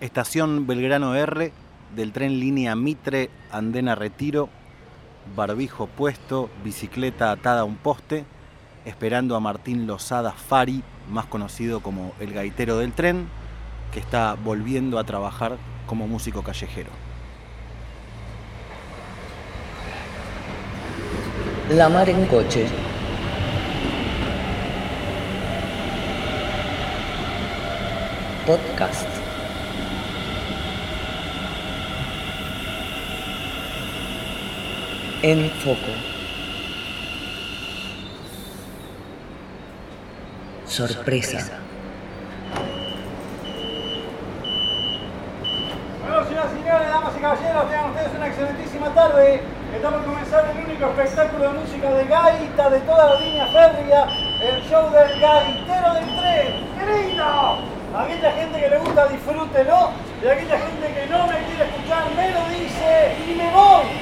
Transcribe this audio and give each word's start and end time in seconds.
Estación 0.00 0.68
Belgrano 0.68 1.16
R 1.16 1.52
del 1.96 2.12
tren 2.12 2.38
línea 2.38 2.76
Mitre, 2.76 3.30
Andena 3.50 3.96
Retiro, 3.96 4.48
barbijo 5.34 5.88
puesto, 5.88 6.48
bicicleta 6.62 7.32
atada 7.32 7.62
a 7.62 7.64
un 7.64 7.74
poste, 7.74 8.24
esperando 8.84 9.34
a 9.34 9.40
Martín 9.40 9.88
Lozada 9.88 10.30
Fari, 10.30 10.84
más 11.10 11.26
conocido 11.26 11.80
como 11.80 12.12
el 12.20 12.32
gaitero 12.32 12.78
del 12.78 12.92
tren, 12.92 13.28
que 13.92 13.98
está 13.98 14.34
volviendo 14.34 15.00
a 15.00 15.04
trabajar 15.04 15.56
como 15.88 16.06
músico 16.06 16.42
callejero. 16.42 16.90
La 21.70 21.88
mar 21.88 22.08
en 22.08 22.24
coche. 22.26 22.66
Podcast. 28.46 29.17
En 35.20 35.50
foco. 35.50 35.90
Sorpresa. 40.64 41.58
Bueno, 46.02 46.24
señoras 46.24 46.52
y 46.54 46.62
señores, 46.62 46.88
damas 46.88 47.14
y 47.16 47.20
caballeros, 47.20 47.68
tengan 47.68 47.90
ustedes 47.90 48.14
una 48.16 48.26
excelentísima 48.28 48.94
tarde. 48.94 49.40
Estamos 49.74 50.02
comenzar 50.06 50.54
el 50.54 50.64
único 50.64 50.86
espectáculo 50.86 51.52
de 51.52 51.58
música 51.58 51.90
de 51.94 52.04
gaita 52.04 52.70
de 52.70 52.80
toda 52.80 53.14
la 53.14 53.20
línea 53.20 53.46
férrea, 53.46 54.04
el 54.40 54.62
show 54.70 54.88
del 54.92 55.20
gaitero 55.20 55.94
del 55.94 56.16
tren. 56.16 56.66
¡Qué 56.78 57.08
lindo! 57.08 57.58
Aquella 57.98 58.32
gente 58.32 58.60
que 58.60 58.70
le 58.70 58.78
gusta, 58.78 59.08
disfrútelo. 59.08 59.90
Y 60.22 60.28
aquella 60.28 60.58
gente 60.58 60.94
que 60.94 61.06
no 61.10 61.26
me 61.26 61.38
quiere 61.42 61.64
escuchar, 61.64 62.04
me 62.14 62.30
lo 62.30 62.48
dice 62.50 63.16
y 63.26 63.34
me 63.34 63.50
voy. 63.50 63.97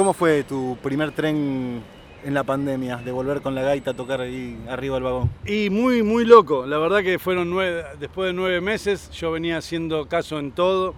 ¿Cómo 0.00 0.14
fue 0.14 0.44
tu 0.44 0.78
primer 0.82 1.12
tren 1.12 1.82
en 2.24 2.32
la 2.32 2.42
pandemia, 2.42 2.96
de 2.96 3.12
volver 3.12 3.42
con 3.42 3.54
la 3.54 3.60
gaita 3.60 3.90
a 3.90 3.94
tocar 3.94 4.22
ahí 4.22 4.56
arriba 4.66 4.94
del 4.94 5.02
vagón? 5.04 5.30
Y 5.44 5.68
muy, 5.68 6.02
muy 6.02 6.24
loco. 6.24 6.64
La 6.64 6.78
verdad 6.78 7.02
que 7.02 7.18
fueron 7.18 7.50
nueve, 7.50 7.84
después 7.98 8.28
de 8.28 8.32
nueve 8.32 8.62
meses, 8.62 9.10
yo 9.10 9.30
venía 9.30 9.58
haciendo 9.58 10.06
caso 10.06 10.38
en 10.38 10.52
todo 10.52 10.94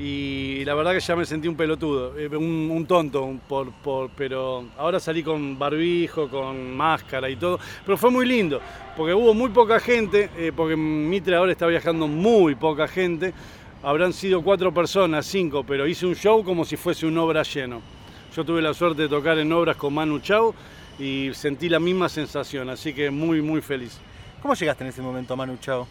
y 0.00 0.64
la 0.64 0.74
verdad 0.74 0.94
que 0.94 0.98
ya 0.98 1.14
me 1.14 1.24
sentí 1.24 1.46
un 1.46 1.54
pelotudo, 1.54 2.18
eh, 2.18 2.26
un, 2.36 2.84
tonto, 2.88 3.22
un 3.22 3.38
por- 3.38 4.10
pero 4.16 4.64
ahora 4.78 4.98
salí 4.98 5.22
con 5.22 5.56
barbijo, 5.56 6.28
con 6.28 6.76
máscara 6.76 7.30
y 7.30 7.36
todo, 7.36 7.60
pero 7.86 7.96
fue 7.96 8.10
muy 8.10 8.26
lindo, 8.26 8.60
porque 8.96 9.14
hubo 9.14 9.32
muy 9.32 9.50
poca 9.50 9.78
gente, 9.78 10.28
eh, 10.36 10.50
porque 10.56 10.74
Mitre 10.74 11.36
ahora 11.36 11.52
está 11.52 11.68
viajando 11.68 12.08
muy 12.08 12.56
poca 12.56 12.88
gente, 12.88 13.32
habrán 13.80 14.12
sido 14.12 14.42
cuatro 14.42 14.74
personas, 14.74 15.24
cinco, 15.24 15.62
pero 15.64 15.86
hice 15.86 16.04
un 16.04 16.16
show 16.16 16.42
como 16.42 16.64
si 16.64 16.76
fuese 16.76 17.06
un 17.06 17.16
obra 17.16 17.44
lleno. 17.44 17.94
Yo 18.34 18.44
tuve 18.44 18.60
la 18.62 18.74
suerte 18.74 19.02
de 19.02 19.08
tocar 19.08 19.38
en 19.38 19.52
obras 19.52 19.76
con 19.76 19.94
Manu 19.94 20.18
Chao 20.18 20.54
y 20.98 21.30
sentí 21.34 21.68
la 21.68 21.78
misma 21.78 22.08
sensación, 22.08 22.68
así 22.68 22.92
que 22.92 23.10
muy, 23.10 23.40
muy 23.42 23.60
feliz. 23.60 23.98
¿Cómo 24.42 24.54
llegaste 24.54 24.84
en 24.84 24.90
ese 24.90 25.02
momento, 25.02 25.36
Manu 25.36 25.56
Chao? 25.60 25.86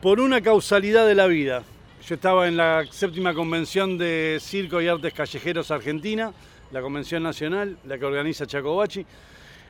Por 0.00 0.20
una 0.20 0.40
causalidad 0.40 1.06
de 1.06 1.14
la 1.14 1.26
vida. 1.26 1.62
Yo 2.06 2.14
estaba 2.14 2.46
en 2.46 2.56
la 2.56 2.84
séptima 2.90 3.34
convención 3.34 3.98
de 3.98 4.38
Circo 4.40 4.80
y 4.80 4.86
Artes 4.86 5.12
Callejeros 5.12 5.70
Argentina, 5.72 6.32
la 6.70 6.80
convención 6.80 7.22
nacional, 7.22 7.76
la 7.84 7.98
que 7.98 8.04
organiza 8.04 8.46
Chacobachi, 8.46 9.04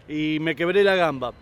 y 0.08 0.38
me 0.40 0.54
quebré 0.54 0.84
la 0.84 0.96
gamba. 0.96 1.32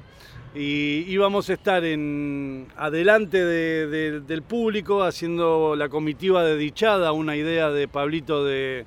Y 0.55 1.05
íbamos 1.09 1.51
a 1.51 1.55
estar 1.55 1.85
en, 1.85 2.69
adelante 2.77 3.45
de- 3.45 3.87
de- 3.89 4.21
del 4.21 4.43
público 4.43 5.03
haciendo 5.03 5.75
la 5.75 5.89
comitiva 5.89 6.45
de 6.45 6.57
Dichada, 6.57 7.11
una 7.11 7.35
idea 7.35 7.71
de 7.71 7.89
Pablito 7.89 8.45
de, 8.45 8.87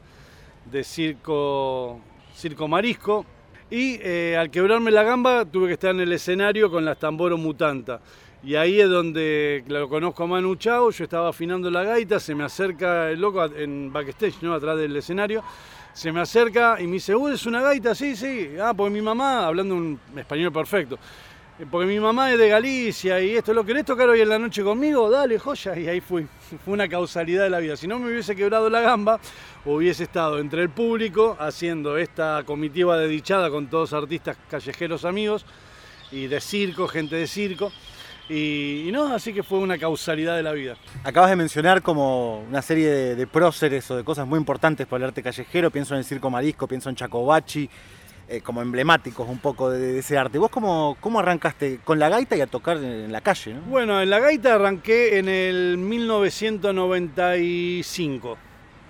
de 0.71 0.83
Circo, 0.83 1.99
Circo 2.35 2.67
Marisco. 2.67 3.25
Y 3.69 3.99
eh, 4.01 4.37
al 4.37 4.49
quebrarme 4.49 4.91
la 4.91 5.03
gamba 5.03 5.43
tuve 5.43 5.67
que 5.67 5.73
estar 5.73 5.91
en 5.91 5.99
el 5.99 6.13
escenario 6.13 6.71
con 6.71 6.85
las 6.85 6.97
tamboro 6.97 7.37
mutanta. 7.37 7.99
Y 8.43 8.55
ahí 8.55 8.79
es 8.79 8.89
donde 8.89 9.63
lo 9.67 9.89
conozco 9.89 10.23
a 10.23 10.27
Manu 10.27 10.55
Chao, 10.55 10.91
yo 10.91 11.03
estaba 11.03 11.29
afinando 11.29 11.69
la 11.69 11.83
gaita, 11.83 12.19
se 12.19 12.33
me 12.33 12.43
acerca 12.43 13.09
el 13.09 13.19
loco 13.19 13.43
en 13.43 13.91
backstage, 13.91 14.41
¿no? 14.41 14.53
atrás 14.53 14.77
del 14.77 14.95
escenario, 14.95 15.43
se 15.91 16.11
me 16.11 16.21
acerca 16.21 16.79
y 16.79 16.85
me 16.85 16.93
dice, 16.93 17.15
"Uh, 17.15 17.29
¿es 17.29 17.45
una 17.45 17.61
gaita? 17.61 17.95
Sí, 17.95 18.15
sí. 18.15 18.51
Ah, 18.61 18.73
porque 18.77 18.93
mi 18.93 19.01
mamá, 19.01 19.45
hablando 19.47 19.75
un 19.75 19.99
español 20.15 20.53
perfecto, 20.53 20.95
"Eh, 20.95 20.99
porque 21.65 21.87
mi 21.87 21.99
mamá 21.99 22.31
es 22.31 22.37
de 22.37 22.49
Galicia 22.49 23.19
y 23.19 23.35
esto, 23.35 23.51
¿lo 23.51 23.65
querés 23.65 23.83
tocar 23.83 24.07
hoy 24.07 24.21
en 24.21 24.29
la 24.29 24.37
noche 24.37 24.63
conmigo? 24.63 25.09
Dale, 25.09 25.39
joya. 25.39 25.77
Y 25.77 25.87
ahí 25.87 26.01
fui. 26.01 26.27
Fue 26.65 26.73
una 26.73 26.87
causalidad 26.87 27.43
de 27.43 27.49
la 27.49 27.59
vida. 27.59 27.75
Si 27.75 27.87
no 27.87 27.97
me 27.97 28.11
hubiese 28.11 28.35
quebrado 28.35 28.69
la 28.69 28.81
gamba, 28.81 29.19
hubiese 29.65 30.03
estado 30.03 30.37
entre 30.39 30.61
el 30.61 30.69
público 30.69 31.35
haciendo 31.39 31.97
esta 31.97 32.43
comitiva 32.45 32.97
de 32.97 33.07
dichada 33.07 33.49
con 33.49 33.67
todos 33.67 33.93
artistas 33.93 34.37
callejeros 34.49 35.03
amigos 35.03 35.45
y 36.11 36.27
de 36.27 36.39
circo, 36.39 36.87
gente 36.87 37.15
de 37.15 37.25
circo. 37.25 37.71
Y, 38.29 38.83
y 38.87 38.91
no, 38.91 39.13
así 39.13 39.33
que 39.33 39.41
fue 39.41 39.57
una 39.57 39.79
causalidad 39.79 40.35
de 40.35 40.43
la 40.43 40.51
vida. 40.51 40.75
Acabas 41.03 41.31
de 41.31 41.37
mencionar 41.37 41.81
como 41.81 42.41
una 42.41 42.61
serie 42.61 42.87
de, 42.89 43.15
de 43.15 43.25
próceres 43.25 43.89
o 43.89 43.97
de 43.97 44.03
cosas 44.03 44.27
muy 44.27 44.37
importantes 44.37 44.85
para 44.85 45.05
el 45.05 45.09
arte 45.09 45.23
callejero. 45.23 45.71
Pienso 45.71 45.95
en 45.95 45.99
el 45.99 46.05
Circo 46.05 46.29
Marisco, 46.29 46.67
pienso 46.67 46.89
en 46.89 46.95
Chacobachi, 46.95 47.67
eh, 48.29 48.41
como 48.41 48.61
emblemáticos 48.61 49.29
un 49.29 49.39
poco 49.39 49.69
de, 49.69 49.99
ese 49.99 50.17
arte. 50.17 50.37
¿Vos 50.37 50.51
cómo, 50.51 50.97
cómo 50.99 51.19
arrancaste 51.19 51.79
con 51.83 51.97
la 51.97 52.09
gaita 52.09 52.35
y 52.35 52.41
a 52.41 52.47
tocar 52.47 52.75
en 52.77 53.09
la 53.11 53.21
calle? 53.21 53.53
¿no? 53.53 53.61
Bueno, 53.61 54.01
en 54.01 54.09
la 54.09 54.19
gaita 54.19 54.55
arranqué 54.55 55.17
en 55.17 55.29
el 55.29 55.77
1995, 55.77 58.37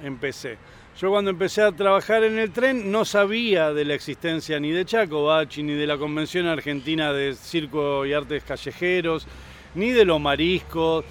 empecé. 0.04 0.58
Yo 1.00 1.12
cuando 1.12 1.30
empecé 1.30 1.62
a 1.62 1.72
trabajar 1.72 2.24
en 2.24 2.40
el 2.40 2.50
tren 2.50 2.92
no 2.92 3.06
sabía 3.06 3.72
de 3.72 3.86
la 3.86 3.94
existencia 3.94 4.60
ni 4.60 4.72
de 4.72 4.84
Chacobachi, 4.84 5.62
ni 5.62 5.74
de 5.74 5.86
la 5.86 6.00
Convención 6.00 6.48
Argentina 6.48 7.14
de 7.14 7.36
Circo 7.36 8.04
y 8.08 8.14
Artes 8.14 8.44
Callejeros, 8.44 9.28
ni 9.76 9.92
de 9.92 10.06
los 10.06 10.20
mariscos, 10.20 11.06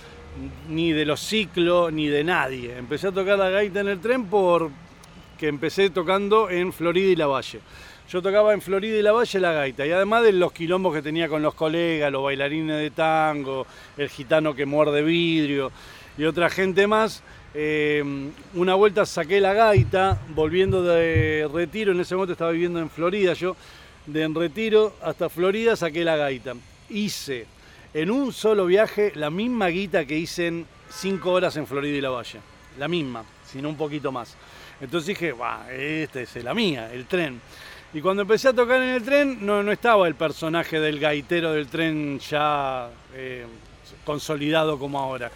ni 0.69 0.93
de 0.93 1.05
los 1.05 1.21
ciclos, 1.21 1.93
ni 1.93 2.09
de 2.09 2.25
nadie. 2.25 2.77
Empecé 2.77 3.07
a 3.07 3.13
tocar 3.13 3.39
la 3.39 3.51
gaita 3.51 3.79
en 3.79 3.87
el 3.87 4.01
tren 4.01 4.27
porque 4.27 4.73
empecé 5.43 5.89
tocando 5.91 6.51
en 6.51 6.73
Florida 6.73 7.13
y 7.13 7.15
La 7.15 7.29
Valle. 7.29 7.61
Yo 8.09 8.23
tocaba 8.23 8.55
en 8.55 8.61
Florida 8.61 8.97
y 8.97 9.03
La 9.03 9.11
Valle 9.11 9.41
la 9.41 9.51
gaita, 9.51 9.85
y 9.85 9.91
además 9.91 10.23
de 10.23 10.33
los 10.33 10.53
quilombos 10.53 10.95
que 10.95 11.03
tenía 11.03 11.29
con 11.29 11.43
los 11.43 11.55
colegas, 11.55 12.13
los 12.13 12.23
bailarines 12.23 12.79
de 12.79 12.93
tango, 12.93 13.67
el 13.97 14.09
gitano 14.09 14.55
que 14.55 14.65
muerde 14.65 15.03
vidrio 15.03 15.73
y 16.17 16.23
otra 16.23 16.49
gente 16.49 16.87
más, 16.87 17.25
eh, 17.53 18.05
una 18.55 18.77
vuelta 18.77 19.05
saqué 19.07 19.41
la 19.41 19.55
gaita, 19.55 20.21
volviendo 20.29 20.85
de 20.85 21.49
retiro, 21.53 21.91
en 21.91 21.99
ese 21.99 22.15
momento 22.15 22.35
estaba 22.35 22.53
viviendo 22.53 22.79
en 22.79 22.91
Florida 22.91 23.33
yo, 23.33 23.57
de 24.07 24.23
en 24.23 24.37
retiro 24.37 24.95
hasta 25.03 25.29
Florida 25.29 25.75
saqué 25.75 26.05
la 26.05 26.15
gaita. 26.15 26.55
Hice 26.89 27.47
en 27.93 28.13
un 28.13 28.33
solo 28.33 28.67
viaje 28.67 29.11
la 29.17 29.31
misma 29.31 29.67
guita 29.67 30.05
que 30.05 30.17
hice 30.17 30.47
en 30.47 30.67
cinco 30.91 31.33
horas 31.33 31.57
en 31.57 31.67
Florida 31.67 31.97
y 31.97 32.01
La 32.01 32.11
Valle, 32.11 32.39
la 32.79 32.87
misma, 32.87 33.25
sino 33.45 33.69
un 33.69 33.77
poquito 33.77 34.13
más. 34.13 34.37
Entonces 34.81 35.09
dije, 35.09 35.33
"Buah, 35.33 35.73
esta 35.73 36.21
es 36.21 36.37
la 36.45 36.55
mía, 36.55 36.93
el 36.93 37.07
tren. 37.07 37.41
Y 37.95 38.01
cuando 38.01 38.23
empecé 38.23 38.49
a 38.49 38.53
tocar 38.53 38.83
en 38.83 38.89
el 38.91 39.03
tren, 39.03 39.39
no, 39.47 39.63
no 39.63 39.73
estaba 39.73 40.09
el 40.09 40.17
personaje 40.17 40.81
del 40.81 40.99
gaitero 40.99 41.53
del 41.53 41.69
tren 41.69 42.19
ya 42.19 42.91
eh, 43.15 43.47
consolidado 44.05 44.79
como 44.79 44.99
ahora. 44.99 45.31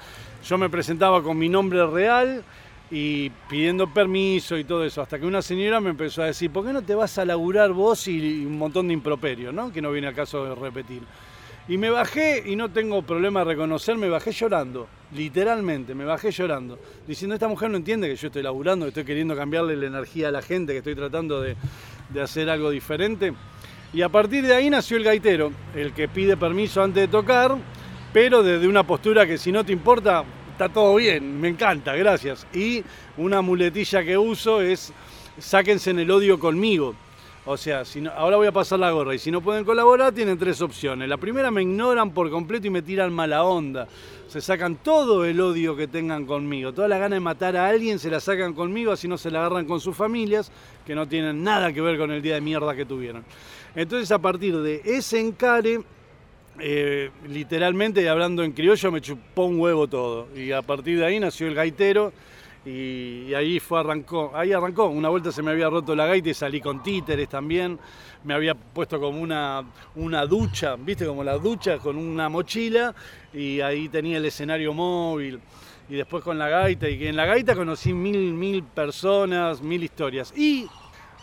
Yo 0.45 0.59
me 0.59 0.69
presentaba 0.69 1.23
con 1.23 1.39
mi 1.39 1.49
nombre 1.49 1.87
real 1.87 2.43
y 2.91 3.31
pidiendo 3.49 3.87
permiso 3.93 4.59
y 4.59 4.65
todo 4.65 4.85
eso, 4.85 5.01
hasta 5.01 5.19
que 5.19 5.27
una 5.27 5.43
señora 5.43 5.81
me 5.81 5.91
empezó 5.91 6.23
a 6.23 6.27
decir, 6.27 6.51
¿por 6.51 6.67
qué 6.67 6.73
no 6.73 6.83
te 6.83 6.95
vas 6.95 7.19
a 7.19 7.25
laburar 7.25 7.73
vos 7.73 8.09
y 8.09 8.45
un 8.45 8.59
montón 8.59 8.89
de 8.89 8.95
improperios, 8.95 9.55
¿no? 9.55 9.73
que 9.73 9.81
no 9.81 9.93
viene 9.93 10.09
al 10.09 10.15
caso 10.15 10.45
de 10.45 10.55
repetir? 10.55 11.03
Y 11.69 11.79
me 11.79 11.89
bajé, 11.89 12.43
y 12.45 12.57
no 12.57 12.69
tengo 12.71 13.03
problema 13.03 13.41
de 13.41 13.53
reconocer, 13.53 13.97
me 13.97 14.09
bajé 14.09 14.33
llorando, 14.33 14.89
literalmente, 15.15 15.95
me 15.95 16.05
bajé 16.05 16.33
llorando, 16.33 16.81
diciendo, 17.07 17.35
esta 17.35 17.47
mujer 17.47 17.71
no 17.71 17.77
entiende 17.77 18.09
que 18.09 18.17
yo 18.17 18.27
estoy 18.27 18.43
laburando, 18.43 18.87
que 18.87 18.89
estoy 18.89 19.05
queriendo 19.05 19.37
cambiarle 19.37 19.77
la 19.77 19.87
energía 19.87 20.29
a 20.29 20.31
la 20.33 20.43
gente, 20.43 20.73
que 20.73 20.79
estoy 20.79 20.97
tratando 20.97 21.41
de, 21.41 21.55
de 22.13 22.21
hacer 22.21 22.49
algo 22.51 22.71
diferente. 22.71 23.33
Y 23.93 24.03
a 24.03 24.09
partir 24.09 24.47
de 24.47 24.55
ahí 24.55 24.71
nació 24.71 24.97
el 24.97 25.05
gaitero, 25.05 25.53
el 25.75 25.93
que 25.93 26.09
pide 26.09 26.37
permiso 26.37 26.83
antes 26.83 27.03
de 27.03 27.09
tocar, 27.09 27.57
pero 28.13 28.43
desde 28.43 28.69
una 28.69 28.85
postura 28.85 29.27
que 29.27 29.39
si 29.39 29.51
no 29.51 29.65
te 29.65 29.73
importa, 29.73 30.25
está 30.53 30.69
todo 30.69 30.95
bien, 30.97 31.41
me 31.41 31.49
encanta, 31.49 31.95
gracias. 31.97 32.47
Y 32.53 32.85
una 33.17 33.41
muletilla 33.41 34.05
que 34.05 34.17
uso 34.17 34.61
es, 34.61 34.93
sáquense 35.39 35.91
en 35.91 36.01
el 36.01 36.11
odio 36.11 36.39
conmigo. 36.39 36.95
O 37.47 37.57
sea, 37.57 37.87
si 37.87 38.03
no- 38.03 38.11
ahora 38.11 38.37
voy 38.37 38.47
a 38.47 38.53
pasar 38.53 38.79
la 38.79 38.91
gorra 38.91 39.15
y 39.15 39.19
si 39.19 39.31
no 39.31 39.41
pueden 39.41 39.65
colaborar 39.65 40.13
tienen 40.13 40.37
tres 40.39 40.61
opciones. 40.61 41.09
La 41.09 41.17
primera 41.17 41.51
me 41.51 41.63
ignoran 41.63 42.11
por 42.13 42.31
completo 42.31 42.67
y 42.67 42.71
me 42.71 42.83
tiran 42.83 43.13
mala 43.13 43.45
onda. 43.45 43.89
Se 44.29 44.41
sacan 44.43 44.77
todo 44.77 45.25
el 45.25 45.41
odio 45.41 45.75
que 45.75 45.89
tengan 45.89 46.27
conmigo. 46.27 46.73
Toda 46.73 46.87
la 46.87 46.99
gana 46.99 47.15
de 47.15 47.21
matar 47.21 47.57
a 47.57 47.67
alguien 47.69 47.99
se 47.99 48.11
la 48.11 48.21
sacan 48.21 48.53
conmigo, 48.53 48.93
así 48.93 49.09
no 49.09 49.17
se 49.17 49.31
la 49.31 49.41
agarran 49.41 49.65
con 49.65 49.81
sus 49.81 49.97
familias, 49.97 50.53
que 50.87 50.95
no 50.95 51.09
tienen 51.09 51.43
nada 51.43 51.73
que 51.73 51.81
ver 51.81 51.99
con 51.99 52.11
el 52.13 52.21
día 52.21 52.35
de 52.35 52.41
mierda 52.43 52.77
que 52.77 52.85
tuvieron. 52.85 53.25
Entonces 53.75 54.13
a 54.13 54.19
partir 54.19 54.57
de 54.59 54.83
ese 54.85 55.19
encare, 55.19 55.81
eh, 56.59 57.11
literalmente 57.27 58.07
hablando 58.09 58.43
en 58.45 58.53
criollo 58.53 58.93
me 58.93 59.01
chupó 59.01 59.45
un 59.47 59.59
huevo 59.59 59.89
todo. 59.89 60.29
Y 60.37 60.53
a 60.53 60.61
partir 60.61 60.99
de 60.99 61.07
ahí 61.07 61.19
nació 61.19 61.49
el 61.49 61.55
gaitero 61.55 62.13
y, 62.65 63.33
ahí 63.35 63.59
fue 63.59 63.81
arrancó. 63.81 64.33
Ahí 64.35 64.53
arrancó. 64.53 64.87
Una 64.87 65.09
vuelta 65.09 65.33
se 65.33 65.43
me 65.43 65.51
había 65.51 65.71
roto 65.71 65.95
la 65.95 66.07
gaita 66.07 66.29
y 66.29 66.35
salí 66.35 66.61
con 66.61 66.83
títeres 66.83 67.29
también. 67.29 67.79
Me 68.25 68.35
había 68.35 68.55
puesto 68.55 69.01
como 69.01 69.21
una, 69.21 69.65
una 69.97 70.27
ducha, 70.27 70.77
viste, 70.77 71.07
como 71.07 71.25
la 71.25 71.39
ducha 71.39 71.79
con 71.79 71.97
una 71.97 72.29
mochila 72.29 72.95
y 73.33 73.61
ahí 73.61 73.89
tenía 73.89 74.19
el 74.19 74.25
escenario 74.27 74.75
móvil. 74.75 75.41
Y 75.89 75.95
después 75.95 76.23
con 76.23 76.39
la 76.39 76.49
gaita, 76.49 76.89
y 76.89 77.05
en 77.07 77.17
la 77.17 77.27
gaita 77.27 77.57
conocí 77.57 77.93
mil, 77.93 78.33
mil 78.35 78.63
personas, 78.63 79.61
mil 79.61 79.83
historias. 79.83 80.33
Y 80.37 80.69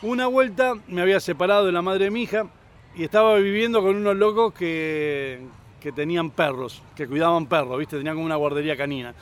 una 0.01 0.28
vuelta 0.28 0.74
me 0.88 1.01
había 1.01 1.19
separado 1.19 1.66
de 1.66 1.72
la 1.72 1.81
madre 1.81 2.06
de 2.06 2.12
mi 2.12 2.24
hija 2.24 2.48
y 2.95 3.04
estaba 3.04 3.36
viviendo 3.36 3.81
con 3.81 3.95
unos 3.95 4.18
locos 4.18 4.54
que, 4.54 5.40
que 5.80 5.92
tenían 5.94 6.31
perros, 6.31 6.81
que 6.95 7.07
cuidaban 7.07 7.45
perros, 7.45 7.78
¿viste? 7.78 7.98
Tenían 7.98 8.16
como 8.16 8.25
una 8.25 8.36
guardería 8.36 8.75
canina. 8.75 9.13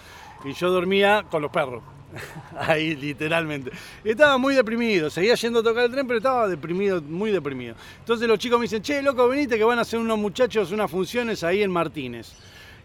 Y 0.44 0.53
yo 0.53 0.71
dormía 0.71 1.25
con 1.29 1.41
los 1.41 1.51
perros. 1.51 1.83
Ahí, 2.57 2.95
literalmente. 2.95 3.71
Estaba 4.03 4.38
muy 4.38 4.56
deprimido. 4.56 5.09
Seguía 5.09 5.35
yendo 5.35 5.59
a 5.59 5.63
tocar 5.63 5.85
el 5.85 5.91
tren, 5.91 6.07
pero 6.07 6.17
estaba 6.17 6.47
deprimido, 6.47 7.01
muy 7.01 7.31
deprimido. 7.31 7.75
Entonces 8.00 8.27
los 8.27 8.39
chicos 8.39 8.59
me 8.59 8.63
dicen, 8.63 8.81
che, 8.81 9.01
loco, 9.01 9.27
venite 9.27 9.57
que 9.57 9.63
van 9.63 9.79
a 9.79 9.81
hacer 9.81 10.00
unos 10.00 10.17
muchachos 10.17 10.71
unas 10.71 10.89
funciones 10.89 11.44
ahí 11.44 11.63
en 11.63 11.71
Martínez. 11.71 12.33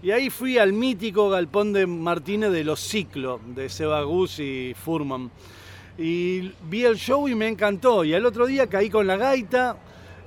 Y 0.02 0.10
ahí 0.12 0.30
fui 0.30 0.56
al 0.56 0.72
mítico 0.72 1.28
galpón 1.28 1.72
de 1.72 1.86
Martínez 1.86 2.52
de 2.52 2.64
los 2.64 2.80
ciclos, 2.80 3.40
de 3.54 3.68
Seba 3.68 4.02
Gus 4.02 4.38
y 4.38 4.74
Furman. 4.74 5.30
Y 5.98 6.52
vi 6.68 6.84
el 6.84 6.96
show 6.96 7.28
y 7.28 7.34
me 7.34 7.48
encantó. 7.48 8.04
Y 8.04 8.14
al 8.14 8.24
otro 8.24 8.46
día 8.46 8.66
caí 8.66 8.88
con 8.88 9.06
la 9.06 9.16
gaita. 9.16 9.76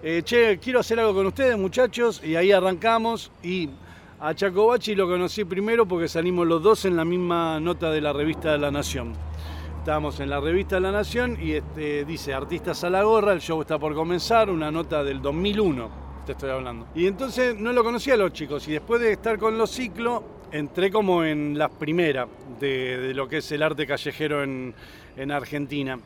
eh, 0.04 0.22
che, 0.24 0.60
quiero 0.60 0.80
hacer 0.80 1.00
algo 1.00 1.16
con 1.16 1.26
ustedes, 1.26 1.58
muchachos. 1.58 2.22
Y 2.24 2.36
ahí 2.36 2.52
arrancamos. 2.52 3.32
Y 3.42 3.70
a 4.24 4.34
Chacobachi 4.34 4.96
lo 4.96 5.06
conocí 5.06 5.44
primero 5.44 5.86
porque 5.86 6.08
salimos 6.08 6.48
los 6.48 6.64
dos 6.64 6.86
en 6.86 6.96
la 6.96 7.04
misma 7.04 7.60
nota 7.60 7.92
de 7.92 8.00
la 8.00 8.14
revista 8.14 8.54
de 8.54 8.58
La 8.58 8.72
Nación. 8.72 9.12
Estábamos 9.80 10.18
en 10.22 10.30
la 10.30 10.40
revista 10.40 10.76
de 10.76 10.82
La 10.82 10.94
Nación 10.94 11.38
y 11.42 11.52
este, 11.52 12.06
dice 12.06 12.34
Artistas 12.34 12.86
a 12.86 12.90
la 12.90 13.04
gorra, 13.04 13.34
el 13.34 13.42
show 13.42 13.60
está 13.60 13.78
por 13.78 13.94
comenzar, 13.94 14.50
una 14.50 14.72
nota 14.72 15.04
del 15.04 15.22
2001, 15.22 15.90
te 16.26 16.32
estoy 16.32 16.52
hablando. 16.52 16.88
Y 16.96 17.06
entonces 17.06 17.60
no 17.60 17.74
lo 17.74 17.84
conocía 17.84 18.14
a 18.14 18.18
los 18.18 18.32
chicos 18.32 18.66
y 18.70 18.72
después 18.72 19.02
de 19.02 19.12
estar 19.12 19.38
con 19.38 19.58
los 19.58 19.70
ciclos, 19.70 20.22
entré 20.54 20.90
como 20.90 21.26
en 21.26 21.58
las 21.58 21.72
primeras 21.72 22.30
de, 22.62 23.12
lo 23.14 23.28
que 23.28 23.40
es 23.40 23.52
el 23.52 23.62
arte 23.62 23.86
callejero 23.86 24.42
en, 24.42 24.74
en 25.18 25.32
Argentina 25.34 26.00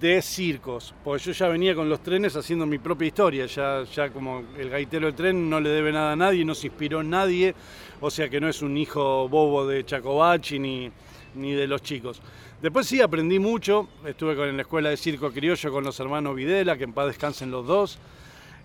de 0.00 0.20
circos, 0.20 0.94
porque 1.02 1.24
yo 1.24 1.32
ya 1.32 1.48
venía 1.48 1.74
con 1.74 1.88
los 1.88 2.02
trenes 2.02 2.36
haciendo 2.36 2.66
mi 2.66 2.78
propia 2.78 3.06
historia, 3.08 3.46
ya, 3.46 3.82
ya 3.84 4.10
como 4.10 4.42
el 4.58 4.68
gaitero 4.68 5.06
del 5.06 5.14
tren 5.14 5.48
no 5.48 5.58
le 5.58 5.70
debe 5.70 5.90
nada 5.90 6.12
a 6.12 6.16
nadie, 6.16 6.44
no 6.44 6.54
se 6.54 6.66
inspiró 6.66 7.02
nadie, 7.02 7.54
o 8.00 8.10
sea 8.10 8.28
que 8.28 8.40
no 8.40 8.48
es 8.48 8.60
un 8.60 8.76
hijo 8.76 9.26
bobo 9.28 9.66
de 9.66 9.82
Chacobachi 9.84 10.58
ni, 10.58 10.90
ni 11.34 11.52
de 11.52 11.66
los 11.66 11.80
chicos. 11.82 12.20
Después 12.60 12.86
sí 12.86 13.00
aprendí 13.00 13.38
mucho, 13.38 13.88
estuve 14.04 14.36
con, 14.36 14.48
en 14.50 14.56
la 14.56 14.62
escuela 14.62 14.90
de 14.90 14.98
circo 14.98 15.32
criollo 15.32 15.72
con 15.72 15.82
los 15.82 15.98
hermanos 15.98 16.36
Videla, 16.36 16.76
que 16.76 16.84
en 16.84 16.92
paz 16.92 17.06
descansen 17.06 17.50
los 17.50 17.66
dos, 17.66 17.98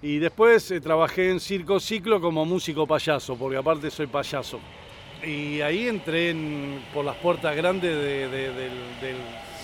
y 0.01 0.17
después 0.17 0.69
eh, 0.71 0.81
trabajé 0.81 1.29
en 1.31 1.39
circo 1.39 1.79
ciclo 1.79 2.19
como 2.19 2.43
músico 2.43 2.85
payaso, 2.85 3.37
porque 3.37 3.55
aparte 3.55 3.89
soy 3.89 4.07
payaso. 4.07 4.59
Y 5.25 5.61
ahí 5.61 5.87
entré 5.87 6.31
en- 6.31 6.83
por 6.93 7.05
las 7.05 7.15
puertas 7.15 7.55
grandes 7.55 7.95
de- 7.95 8.27
de- 8.27 8.49
del, 8.53 8.73
del 8.99 9.15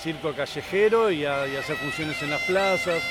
circo 0.01 0.33
callejero 0.33 1.11
y 1.11 1.25
a, 1.25 1.47
y 1.47 1.55
a 1.55 1.59
hacer 1.59 1.77
funciones 1.77 2.21
en 2.21 2.31
las 2.31 2.41
plazas. 2.41 3.03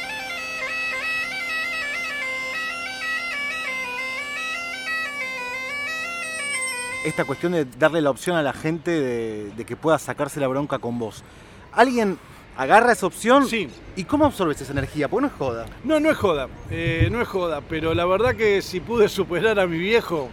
esta 7.04 7.25
cuestión 7.25 7.52
de 7.52 7.64
darle 7.64 8.02
la 8.02 8.10
opción 8.10 8.37
a 8.37 8.42
la 8.42 8.52
gente 8.52 8.90
de, 8.90 9.50
de 9.56 9.64
que 9.64 9.75
pueda 9.75 9.98
sacarse 9.98 10.38
la 10.38 10.48
bronca 10.48 10.78
con 10.78 10.98
vos. 10.98 11.25
¿Alguien 11.72 12.19
agarra 12.56 12.93
esa 12.93 13.06
opción? 13.06 13.46
Sí. 13.46 13.69
¿Y 13.96 14.04
cómo 14.04 14.26
absorbes 14.26 14.60
esa 14.60 14.72
energía? 14.72 15.08
Porque 15.08 15.22
no 15.22 15.28
es 15.28 15.34
joda. 15.34 15.66
No, 15.84 15.98
no 15.98 16.10
es 16.10 16.16
joda, 16.19 16.48
eh, 16.70 17.08
no 17.10 17.22
es 17.22 17.28
joda, 17.28 17.62
pero 17.62 17.94
la 17.94 18.04
verdad 18.04 18.34
que 18.36 18.60
si 18.60 18.81
pude 18.81 19.08
superar 19.08 19.58
a 19.58 19.66
mi 19.66 19.78
viejo, 19.78 20.28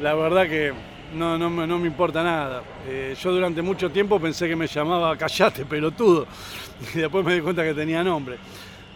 la 0.00 0.14
verdad 0.14 0.44
que 0.48 0.72
no, 1.14 1.36
no, 1.38 1.50
me- 1.50 1.66
no 1.66 1.78
me 1.78 1.86
importa 1.86 2.22
nada. 2.22 2.62
Eh, 2.86 3.14
yo 3.20 3.32
durante 3.32 3.62
mucho 3.62 3.90
tiempo 3.90 4.18
pensé 4.20 4.48
que 4.48 4.56
me 4.56 4.66
llamaba 4.66 5.16
Callate, 5.16 5.64
pelotudo, 5.64 6.26
y 6.94 6.98
después 6.98 7.24
me 7.24 7.34
di 7.34 7.40
cuenta 7.40 7.62
que 7.64 7.74
tenía 7.74 8.02
nombre. 8.02 8.38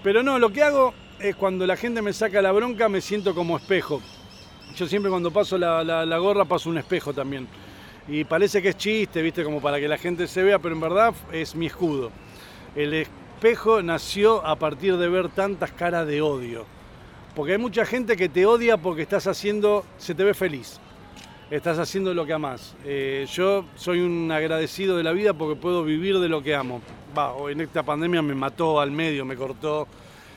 Pero 0.02 0.22
no, 0.22 0.38
lo 0.38 0.50
que 0.50 0.62
hago 0.62 0.94
es 1.18 1.34
cuando 1.36 1.66
la 1.66 1.76
gente 1.76 2.02
me 2.02 2.12
saca 2.12 2.42
la 2.42 2.52
bronca 2.52 2.88
me 2.88 3.00
siento 3.00 3.34
como 3.34 3.56
espejo. 3.56 4.00
Yo 4.76 4.86
siempre 4.86 5.10
cuando 5.10 5.30
paso 5.30 5.56
la 5.56 6.18
gorra 6.18 6.44
paso 6.44 6.68
un 6.68 6.78
espejo 6.78 7.12
también. 7.12 7.46
Y 8.08 8.24
parece 8.24 8.60
que 8.60 8.70
es 8.70 8.76
chiste, 8.76 9.22
viste, 9.22 9.42
como 9.44 9.62
para 9.62 9.80
que 9.80 9.88
la 9.88 9.96
gente 9.96 10.26
se 10.26 10.42
vea, 10.42 10.58
pero 10.58 10.74
en 10.74 10.80
verdad 10.80 11.14
es 11.32 11.54
mi 11.54 11.66
escudo. 11.66 12.10
El 12.76 12.92
espejo 12.92 13.82
nació 13.82 14.44
a 14.44 14.56
partir 14.56 14.96
de 14.98 15.08
ver 15.08 15.28
tantas 15.30 15.70
caras 15.72 16.06
de 16.06 16.20
odio. 16.20 16.66
Porque 17.34 17.52
hay 17.52 17.58
mucha 17.58 17.86
gente 17.86 18.16
que 18.16 18.28
te 18.28 18.44
odia 18.46 18.76
porque 18.76 19.02
estás 19.02 19.26
haciendo, 19.26 19.84
se 19.96 20.14
te 20.14 20.22
ve 20.24 20.34
feliz. 20.34 20.80
Estás 21.50 21.78
haciendo 21.78 22.14
lo 22.14 22.24
que 22.24 22.32
amás. 22.32 22.74
Eh, 22.84 23.26
yo 23.32 23.66
soy 23.76 24.00
un 24.00 24.32
agradecido 24.32 24.96
de 24.96 25.02
la 25.02 25.12
vida 25.12 25.34
porque 25.34 25.60
puedo 25.60 25.84
vivir 25.84 26.18
de 26.18 26.28
lo 26.28 26.42
que 26.42 26.54
amo. 26.54 26.80
Va, 27.16 27.34
en 27.50 27.60
esta 27.60 27.82
pandemia 27.82 28.22
me 28.22 28.34
mató 28.34 28.80
al 28.80 28.90
medio, 28.90 29.24
me 29.24 29.36
cortó. 29.36 29.86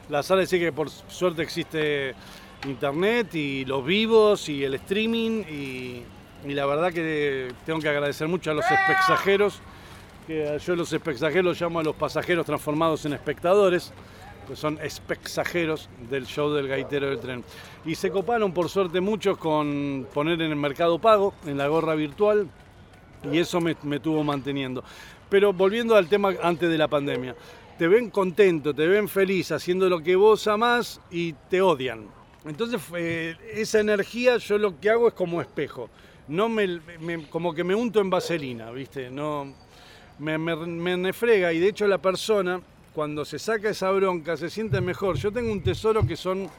La 0.09 0.21
sala 0.21 0.41
decir 0.41 0.59
que 0.59 0.71
por 0.71 0.89
suerte 0.89 1.41
existe 1.41 2.13
internet 2.67 3.33
y 3.35 3.65
los 3.65 3.85
vivos 3.85 4.49
y 4.49 4.63
el 4.63 4.73
streaming 4.75 5.43
y, 5.49 6.03
y 6.45 6.53
la 6.53 6.65
verdad 6.65 6.91
que 6.91 7.53
tengo 7.65 7.79
que 7.79 7.89
agradecer 7.89 8.27
mucho 8.27 8.51
a 8.51 8.53
los 8.53 8.65
especsajeros 8.69 9.61
que 10.27 10.59
yo 10.63 10.75
los 10.75 10.91
especsajeros 10.91 11.45
los 11.45 11.61
llamo 11.61 11.79
a 11.79 11.83
los 11.83 11.95
pasajeros 11.95 12.45
transformados 12.45 13.05
en 13.05 13.13
espectadores, 13.13 13.93
que 14.47 14.55
son 14.55 14.79
especsajeros 14.81 15.89
del 16.09 16.25
show 16.25 16.51
del 16.53 16.67
gaitero 16.67 17.09
del 17.09 17.19
tren. 17.19 17.43
Y 17.85 17.95
se 17.95 18.09
coparon 18.11 18.53
por 18.53 18.69
suerte 18.69 19.01
muchos 19.01 19.37
con 19.37 20.07
poner 20.13 20.41
en 20.41 20.51
el 20.51 20.55
mercado 20.55 20.99
pago, 20.99 21.33
en 21.45 21.57
la 21.57 21.67
gorra 21.67 21.95
virtual, 21.95 22.47
y 23.31 23.37
eso 23.39 23.59
me, 23.59 23.75
me 23.83 23.99
tuvo 23.99 24.23
manteniendo. 24.23 24.83
Pero 25.29 25.51
volviendo 25.53 25.95
al 25.95 26.07
tema 26.07 26.33
antes 26.41 26.69
de 26.69 26.77
la 26.77 26.87
pandemia, 26.87 27.35
te 27.77 27.87
ven 27.87 28.09
contento, 28.09 28.73
te 28.73 28.87
ven 28.87 29.07
feliz 29.07 29.51
haciendo 29.51 29.89
lo 29.89 30.01
que 30.01 30.15
vos 30.15 30.47
amás 30.47 30.99
y 31.11 31.33
te 31.49 31.61
odian. 31.61 32.07
Entonces 32.45 32.81
eh, 32.95 33.35
esa 33.53 33.79
energía 33.79 34.37
yo 34.37 34.57
lo 34.57 34.79
que 34.79 34.89
hago 34.89 35.09
es 35.09 35.13
como 35.13 35.41
espejo. 35.41 35.89
No 36.27 36.49
me, 36.49 36.79
me- 36.99 37.27
como 37.29 37.53
que 37.53 37.63
me 37.63 37.75
unto 37.75 37.99
en 37.99 38.09
vaselina, 38.09 38.71
¿viste? 38.71 39.09
No, 39.09 39.53
me, 40.19 40.95
refrega 40.97 41.53
y 41.53 41.59
de 41.59 41.67
hecho 41.69 41.87
la 41.87 41.97
persona 41.99 42.61
cuando 42.97 43.25
se 43.25 43.37
saca 43.37 43.69
esa 43.69 43.91
bronca 43.91 44.35
se 44.37 44.49
siente 44.49 44.81
mejor. 44.81 45.17
Yo 45.17 45.31
tengo 45.31 45.51
un 45.51 45.61
tesoro 45.61 46.01
que 46.07 46.17
son 46.17 46.49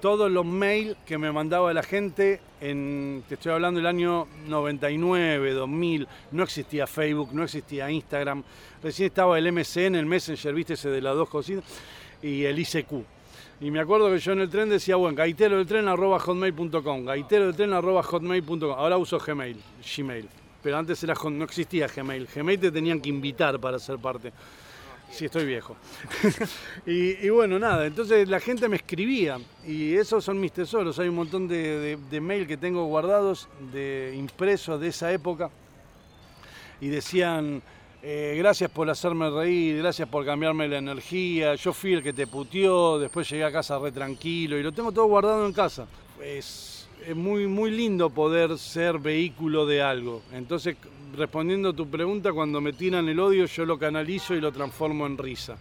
todos 0.00 0.30
los 0.30 0.46
mails 0.46 0.96
que 1.04 1.18
me 1.18 1.32
mandaba 1.32 1.74
la 1.74 1.82
gente 1.82 2.40
en, 2.60 3.24
te 3.28 3.34
estoy 3.34 3.50
hablando 3.50 3.78
del 3.78 3.88
año 3.88 4.28
99, 4.46 5.54
2000, 5.54 6.06
no 6.30 6.44
existía 6.44 6.86
Facebook, 6.86 7.30
no 7.32 7.42
existía 7.42 7.90
Instagram, 7.90 8.44
recién 8.80 9.08
estaba 9.08 9.36
el 9.36 9.50
MSN, 9.52 9.96
el 9.96 10.06
Messenger, 10.06 10.54
viste 10.54 10.74
ese 10.74 10.88
de 10.88 11.00
las 11.00 11.16
dos 11.16 11.28
cositas, 11.28 11.64
y 12.22 12.44
el 12.44 12.60
ICQ. 12.60 12.92
Y 13.62 13.72
me 13.72 13.80
acuerdo 13.80 14.08
que 14.08 14.20
yo 14.20 14.34
en 14.34 14.38
el 14.38 14.50
tren 14.50 14.68
decía, 14.68 14.94
bueno, 14.94 15.16
gaitero 15.16 15.56
del 15.56 15.66
tren 15.66 15.88
arroba 15.88 16.20
hotmail.com, 16.20 17.06
gaitero 17.06 17.46
del 17.46 17.56
tren 17.56 17.72
arroba 17.72 18.04
hotmail.com, 18.04 18.70
ahora 18.70 18.98
uso 18.98 19.18
Gmail, 19.18 19.60
Gmail, 19.96 20.28
pero 20.62 20.78
antes 20.78 21.02
era, 21.02 21.14
no 21.28 21.44
existía 21.44 21.88
Gmail, 21.88 22.28
Gmail 22.32 22.60
te 22.60 22.70
tenían 22.70 23.00
que 23.00 23.08
invitar 23.08 23.58
para 23.58 23.80
ser 23.80 23.98
parte. 23.98 24.32
Sí, 25.12 25.26
estoy 25.26 25.44
viejo. 25.44 25.76
y, 26.86 27.28
bueno, 27.28 27.58
nada, 27.58 27.86
entonces 27.86 28.26
la 28.26 28.40
gente 28.40 28.66
me 28.66 28.76
escribía 28.76 29.38
y 29.66 29.94
esos 29.94 30.24
son 30.24 30.40
mis 30.40 30.52
tesoros. 30.52 30.98
Hay 30.98 31.08
un 31.08 31.16
montón 31.16 31.46
de, 31.46 31.98
de, 32.10 32.20
mail 32.20 32.46
que 32.46 32.56
tengo 32.56 32.86
guardados, 32.86 33.46
de 33.74 34.14
impresos 34.16 34.80
de 34.80 34.88
esa 34.88 35.12
época. 35.12 35.50
Y 36.80 36.88
decían, 36.88 37.62
eh, 38.02 38.36
gracias 38.38 38.70
por 38.70 38.88
hacerme 38.88 39.28
reír, 39.28 39.76
gracias 39.78 40.08
por 40.08 40.24
cambiarme 40.24 40.66
la 40.66 40.78
energía. 40.78 41.56
Yo 41.56 41.74
fui 41.74 41.92
el 41.92 42.02
que 42.02 42.14
te 42.14 42.26
puteó, 42.26 42.98
después 42.98 43.28
llegué 43.28 43.44
a 43.44 43.52
casa 43.52 43.78
re 43.78 43.92
tranquilo 43.92 44.56
y 44.56 44.62
lo 44.62 44.72
tengo 44.72 44.92
todo 44.92 45.04
guardado 45.04 45.46
en 45.46 45.52
casa. 45.52 45.86
Es, 46.24 46.71
es 47.06 47.16
muy, 47.16 47.46
muy 47.46 47.70
lindo 47.70 48.10
poder 48.10 48.56
ser 48.58 48.98
vehículo 48.98 49.66
de 49.66 49.82
algo. 49.82 50.22
Entonces, 50.32 50.76
respondiendo 51.16 51.70
a 51.70 51.72
tu 51.72 51.88
pregunta, 51.88 52.32
cuando 52.32 52.60
me 52.60 52.72
tiran 52.72 53.08
el 53.08 53.18
odio, 53.20 53.46
yo 53.46 53.64
lo 53.64 53.78
canalizo 53.78 54.34
y 54.34 54.40
lo 54.40 54.52
transformo 54.52 55.06
en 55.06 55.18
risa. 55.18 55.56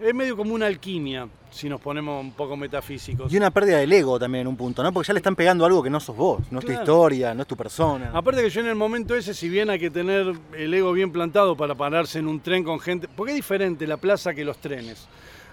Es 0.00 0.14
medio 0.14 0.36
como 0.36 0.54
una 0.54 0.66
alquimia, 0.66 1.28
si 1.50 1.68
nos 1.68 1.80
ponemos 1.80 2.20
un 2.20 2.32
poco 2.32 2.56
metafísicos. 2.56 3.32
Y 3.32 3.36
una 3.36 3.50
pérdida 3.50 3.78
del 3.78 3.92
ego 3.92 4.18
también 4.18 4.42
en 4.42 4.48
un 4.48 4.56
punto, 4.56 4.82
¿no? 4.82 4.92
Porque 4.92 5.06
ya 5.06 5.14
le 5.14 5.18
están 5.18 5.36
pegando 5.36 5.64
algo 5.64 5.82
que 5.82 5.90
no 5.90 6.00
sos 6.00 6.16
vos, 6.16 6.40
no 6.50 6.58
es 6.58 6.64
tu 6.64 6.72
historia, 6.72 7.34
no 7.34 7.42
es 7.42 7.48
tu 7.48 7.56
persona. 7.56 8.10
Aparte 8.12 8.42
que 8.42 8.50
yo 8.50 8.60
en 8.62 8.66
el 8.66 8.74
momento 8.74 9.14
ese, 9.14 9.32
si 9.34 9.48
bien 9.48 9.70
hay 9.70 9.78
que 9.78 9.90
tener 9.90 10.34
el 10.56 10.74
ego 10.74 10.92
bien 10.92 11.12
plantado 11.12 11.56
para 11.56 11.74
pararse 11.74 12.18
en 12.18 12.26
un 12.26 12.40
tren 12.40 12.64
con 12.64 12.80
gente, 12.80 13.06
porque 13.14 13.32
es 13.32 13.36
diferente 13.36 13.86
la 13.86 13.98
plaza 13.98 14.34
que 14.34 14.44
los 14.44 14.58
trenes. 14.58 15.06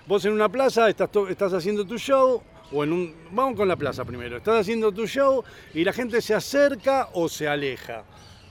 Vos 0.08 0.26
en 0.26 0.32
una 0.34 0.50
plaza 0.50 0.90
estás, 0.90 1.10
estás 1.30 1.54
haciendo 1.54 1.86
tu 1.86 2.00
show, 2.00 2.42
o 2.72 2.84
en 2.84 2.94
un... 2.94 3.16
Vamos 3.32 3.56
con 3.56 3.68
la 3.68 3.76
plaza 3.76 4.06
primero. 4.06 4.38
Estás 4.38 4.62
haciendo 4.62 4.92
tu 4.92 5.08
show 5.08 5.44
y 5.74 5.84
la 5.84 5.94
gente 5.94 6.22
se 6.22 6.34
acerca 6.34 7.10
o 7.14 7.28
se 7.30 7.48
aleja, 7.48 8.04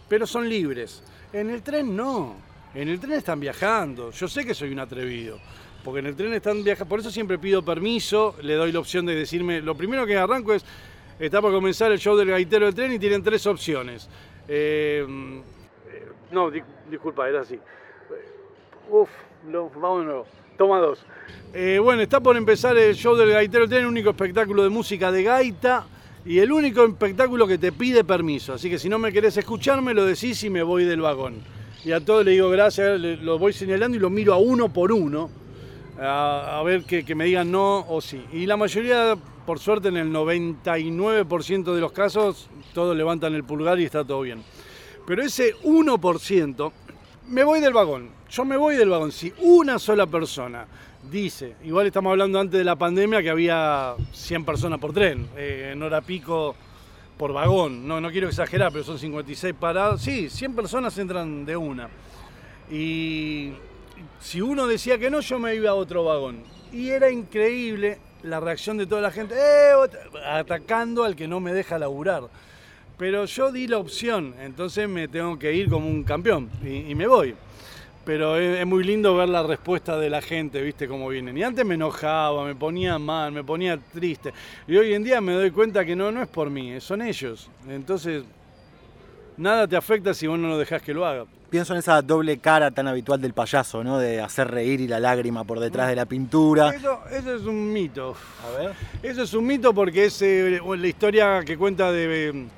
pero 0.09 0.27
son 0.27 0.49
libres. 0.49 1.03
En 1.33 1.51
el 1.51 1.63
tren 1.63 1.95
no. 1.97 2.37
En 2.75 2.89
el 2.89 3.01
tren 3.01 3.13
están 3.15 3.41
viajando. 3.41 4.11
Yo 4.11 4.29
sé 4.29 4.45
que 4.45 4.55
soy 4.55 4.73
un 4.73 4.81
atrevido. 4.81 5.39
Porque 5.85 6.01
en 6.01 6.07
el 6.07 6.17
tren 6.17 6.33
están 6.35 6.63
viajando. 6.65 6.89
Por 6.89 7.01
eso 7.01 7.11
siempre 7.11 7.39
pido 7.39 7.65
permiso, 7.65 8.35
le 8.43 8.55
doy 8.55 8.73
la 8.73 8.81
opción 8.81 9.07
de 9.07 9.15
decirme. 9.15 9.61
Lo 9.63 9.75
primero 9.77 10.07
que 10.07 10.17
arranco 10.17 10.53
es. 10.55 10.65
Está 11.19 11.41
por 11.41 11.51
comenzar 11.53 11.91
el 11.91 11.99
show 11.99 12.17
del 12.17 12.29
gaitero 12.31 12.67
del 12.67 12.75
tren 12.75 12.93
y 12.93 12.99
tienen 12.99 13.23
tres 13.23 13.45
opciones. 13.47 14.09
Eh, 14.47 15.05
no, 16.31 16.51
di- 16.51 16.63
disculpa, 16.91 17.29
era 17.29 17.41
así. 17.41 17.59
Uf, 18.91 19.11
nuevo. 19.45 20.27
Toma 20.57 20.79
dos. 20.79 21.05
Eh, 21.53 21.79
bueno, 21.81 22.03
está 22.03 22.21
por 22.21 22.37
empezar 22.37 22.77
el 22.77 22.95
show 22.95 23.15
del 23.17 23.31
gaitero 23.31 23.69
tren, 23.69 23.83
el 23.83 23.87
único 23.87 24.11
espectáculo 24.11 24.63
de 24.63 24.71
música 24.71 25.13
de 25.13 25.23
gaita 25.23 25.87
y 26.25 26.39
el 26.39 26.51
único 26.51 26.85
espectáculo 26.85 27.47
que 27.47 27.59
te 27.59 27.71
pide 27.71 28.03
permiso. 28.03 28.55
Así 28.55 28.71
que 28.71 28.79
si 28.79 28.89
no 28.89 28.99
me 28.99 29.13
querés 29.13 29.37
escuchar, 29.37 29.83
me 29.83 29.95
lo 29.95 30.05
decís 30.05 30.43
y 30.43 30.51
me 30.51 30.63
voy 30.63 30.85
del 30.85 31.03
vagón. 31.03 31.37
Y 31.85 31.93
a 31.93 32.05
todos 32.05 32.25
le 32.25 32.33
digo 32.33 32.49
gracias, 32.49 32.99
lo 32.99 33.39
voy 33.39 33.53
señalando 33.53 33.97
y 33.97 34.01
lo 34.01 34.11
miro 34.11 34.35
a 34.35 34.39
uno 34.39 34.73
por 34.73 34.91
uno 34.91 35.31
a, 36.01 36.59
a 36.59 36.63
ver 36.63 36.85
que, 36.85 37.05
que 37.05 37.15
me 37.15 37.27
digan 37.27 37.53
no 37.53 37.85
o 37.89 38.01
sí. 38.01 38.25
Y 38.33 38.47
la 38.47 38.57
mayoría, 38.57 39.17
por 39.47 39.59
suerte, 39.59 39.89
en 39.89 39.97
el 39.97 40.11
99% 40.11 41.75
de 41.75 41.81
los 41.81 41.93
casos, 41.93 42.49
todos 42.73 42.97
levantan 42.97 43.35
el 43.35 43.45
pulgar 43.45 43.79
y 43.81 43.85
está 43.85 44.05
todo 44.05 44.23
bien. 44.23 44.43
Pero 45.07 45.23
ese 45.23 45.55
1%, 45.65 46.73
me 47.29 47.45
voy 47.45 47.61
del 47.61 47.73
vagón. 47.73 48.11
Yo 48.31 48.45
me 48.45 48.57
voy 48.57 48.77
del 48.77 48.89
vagón. 48.89 49.13
Si 49.13 49.33
una 49.41 49.79
sola 49.79 50.07
persona 50.07 50.67
dice, 51.11 51.57
igual 51.65 51.87
estamos 51.87 52.11
hablando 52.11 52.41
antes 52.41 52.59
de 52.59 52.65
la 52.65 52.77
pandemia 52.77 53.23
que 53.23 53.31
había 53.31 53.95
100 54.13 54.45
personas 54.45 54.79
por 54.79 54.93
tren, 54.93 55.29
eh, 55.37 55.71
en 55.73 55.83
hora 55.83 56.01
pico 56.01 56.55
por 57.17 57.33
vagón. 57.33 57.87
No, 57.87 58.01
no 58.01 58.11
quiero 58.11 58.29
exagerar, 58.29 58.73
pero 58.73 58.85
son 58.85 58.99
56 58.99 59.55
parados. 59.55 60.03
Sí, 60.03 60.29
100 60.31 60.55
personas 60.55 60.97
entran 60.99 61.45
de 61.45 61.57
una. 61.57 61.89
Y 62.71 63.53
si 64.21 64.41
uno 64.41 64.67
decía 64.67 64.99
que 64.99 65.11
no, 65.11 65.21
yo 65.21 65.39
me 65.39 65.55
iba 65.55 65.71
a 65.71 65.75
otro 65.75 66.05
vagón. 66.05 66.43
Y 66.73 66.91
era 66.91 67.11
increíble 67.11 67.99
la 68.23 68.41
reacción 68.41 68.77
de 68.77 68.87
toda 68.87 69.01
la 69.01 69.11
gente, 69.11 69.35
"Eh, 69.35 69.75
ot-", 69.75 69.97
atacando 70.27 71.05
al 71.05 71.17
que 71.17 71.29
no 71.29 71.41
me 71.41 71.53
deja 71.53 71.79
laburar. 71.79 72.25
Pero 72.99 73.25
yo 73.27 73.53
di 73.53 73.69
la 73.69 73.79
opción, 73.79 74.35
entonces 74.41 74.89
me 74.89 75.07
tengo 75.07 75.39
que 75.39 75.55
ir 75.55 75.71
como 75.71 75.89
un 75.89 76.03
campeón 76.03 76.51
y, 76.65 76.91
y 76.91 76.95
me 76.97 77.07
voy. 77.07 77.35
Pero 78.05 78.37
es, 78.37 78.59
es 78.59 78.67
muy 78.67 78.83
lindo 78.83 79.15
ver 79.17 79.29
la 79.29 79.45
respuesta 79.45 79.97
de 79.99 80.11
la 80.11 80.21
gente, 80.21 80.61
viste 80.61 80.89
cómo 80.89 81.09
vienen. 81.09 81.37
Y 81.39 81.45
antes 81.45 81.65
me 81.65 81.77
enojaba, 81.77 82.45
me 82.45 82.57
ponía 82.57 82.99
mal, 82.99 83.31
me 83.31 83.45
ponía 83.45 83.79
triste. 83.79 84.33
Y 84.67 84.77
hoy 84.77 84.95
en 84.95 85.05
día 85.05 85.21
me 85.21 85.33
doy 85.33 85.53
cuenta 85.53 85.85
que 85.85 85.95
no, 85.95 86.11
no 86.11 86.23
es 86.23 86.29
por 86.29 86.51
mí, 86.51 86.81
son 86.81 87.03
ellos. 87.03 87.49
Entonces, 87.69 88.25
nada 89.37 89.69
te 89.69 89.77
afecta 89.77 90.13
si 90.13 90.27
vos 90.27 90.39
no 90.39 90.49
lo 90.49 90.59
dejás 90.59 90.83
que 90.83 90.93
lo 90.93 91.07
haga. 91.07 91.25
Pienso 91.51 91.73
en 91.75 91.79
esa 91.79 92.03
doble 92.03 92.39
cara 92.39 92.71
tan 92.73 92.89
habitual 92.89 93.21
del 93.21 93.33
payaso, 93.33 93.85
¿no? 93.85 93.99
De 93.99 94.21
hacer 94.21 94.51
reír 94.51 94.81
y 94.81 94.89
la 94.89 94.99
lágrima 94.99 95.45
por 95.45 95.61
detrás 95.61 95.89
de 95.89 95.95
la 95.95 96.05
pintura. 96.05 96.71
Eso, 96.71 97.01
eso 97.11 97.35
es 97.37 97.43
un 97.43 97.73
mito. 97.73 98.17
A 98.45 98.59
ver. 98.59 98.73
Eso 99.03 99.23
es 99.23 99.33
un 99.33 99.47
mito 99.47 99.73
porque 99.73 100.07
es 100.07 100.21
eh, 100.21 100.61
la 100.63 100.87
historia 100.87 101.43
que 101.45 101.57
cuenta 101.57 101.93
de. 101.93 102.49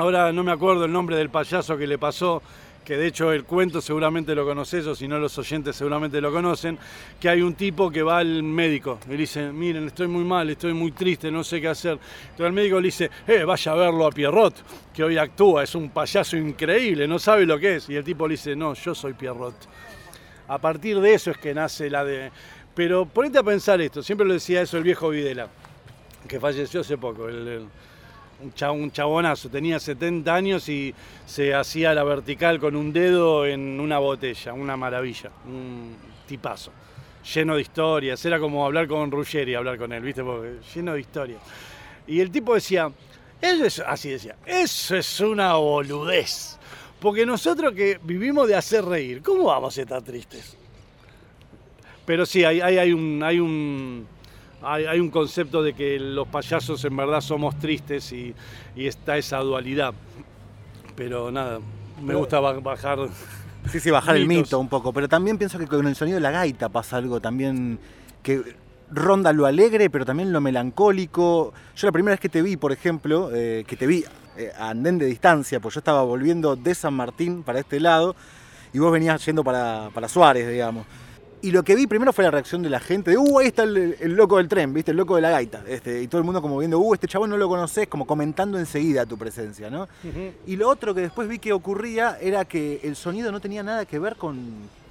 Ahora 0.00 0.32
no 0.32 0.42
me 0.42 0.50
acuerdo 0.50 0.86
el 0.86 0.92
nombre 0.92 1.14
del 1.14 1.28
payaso 1.28 1.76
que 1.76 1.86
le 1.86 1.98
pasó, 1.98 2.40
que 2.86 2.96
de 2.96 3.08
hecho 3.08 3.34
el 3.34 3.44
cuento 3.44 3.82
seguramente 3.82 4.34
lo 4.34 4.46
conoces, 4.46 4.86
o 4.86 4.94
si 4.94 5.06
no 5.06 5.18
los 5.18 5.36
oyentes 5.36 5.76
seguramente 5.76 6.22
lo 6.22 6.32
conocen, 6.32 6.78
que 7.20 7.28
hay 7.28 7.42
un 7.42 7.52
tipo 7.52 7.90
que 7.90 8.02
va 8.02 8.16
al 8.16 8.42
médico 8.42 8.98
y 9.08 9.10
le 9.10 9.16
dice, 9.18 9.52
miren, 9.52 9.88
estoy 9.88 10.06
muy 10.08 10.24
mal, 10.24 10.48
estoy 10.48 10.72
muy 10.72 10.92
triste, 10.92 11.30
no 11.30 11.44
sé 11.44 11.60
qué 11.60 11.68
hacer. 11.68 11.98
Entonces 12.22 12.46
el 12.46 12.52
médico 12.54 12.80
le 12.80 12.86
dice, 12.86 13.10
eh, 13.26 13.44
vaya 13.44 13.72
a 13.72 13.74
verlo 13.74 14.06
a 14.06 14.10
Pierrot, 14.10 14.54
que 14.94 15.04
hoy 15.04 15.18
actúa, 15.18 15.64
es 15.64 15.74
un 15.74 15.90
payaso 15.90 16.34
increíble, 16.38 17.06
no 17.06 17.18
sabe 17.18 17.44
lo 17.44 17.58
que 17.58 17.76
es. 17.76 17.90
Y 17.90 17.96
el 17.96 18.02
tipo 18.02 18.26
le 18.26 18.32
dice, 18.32 18.56
no, 18.56 18.72
yo 18.72 18.94
soy 18.94 19.12
Pierrot. 19.12 19.68
A 20.48 20.56
partir 20.56 20.98
de 20.98 21.12
eso 21.12 21.30
es 21.30 21.36
que 21.36 21.52
nace 21.52 21.90
la 21.90 22.06
de... 22.06 22.30
Pero 22.74 23.04
ponete 23.04 23.36
a 23.36 23.42
pensar 23.42 23.78
esto, 23.82 24.02
siempre 24.02 24.26
lo 24.26 24.32
decía 24.32 24.62
eso 24.62 24.78
el 24.78 24.82
viejo 24.82 25.10
Videla, 25.10 25.48
que 26.26 26.40
falleció 26.40 26.80
hace 26.80 26.96
poco, 26.96 27.28
un, 28.42 28.52
cha- 28.54 28.70
un 28.72 28.90
chabonazo, 28.90 29.48
tenía 29.48 29.78
70 29.78 30.34
años 30.34 30.68
y 30.68 30.94
se 31.26 31.54
hacía 31.54 31.94
la 31.94 32.04
vertical 32.04 32.58
con 32.58 32.76
un 32.76 32.92
dedo 32.92 33.46
en 33.46 33.78
una 33.80 33.98
botella, 33.98 34.52
una 34.52 34.76
maravilla, 34.76 35.30
un 35.46 35.94
tipazo, 36.26 36.72
lleno 37.34 37.56
de 37.56 37.62
historias, 37.62 38.24
era 38.24 38.38
como 38.38 38.64
hablar 38.64 38.86
con 38.88 39.10
Ruggeri, 39.10 39.54
hablar 39.54 39.78
con 39.78 39.92
él, 39.92 40.02
¿viste? 40.02 40.22
Porque 40.22 40.58
lleno 40.74 40.94
de 40.94 41.00
historias. 41.00 41.40
Y 42.06 42.20
el 42.20 42.30
tipo 42.30 42.54
decía, 42.54 42.90
eso 43.40 43.64
es, 43.64 43.78
así 43.80 44.10
decía, 44.10 44.36
eso 44.46 44.96
es 44.96 45.20
una 45.20 45.54
boludez. 45.54 46.58
Porque 47.00 47.24
nosotros 47.24 47.72
que 47.72 47.98
vivimos 48.02 48.46
de 48.46 48.54
hacer 48.56 48.84
reír, 48.84 49.22
¿cómo 49.22 49.44
vamos 49.44 49.76
a 49.78 49.80
estar 49.80 50.02
tristes? 50.02 50.56
Pero 52.04 52.26
sí, 52.26 52.44
hay, 52.44 52.60
hay 52.60 52.92
un, 52.92 53.22
hay, 53.22 53.38
un, 53.40 54.06
hay, 54.62 54.84
hay 54.86 55.00
un 55.00 55.10
concepto 55.10 55.62
de 55.62 55.72
que 55.74 55.98
los 55.98 56.28
payasos 56.28 56.84
en 56.84 56.96
verdad 56.96 57.20
somos 57.20 57.58
tristes 57.58 58.12
y, 58.12 58.34
y 58.76 58.86
está 58.86 59.16
esa 59.16 59.38
dualidad. 59.38 59.94
Pero 60.96 61.30
nada, 61.30 61.60
me 62.02 62.14
gusta 62.14 62.40
ba- 62.40 62.60
bajar. 62.60 62.98
Sí, 63.70 63.80
sí, 63.80 63.90
bajar 63.90 64.16
el 64.16 64.26
mito 64.26 64.58
un 64.58 64.68
poco. 64.68 64.92
Pero 64.92 65.08
también 65.08 65.38
pienso 65.38 65.58
que 65.58 65.66
con 65.66 65.86
el 65.86 65.94
sonido 65.96 66.16
de 66.16 66.20
la 66.20 66.30
gaita 66.30 66.68
pasa 66.68 66.96
algo 66.96 67.20
también 67.20 67.78
que 68.22 68.42
ronda 68.90 69.32
lo 69.32 69.46
alegre, 69.46 69.88
pero 69.90 70.04
también 70.04 70.32
lo 70.32 70.40
melancólico. 70.40 71.52
Yo 71.76 71.86
la 71.86 71.92
primera 71.92 72.12
vez 72.14 72.20
que 72.20 72.28
te 72.28 72.42
vi, 72.42 72.56
por 72.56 72.72
ejemplo, 72.72 73.30
eh, 73.32 73.64
que 73.66 73.76
te 73.76 73.86
vi 73.86 74.04
eh, 74.36 74.50
a 74.58 74.70
andén 74.70 74.98
de 74.98 75.06
distancia, 75.06 75.60
pues 75.60 75.74
yo 75.74 75.78
estaba 75.80 76.02
volviendo 76.02 76.56
de 76.56 76.74
San 76.74 76.94
Martín 76.94 77.42
para 77.42 77.60
este 77.60 77.80
lado 77.80 78.16
y 78.72 78.78
vos 78.78 78.90
venías 78.92 79.24
yendo 79.24 79.44
para, 79.44 79.90
para 79.94 80.08
Suárez, 80.08 80.48
digamos. 80.50 80.86
Y 81.42 81.52
lo 81.52 81.62
que 81.62 81.74
vi 81.74 81.86
primero 81.86 82.12
fue 82.12 82.24
la 82.24 82.30
reacción 82.30 82.62
de 82.62 82.68
la 82.68 82.80
gente, 82.80 83.12
de, 83.12 83.16
uh, 83.16 83.38
ahí 83.38 83.46
está 83.46 83.62
el, 83.62 83.96
el 83.98 84.12
loco 84.12 84.36
del 84.36 84.46
tren, 84.46 84.74
¿viste? 84.74 84.90
El 84.90 84.98
loco 84.98 85.16
de 85.16 85.22
la 85.22 85.30
gaita. 85.30 85.64
Este, 85.66 86.02
y 86.02 86.06
todo 86.06 86.18
el 86.18 86.24
mundo 86.26 86.42
como 86.42 86.58
viendo, 86.58 86.78
uh, 86.78 86.92
este 86.92 87.08
chabón 87.08 87.30
no 87.30 87.38
lo 87.38 87.48
conoces, 87.48 87.88
como 87.88 88.06
comentando 88.06 88.58
enseguida 88.58 89.06
tu 89.06 89.16
presencia, 89.16 89.70
¿no? 89.70 89.88
Y 90.46 90.56
lo 90.56 90.68
otro 90.68 90.94
que 90.94 91.00
después 91.00 91.26
vi 91.28 91.38
que 91.38 91.54
ocurría 91.54 92.18
era 92.20 92.44
que 92.44 92.80
el 92.82 92.94
sonido 92.94 93.32
no 93.32 93.40
tenía 93.40 93.62
nada 93.62 93.86
que 93.86 93.98
ver 93.98 94.16
con, 94.16 94.38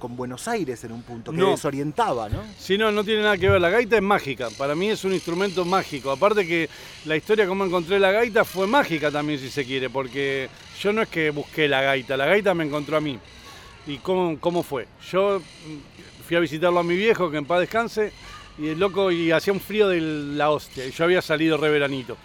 con 0.00 0.16
Buenos 0.16 0.48
Aires 0.48 0.82
en 0.82 0.90
un 0.90 1.02
punto, 1.02 1.30
que 1.30 1.36
No. 1.38 1.50
desorientaba, 1.50 2.28
¿no? 2.28 2.42
Si 2.58 2.76
no, 2.76 2.90
no 2.90 3.04
tiene 3.04 3.22
nada 3.22 3.38
que 3.38 3.48
ver. 3.48 3.60
La 3.60 3.70
gaita 3.70 3.94
es 3.94 4.02
mágica. 4.02 4.48
Para 4.58 4.74
mí 4.74 4.88
es 4.90 5.04
un 5.04 5.12
instrumento 5.12 5.64
mágico. 5.64 6.10
Aparte 6.10 6.44
que 6.44 6.68
la 7.04 7.14
historia 7.16 7.46
como 7.46 7.64
encontré 7.64 8.00
la 8.00 8.10
gaita 8.10 8.44
fue 8.44 8.66
mágica 8.66 9.12
también, 9.12 9.38
si 9.38 9.50
se 9.50 9.64
quiere, 9.64 9.88
porque 9.88 10.48
yo 10.80 10.92
no 10.92 11.02
es 11.02 11.08
que 11.08 11.30
busqué 11.30 11.68
la 11.68 11.80
gaita, 11.80 12.16
la 12.16 12.26
gaita 12.26 12.54
me 12.54 12.64
encontró 12.64 12.96
a 12.96 13.00
mí. 13.00 13.20
¿Y 13.86 13.98
cómo, 13.98 14.36
cómo 14.40 14.62
fue? 14.64 14.86
Yo 15.10 15.40
fui 16.30 16.36
a 16.36 16.40
visitarlo 16.40 16.78
a 16.78 16.84
mi 16.84 16.94
viejo, 16.94 17.28
que 17.28 17.38
en 17.38 17.44
paz 17.44 17.58
descanse, 17.58 18.12
y 18.56 18.68
el 18.68 18.78
loco, 18.78 19.10
y 19.10 19.32
hacía 19.32 19.52
un 19.52 19.58
frío 19.58 19.88
de 19.88 20.00
la 20.00 20.50
hostia, 20.50 20.86
y 20.86 20.92
yo 20.92 21.02
había 21.02 21.20
salido 21.20 21.56
re 21.56 21.70
veranito. 21.70 22.16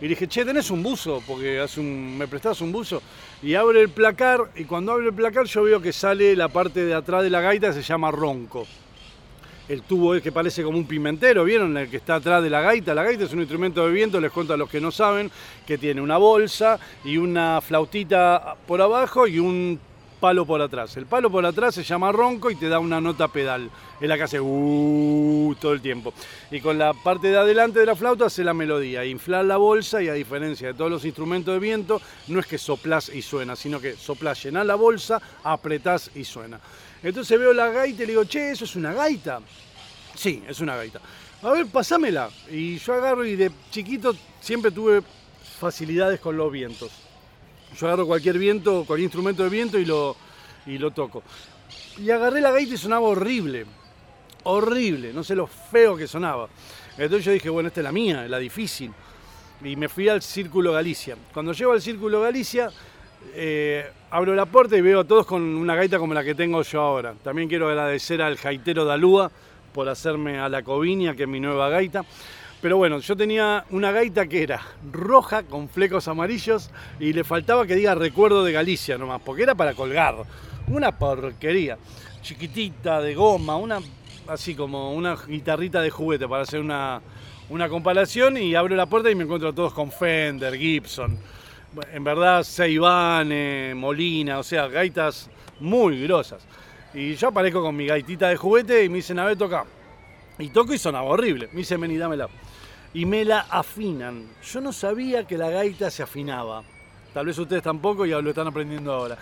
Y 0.00 0.06
dije, 0.06 0.28
che, 0.28 0.44
¿tenés 0.44 0.70
un 0.70 0.80
buzo? 0.80 1.20
Porque 1.26 1.66
me 1.82 2.28
prestás 2.28 2.60
un 2.60 2.70
buzo. 2.70 3.02
Y 3.42 3.56
abre 3.56 3.80
el 3.80 3.88
placar, 3.88 4.52
y 4.54 4.62
cuando 4.62 4.92
abre 4.92 5.06
el 5.06 5.12
placar 5.12 5.46
yo 5.46 5.64
veo 5.64 5.82
que 5.82 5.92
sale 5.92 6.36
la 6.36 6.46
parte 6.46 6.84
de 6.84 6.94
atrás 6.94 7.24
de 7.24 7.30
la 7.30 7.40
gaita, 7.40 7.72
se 7.72 7.82
llama 7.82 8.12
ronco 8.12 8.64
el 9.68 9.82
tubo 9.82 10.14
es 10.14 10.22
que 10.22 10.32
parece 10.32 10.62
como 10.62 10.78
un 10.78 10.86
pimentero, 10.86 11.44
¿vieron? 11.44 11.76
El 11.76 11.90
que 11.90 11.98
está 11.98 12.14
atrás 12.14 12.42
de 12.42 12.48
la 12.48 12.62
gaita. 12.62 12.94
La 12.94 13.02
gaita 13.02 13.24
es 13.24 13.32
un 13.34 13.40
instrumento 13.40 13.84
de 13.84 13.92
viento, 13.92 14.18
les 14.18 14.32
cuento 14.32 14.54
a 14.54 14.56
los 14.56 14.70
que 14.70 14.80
no 14.80 14.90
saben, 14.90 15.30
que 15.66 15.76
tiene 15.76 16.00
una 16.00 16.16
bolsa 16.16 16.78
y 17.04 17.18
una 17.18 17.60
flautita 17.60 18.56
por 18.66 18.80
abajo 18.80 19.26
y 19.26 19.38
un 19.38 19.78
palo 20.20 20.44
por 20.44 20.60
atrás. 20.60 20.96
El 20.96 21.06
palo 21.06 21.30
por 21.30 21.44
atrás 21.46 21.74
se 21.74 21.82
llama 21.82 22.12
ronco 22.12 22.50
y 22.50 22.56
te 22.56 22.68
da 22.68 22.78
una 22.78 23.00
nota 23.00 23.28
pedal. 23.28 23.70
Es 24.00 24.08
la 24.08 24.16
que 24.16 24.24
hace 24.24 24.40
uh, 24.40 25.54
todo 25.60 25.72
el 25.72 25.80
tiempo. 25.80 26.12
Y 26.50 26.60
con 26.60 26.78
la 26.78 26.92
parte 26.92 27.28
de 27.28 27.38
adelante 27.38 27.80
de 27.80 27.86
la 27.86 27.96
flauta 27.96 28.26
hace 28.26 28.44
la 28.44 28.54
melodía. 28.54 29.04
Inflar 29.04 29.44
la 29.44 29.56
bolsa 29.56 30.02
y 30.02 30.08
a 30.08 30.14
diferencia 30.14 30.68
de 30.68 30.74
todos 30.74 30.90
los 30.90 31.04
instrumentos 31.04 31.54
de 31.54 31.60
viento, 31.60 32.00
no 32.28 32.40
es 32.40 32.46
que 32.46 32.58
soplás 32.58 33.08
y 33.08 33.22
suena, 33.22 33.56
sino 33.56 33.80
que 33.80 33.94
soplás, 33.94 34.42
llenás 34.42 34.66
la 34.66 34.74
bolsa, 34.74 35.20
apretás 35.44 36.10
y 36.14 36.24
suena. 36.24 36.60
Entonces 37.02 37.38
veo 37.38 37.52
la 37.52 37.68
gaita 37.68 38.02
y 38.02 38.06
le 38.06 38.12
digo, 38.12 38.24
che, 38.24 38.50
eso 38.50 38.64
es 38.64 38.76
una 38.76 38.92
gaita. 38.92 39.40
Sí, 40.14 40.42
es 40.48 40.60
una 40.60 40.76
gaita. 40.76 41.00
A 41.42 41.50
ver, 41.52 41.66
pasámela. 41.66 42.28
Y 42.50 42.78
yo 42.78 42.94
agarro 42.94 43.24
y 43.24 43.36
de 43.36 43.52
chiquito 43.70 44.14
siempre 44.40 44.70
tuve 44.70 45.02
facilidades 45.58 46.20
con 46.20 46.36
los 46.36 46.50
vientos. 46.50 47.07
Yo 47.76 47.86
agarro 47.86 48.06
cualquier 48.06 48.38
viento, 48.38 48.84
cualquier 48.86 49.04
instrumento 49.04 49.42
de 49.42 49.48
viento 49.48 49.78
y 49.78 49.84
lo, 49.84 50.16
y 50.66 50.78
lo 50.78 50.90
toco. 50.90 51.22
Y 51.98 52.10
agarré 52.10 52.40
la 52.40 52.50
gaita 52.50 52.74
y 52.74 52.76
sonaba 52.76 53.06
horrible. 53.06 53.66
horrible, 54.44 55.12
no 55.12 55.22
sé 55.24 55.34
lo 55.34 55.46
feo 55.46 55.96
que 55.96 56.06
sonaba. 56.06 56.48
Entonces 56.96 57.24
yo 57.24 57.32
dije, 57.32 57.50
bueno, 57.50 57.68
esta 57.68 57.80
es 57.80 57.84
la 57.84 57.92
mía, 57.92 58.26
la 58.28 58.38
difícil. 58.38 58.92
Y 59.62 59.76
me 59.76 59.88
fui 59.88 60.08
al 60.08 60.22
Círculo 60.22 60.72
Galicia. 60.72 61.16
Cuando 61.32 61.52
llego 61.52 61.72
al 61.72 61.82
Círculo 61.82 62.20
Galicia, 62.20 62.70
eh, 63.34 63.90
abro 64.10 64.34
la 64.34 64.46
puerta 64.46 64.76
y 64.76 64.80
veo 64.80 65.00
a 65.00 65.04
todos 65.04 65.26
con 65.26 65.42
una 65.42 65.74
gaita 65.74 65.98
como 65.98 66.14
la 66.14 66.24
que 66.24 66.34
tengo 66.34 66.62
yo 66.62 66.80
ahora. 66.80 67.14
También 67.22 67.48
quiero 67.48 67.68
agradecer 67.68 68.22
al 68.22 68.36
gaitero 68.36 68.84
Dalúa 68.84 69.30
por 69.72 69.88
hacerme 69.88 70.38
a 70.38 70.48
la 70.48 70.62
Covinia, 70.62 71.14
que 71.14 71.24
es 71.24 71.28
mi 71.28 71.40
nueva 71.40 71.68
gaita. 71.68 72.04
Pero 72.60 72.76
bueno, 72.76 72.98
yo 72.98 73.16
tenía 73.16 73.64
una 73.70 73.92
gaita 73.92 74.26
que 74.26 74.42
era 74.42 74.60
roja 74.90 75.44
con 75.44 75.68
flecos 75.68 76.08
amarillos 76.08 76.70
y 76.98 77.12
le 77.12 77.22
faltaba 77.22 77.64
que 77.66 77.76
diga 77.76 77.94
recuerdo 77.94 78.42
de 78.42 78.50
Galicia 78.50 78.98
nomás, 78.98 79.20
porque 79.24 79.44
era 79.44 79.54
para 79.54 79.74
colgar. 79.74 80.16
Una 80.66 80.98
porquería. 80.98 81.78
Chiquitita, 82.20 83.00
de 83.00 83.14
goma, 83.14 83.56
una 83.56 83.78
así 84.26 84.56
como 84.56 84.92
una 84.92 85.16
guitarrita 85.16 85.80
de 85.80 85.90
juguete 85.90 86.26
para 86.26 86.42
hacer 86.42 86.60
una, 86.60 87.00
una 87.48 87.68
comparación 87.68 88.36
y 88.36 88.56
abro 88.56 88.74
la 88.74 88.86
puerta 88.86 89.08
y 89.08 89.14
me 89.14 89.22
encuentro 89.22 89.50
a 89.50 89.54
todos 89.54 89.72
con 89.72 89.92
Fender, 89.92 90.56
Gibson. 90.56 91.16
En 91.92 92.02
verdad, 92.02 92.42
Seibane, 92.42 93.72
Molina, 93.76 94.40
o 94.40 94.42
sea, 94.42 94.66
gaitas 94.66 95.30
muy 95.60 96.02
grosas. 96.02 96.44
Y 96.92 97.14
yo 97.14 97.28
aparezco 97.28 97.62
con 97.62 97.76
mi 97.76 97.86
gaitita 97.86 98.28
de 98.28 98.36
juguete 98.36 98.84
y 98.84 98.88
me 98.88 98.96
dicen, 98.96 99.20
a 99.20 99.24
ver, 99.24 99.38
toca. 99.38 99.64
Y 100.40 100.48
toco 100.48 100.74
y 100.74 100.78
sonaba 100.78 101.08
horrible. 101.08 101.48
Me 101.52 101.58
dicen, 101.58 101.80
vení, 101.80 101.96
dámela 101.96 102.28
y 102.94 103.04
me 103.04 103.24
la 103.24 103.40
afinan. 103.50 104.26
Yo 104.42 104.60
no 104.60 104.72
sabía 104.72 105.26
que 105.26 105.36
la 105.36 105.50
gaita 105.50 105.90
se 105.90 106.02
afinaba. 106.02 106.62
Tal 107.12 107.26
vez 107.26 107.38
ustedes 107.38 107.62
tampoco 107.62 108.06
y 108.06 108.10
lo 108.10 108.28
están 108.28 108.46
aprendiendo 108.46 108.92
ahora. 108.92 109.16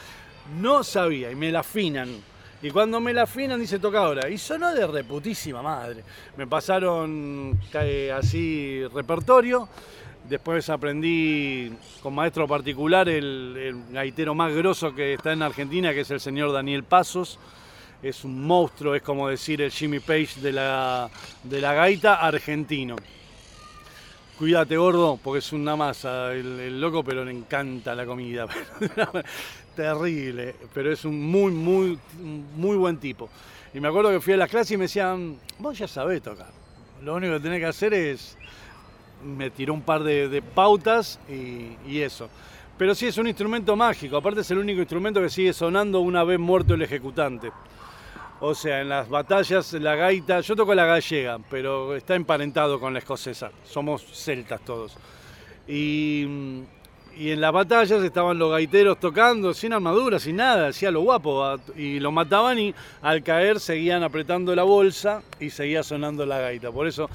No 0.61 0.85
sabía 0.85 1.30
y 1.30 1.35
me 1.35 1.50
la 1.50 1.61
afinan. 1.61 2.08
Y 2.62 2.70
cuando 2.70 3.00
me 3.00 3.12
la 3.12 3.23
afinan 3.23 3.61
dice 3.61 3.78
toca 3.78 3.99
ahora. 3.99 4.28
Y 4.28 4.38
sonó 4.38 4.73
de 4.75 4.87
reputísima 4.87 5.62
madre. 5.62 6.02
Me 6.37 6.46
pasaron 6.46 7.58
así 8.14 8.82
repertorio. 8.92 9.68
Después 10.28 10.68
aprendí 10.70 11.73
con 12.02 12.12
maestro 12.14 12.49
particular 12.49 13.08
el, 13.08 13.56
el, 13.56 13.94
gaitero 13.94 14.35
más 14.35 14.52
grosso 14.52 14.92
que 14.92 15.14
está 15.14 15.32
en 15.32 15.42
Argentina, 15.42 15.92
que 15.92 16.00
es 16.00 16.11
el 16.11 16.18
señor 16.18 16.52
Daniel 16.52 16.82
Pasos. 16.82 17.38
Es 18.02 18.25
un 18.25 18.44
monstruo, 18.44 18.96
es 18.96 19.02
como 19.02 19.28
decir 19.28 19.62
el 19.62 19.70
Jimmy 19.70 20.00
Page 20.00 20.40
de 20.40 20.52
la, 20.52 21.08
de 21.44 21.61
la 21.61 21.75
gaita 21.75 22.16
argentino. 22.16 22.96
Cuídate, 24.38 24.76
gordo, 24.76 25.18
porque 25.22 25.38
es 25.38 25.50
una 25.54 25.76
masa 25.76 26.34
el, 26.34 26.78
loco, 26.78 27.02
pero 27.02 27.24
le 27.24 27.30
encanta 27.30 27.94
la 27.94 28.04
comida. 28.04 28.46
Terrible, 29.76 30.54
pero 30.74 30.92
es 30.92 31.06
un 31.06 31.22
muy, 31.22 31.50
muy, 31.52 31.98
muy 32.54 32.76
buen 32.76 32.98
tipo. 32.98 33.30
Y 33.72 33.80
me 33.80 33.88
acuerdo 33.88 34.10
que 34.10 34.20
fui 34.20 34.34
a 34.34 34.36
las 34.36 34.50
clases 34.50 34.72
y 34.72 34.76
me 34.76 34.84
decían, 34.84 35.38
vos 35.58 35.78
ya 35.78 35.88
sabés 35.88 36.20
tocar. 36.20 36.50
Lo 37.02 37.14
único 37.14 37.32
que 37.34 37.40
tenés 37.40 37.60
que 37.60 37.66
hacer 37.66 37.94
es. 37.94 38.36
Me 39.24 39.48
tiró 39.48 39.72
un 39.72 39.80
par 39.80 40.04
de, 40.04 40.42
pautas 40.54 41.18
y, 41.30 41.90
y, 41.90 42.02
eso. 42.02 42.28
Pero 42.76 42.94
sí 42.94 43.06
es 43.06 43.16
un 43.16 43.26
instrumento 43.26 43.74
mágico, 43.74 44.18
aparte 44.18 44.42
es 44.42 44.50
el 44.50 44.58
único 44.58 44.80
instrumento 44.80 45.22
que 45.22 45.30
sigue 45.30 45.54
sonando 45.54 46.00
una 46.00 46.22
vez 46.24 46.38
muerto 46.38 46.74
el 46.74 46.82
ejecutante. 46.82 47.50
O 48.40 48.54
sea, 48.54 48.82
en 48.82 48.90
las 48.90 49.08
batallas, 49.08 49.72
la 49.72 49.94
gaita, 49.94 50.40
yo 50.40 50.54
toco 50.54 50.74
la 50.74 50.84
gallega, 50.84 51.38
pero 51.50 51.96
está 51.96 52.14
emparentado 52.14 52.78
con 52.78 52.92
la 52.92 52.98
escocesa. 52.98 53.50
Somos 53.64 54.02
celtas 54.02 54.60
todos. 54.60 54.96
Y, 55.66 56.24
en 57.18 57.40
las 57.40 57.50
batallas 57.50 58.02
estaban 58.02 58.38
los 58.38 58.50
gaiteros 58.50 59.00
tocando 59.00 59.54
sin 59.54 59.72
armadura, 59.72 60.18
sin 60.18 60.36
nada, 60.36 60.68
hacía 60.68 60.90
lo 60.90 61.00
guapo. 61.00 61.58
Y 61.74 61.98
lo 61.98 62.12
mataban 62.12 62.58
y 62.58 62.74
al 63.00 63.22
caer 63.22 63.58
seguían 63.58 64.02
apretando 64.02 64.54
la 64.54 64.64
bolsa 64.64 65.22
y 65.40 65.48
seguía 65.48 65.82
sonando 65.82 66.26
la 66.26 66.38
gaita. 66.38 66.70
Por 66.70 66.86
eso 66.86 67.08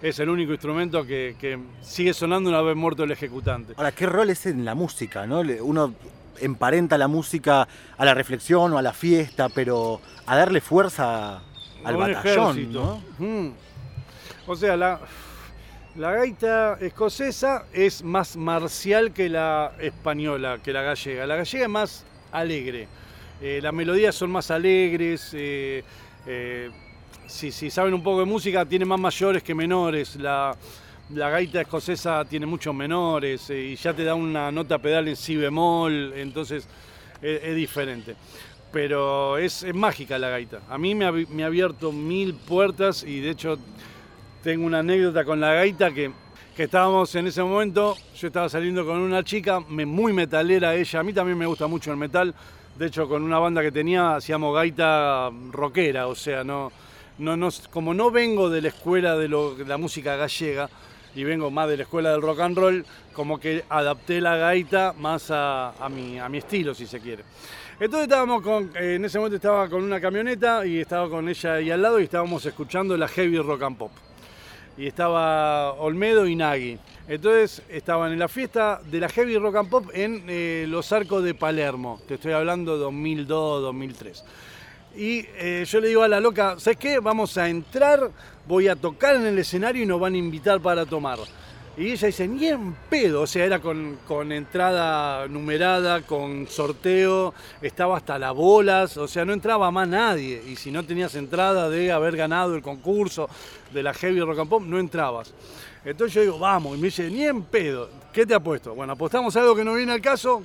es 0.00 0.16
el 0.20 0.28
único 0.28 0.52
instrumento 0.52 1.04
que, 1.04 1.34
que 1.40 1.58
sigue 1.82 2.14
sonando 2.14 2.50
una 2.50 2.62
vez 2.62 2.76
muerto 2.76 3.02
el 3.02 3.10
ejecutante. 3.10 3.74
Ahora, 3.76 3.90
¿qué 3.90 4.06
rol 4.06 4.30
es 4.30 4.46
en 4.46 4.64
la 4.64 4.76
música? 4.76 5.26
¿no? 5.26 5.40
Uno 5.40 5.92
emparenta 6.40 6.98
la 6.98 7.08
música 7.08 7.68
a 7.96 8.04
la 8.04 8.14
reflexión 8.14 8.72
o 8.72 8.78
a 8.78 8.82
la 8.82 8.92
fiesta, 8.92 9.48
pero 9.48 10.00
a 10.26 10.36
darle 10.36 10.60
fuerza 10.60 11.40
al 11.84 11.96
batallón, 11.96 12.72
¿no? 12.72 13.02
Mm. 13.18 13.50
O 14.46 14.56
sea, 14.56 14.76
la, 14.76 15.00
la 15.96 16.12
gaita 16.12 16.78
escocesa 16.80 17.64
es 17.72 18.02
más 18.02 18.36
marcial 18.36 19.12
que 19.12 19.28
la 19.28 19.72
española, 19.80 20.58
que 20.62 20.72
la 20.72 20.82
gallega. 20.82 21.26
La 21.26 21.36
gallega 21.36 21.64
es 21.64 21.70
más 21.70 22.04
alegre. 22.32 22.88
Eh, 23.40 23.60
las 23.62 23.72
melodías 23.72 24.14
son 24.14 24.30
más 24.30 24.50
alegres. 24.50 25.30
Eh, 25.34 25.84
eh, 26.26 26.70
si, 27.26 27.52
si, 27.52 27.70
saben 27.70 27.94
un 27.94 28.02
poco 28.02 28.20
de 28.20 28.26
música, 28.26 28.64
tiene 28.64 28.84
más 28.84 28.98
mayores 28.98 29.42
que 29.42 29.54
menores. 29.54 30.16
La, 30.16 30.56
la 31.14 31.30
gaita 31.30 31.62
escocesa 31.62 32.24
tiene 32.24 32.46
muchos 32.46 32.74
menores 32.74 33.48
eh, 33.50 33.62
y 33.62 33.76
ya 33.76 33.94
te 33.94 34.04
da 34.04 34.14
una 34.14 34.52
nota 34.52 34.78
pedal 34.78 35.08
en 35.08 35.16
si 35.16 35.36
bemol, 35.36 36.12
entonces 36.14 36.68
es, 37.22 37.54
diferente. 37.54 38.14
Pero 38.70 39.38
es, 39.38 39.64
mágica 39.74 40.18
la 40.18 40.28
gaita. 40.28 40.60
A 40.68 40.76
mí 40.76 40.94
me 40.94 41.06
ha, 41.06 41.46
abierto 41.46 41.92
mil 41.92 42.34
puertas 42.34 43.02
y 43.02 43.20
de 43.20 43.30
hecho 43.30 43.58
tengo 44.42 44.66
una 44.66 44.80
anécdota 44.80 45.24
con 45.24 45.40
la 45.40 45.54
gaita 45.54 45.90
que, 45.90 46.12
que 46.54 46.64
estábamos 46.64 47.14
en 47.14 47.26
ese 47.26 47.42
momento, 47.42 47.96
yo 48.16 48.26
estaba 48.26 48.48
saliendo 48.48 48.84
con 48.84 48.98
una 48.98 49.24
chica 49.24 49.60
muy 49.60 50.12
metalera 50.12 50.74
ella, 50.74 51.00
a 51.00 51.02
mí 51.02 51.12
también 51.12 51.38
me 51.38 51.46
gusta 51.46 51.66
mucho 51.66 51.90
el 51.90 51.96
metal, 51.96 52.34
de 52.78 52.86
hecho 52.86 53.08
con 53.08 53.22
una 53.22 53.38
banda 53.38 53.62
que 53.62 53.72
tenía 53.72 54.16
hacíamos 54.16 54.54
gaita 54.54 55.30
rockera, 55.50 56.06
o 56.06 56.14
sea, 56.14 56.44
no, 56.44 56.70
no, 57.18 57.36
no, 57.36 57.48
como 57.70 57.94
no 57.94 58.10
vengo 58.10 58.48
de 58.48 58.62
la 58.62 58.68
escuela 58.68 59.16
de, 59.16 59.28
de 59.28 59.64
la 59.66 59.76
música 59.76 60.14
gallega, 60.16 60.68
y 61.14 61.24
vengo 61.24 61.50
más 61.50 61.68
de 61.68 61.76
la 61.76 61.82
escuela 61.84 62.12
del 62.12 62.22
rock 62.22 62.40
and 62.40 62.56
roll, 62.56 62.86
como 63.12 63.38
que 63.38 63.64
adapté 63.68 64.20
la 64.20 64.36
gaita 64.36 64.94
más 64.98 65.30
a, 65.30 65.72
mi, 65.90 66.18
a 66.18 66.28
mi 66.28 66.38
estilo, 66.38 66.74
si 66.74 66.86
se 66.86 67.00
quiere. 67.00 67.24
Entonces 67.80 68.08
estábamos 68.08 68.42
con, 68.42 68.70
en 68.76 69.04
ese 69.04 69.18
momento 69.18 69.36
estaba 69.36 69.68
con 69.68 69.84
una 69.84 70.00
camioneta 70.00 70.66
y 70.66 70.80
estaba 70.80 71.08
con 71.08 71.28
ella 71.28 71.54
ahí 71.54 71.70
al 71.70 71.80
lado 71.80 72.00
y 72.00 72.04
estábamos 72.04 72.44
escuchando 72.44 72.96
la 72.96 73.06
heavy 73.06 73.38
rock 73.38 73.62
and 73.62 73.76
pop. 73.76 73.92
Y 74.76 74.86
estaba 74.86 75.74
Olmedo 75.74 76.26
y 76.26 76.34
Nagui. 76.34 76.78
Entonces 77.06 77.62
estaban 77.68 78.12
en 78.12 78.18
la 78.18 78.28
fiesta 78.28 78.80
de 78.84 79.00
la 79.00 79.08
heavy 79.08 79.38
rock 79.38 79.56
and 79.56 79.70
pop 79.70 79.90
en 79.94 80.24
eh, 80.28 80.66
los 80.68 80.92
arcos 80.92 81.22
de 81.22 81.34
Palermo. 81.34 82.00
Te 82.06 82.14
estoy 82.14 82.32
hablando 82.32 82.74
de 82.74 82.80
2002, 82.80 83.62
2003. 83.62 84.24
Y 84.98 85.24
eh, 85.36 85.64
yo 85.64 85.78
le 85.78 85.86
digo 85.86 86.02
a 86.02 86.08
la 86.08 86.18
loca, 86.18 86.56
¿sabes 86.58 86.76
qué? 86.76 86.98
Vamos 86.98 87.38
a 87.38 87.48
entrar, 87.48 88.10
voy 88.48 88.66
a 88.66 88.74
tocar 88.74 89.14
en 89.14 89.26
el 89.26 89.38
escenario 89.38 89.84
y 89.84 89.86
nos 89.86 90.00
van 90.00 90.14
a 90.14 90.16
invitar 90.16 90.60
para 90.60 90.84
tomar. 90.84 91.20
Y 91.76 91.92
ella 91.92 92.08
dice, 92.08 92.26
ni 92.26 92.48
en 92.48 92.74
pedo, 92.90 93.20
o 93.20 93.26
sea, 93.28 93.44
era 93.44 93.60
con, 93.60 93.96
entrada 94.32 95.28
numerada, 95.28 96.02
con 96.02 96.48
sorteo, 96.48 97.32
estaba 97.62 97.96
hasta 97.96 98.18
las 98.18 98.34
bolas, 98.34 98.96
o 98.96 99.06
sea, 99.06 99.24
no 99.24 99.32
entraba 99.32 99.70
más 99.70 99.86
nadie. 99.86 100.42
Y 100.48 100.56
si 100.56 100.72
no 100.72 100.84
tenías 100.84 101.14
entrada 101.14 101.70
de 101.70 101.92
haber 101.92 102.16
ganado 102.16 102.56
el 102.56 102.62
concurso 102.62 103.30
de 103.72 103.84
la 103.84 103.94
Heavy 103.94 104.18
Rock 104.18 104.40
and 104.40 104.50
Pop, 104.50 104.64
no 104.64 104.80
entrabas. 104.80 105.32
Entonces 105.84 106.12
yo 106.12 106.22
digo, 106.22 106.40
vamos, 106.40 106.76
y 106.76 106.80
me 106.80 106.86
dice, 106.88 107.08
ni 107.08 107.24
en 107.24 107.44
pedo, 107.44 107.88
¿qué 108.12 108.26
te 108.26 108.34
apuesto? 108.34 108.74
Bueno, 108.74 108.94
apostamos 108.94 109.36
algo 109.36 109.54
que 109.54 109.64
no 109.64 109.74
viene 109.74 109.92
al 109.92 110.02
caso, 110.02 110.42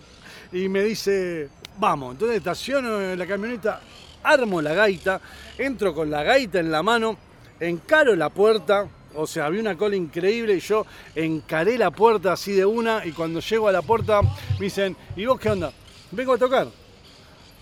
y 0.51 0.69
me 0.69 0.83
dice, 0.83 1.49
vamos, 1.79 2.11
entonces 2.11 2.37
estaciono 2.37 3.01
en 3.01 3.17
la 3.17 3.25
camioneta, 3.25 3.81
armo 4.23 4.61
la 4.61 4.73
gaita, 4.73 5.21
entro 5.57 5.93
con 5.93 6.09
la 6.09 6.23
gaita 6.23 6.59
en 6.59 6.71
la 6.71 6.81
mano, 6.81 7.17
encaro 7.59 8.15
la 8.15 8.29
puerta, 8.29 8.87
o 9.15 9.27
sea, 9.27 9.45
había 9.45 9.61
una 9.61 9.77
cola 9.77 9.95
increíble 9.95 10.55
y 10.55 10.59
yo 10.59 10.85
encaré 11.15 11.77
la 11.77 11.91
puerta 11.91 12.33
así 12.33 12.53
de 12.53 12.65
una 12.65 13.05
y 13.05 13.11
cuando 13.11 13.39
llego 13.39 13.67
a 13.67 13.71
la 13.71 13.81
puerta 13.81 14.21
me 14.21 14.65
dicen, 14.65 14.95
¿y 15.15 15.25
vos 15.25 15.39
qué 15.39 15.49
onda? 15.49 15.71
Vengo 16.11 16.33
a 16.33 16.37
tocar. 16.37 16.67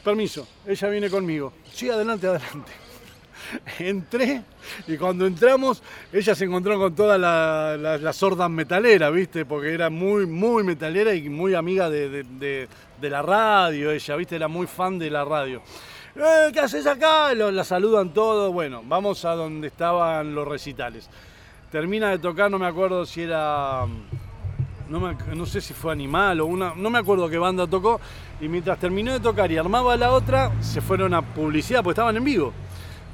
Permiso, 0.03 0.47
ella 0.65 0.89
viene 0.89 1.09
conmigo. 1.09 1.53
Sí, 1.71 1.89
adelante, 1.89 2.27
adelante. 2.27 2.71
Entré 3.79 4.43
y 4.87 4.97
cuando 4.97 5.25
entramos 5.25 5.81
ella 6.13 6.35
se 6.35 6.45
encontró 6.45 6.77
con 6.79 6.95
toda 6.95 7.17
la, 7.17 7.75
la, 7.77 8.13
sorda 8.13 8.47
metalera, 8.47 9.09
¿viste? 9.09 9.45
Porque 9.45 9.73
era 9.73 9.89
muy, 9.89 10.25
muy 10.25 10.63
metalera 10.63 11.13
y 11.13 11.27
muy 11.29 11.53
amiga 11.53 11.89
de, 11.89 12.23
de 12.23 13.09
la 13.09 13.21
radio, 13.21 13.91
ella, 13.91 14.15
¿viste? 14.15 14.35
Era 14.35 14.47
muy 14.47 14.67
fan 14.67 14.97
de 14.97 15.09
la 15.09 15.25
radio. 15.25 15.61
Eh, 16.15 16.49
¿qué 16.53 16.59
haces 16.59 16.85
acá? 16.87 17.33
la 17.33 17.63
saludan 17.63 18.13
todos. 18.13 18.51
Bueno, 18.51 18.81
vamos 18.85 19.23
a 19.25 19.35
donde 19.35 19.67
estaban 19.67 20.35
los 20.35 20.47
recitales. 20.47 21.09
Termina 21.71 22.09
de 22.09 22.19
tocar, 22.19 22.51
no 22.51 22.59
me 22.59 22.67
acuerdo 22.67 23.05
si 23.05 23.21
era. 23.21 23.85
No, 24.89 25.13
no 25.35 25.45
sé 25.45 25.61
si 25.61 25.73
fue 25.73 25.93
Animal 25.93 26.41
o 26.41 26.45
una. 26.45 26.73
No 26.75 26.89
me 26.89 26.99
acuerdo 26.99 27.29
qué 27.29 27.37
banda 27.37 27.65
tocó. 27.65 28.01
Y 28.41 28.47
mientras 28.47 28.77
terminó 28.77 29.13
de 29.13 29.19
tocar 29.19 29.51
y 29.51 29.57
armaba 29.57 29.95
la 29.95 30.11
otra, 30.11 30.51
se 30.61 30.81
fueron 30.81 31.13
a 31.13 31.21
publicidad, 31.21 31.81
porque 31.81 31.93
estaban 31.93 32.17
en 32.17 32.23
vivo 32.23 32.53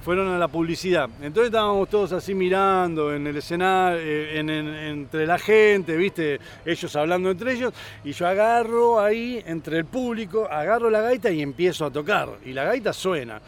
fueron 0.08 0.30
a 0.30 0.38
la 0.38 0.48
publicidad. 0.48 1.10
Entonces 1.22 1.48
estábamos 1.48 1.90
todos 1.90 2.14
así 2.14 2.34
mirando 2.34 3.14
en 3.14 3.28
el 3.28 3.36
escenario, 3.36 4.00
eh, 4.02 4.40
entre 4.40 5.28
la 5.28 5.38
gente, 5.38 5.98
viste, 5.98 6.40
ellos 6.66 6.96
hablando 6.96 7.30
entre 7.30 7.52
ellos, 7.52 7.74
y 8.06 8.14
yo 8.14 8.26
agarro 8.26 9.02
ahí 9.02 9.44
entre 9.46 9.80
el 9.80 9.84
público, 9.84 10.48
agarro 10.50 10.90
la 10.90 11.02
gaita 11.02 11.30
y 11.30 11.42
empiezo 11.42 11.84
a 11.86 11.92
tocar. 11.92 12.30
Y 12.46 12.54
la 12.54 12.64
gaita 12.64 12.94
suena. 12.94 13.42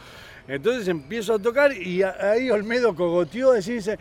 Entonces 0.50 0.86
empiezo 0.89 1.36
a 1.36 1.39
tocar 1.39 1.72
y 1.72 2.04
ahí 2.04 2.52
Olmedo 2.52 2.93
cogoteó 2.93 3.54
dice, 3.54 3.98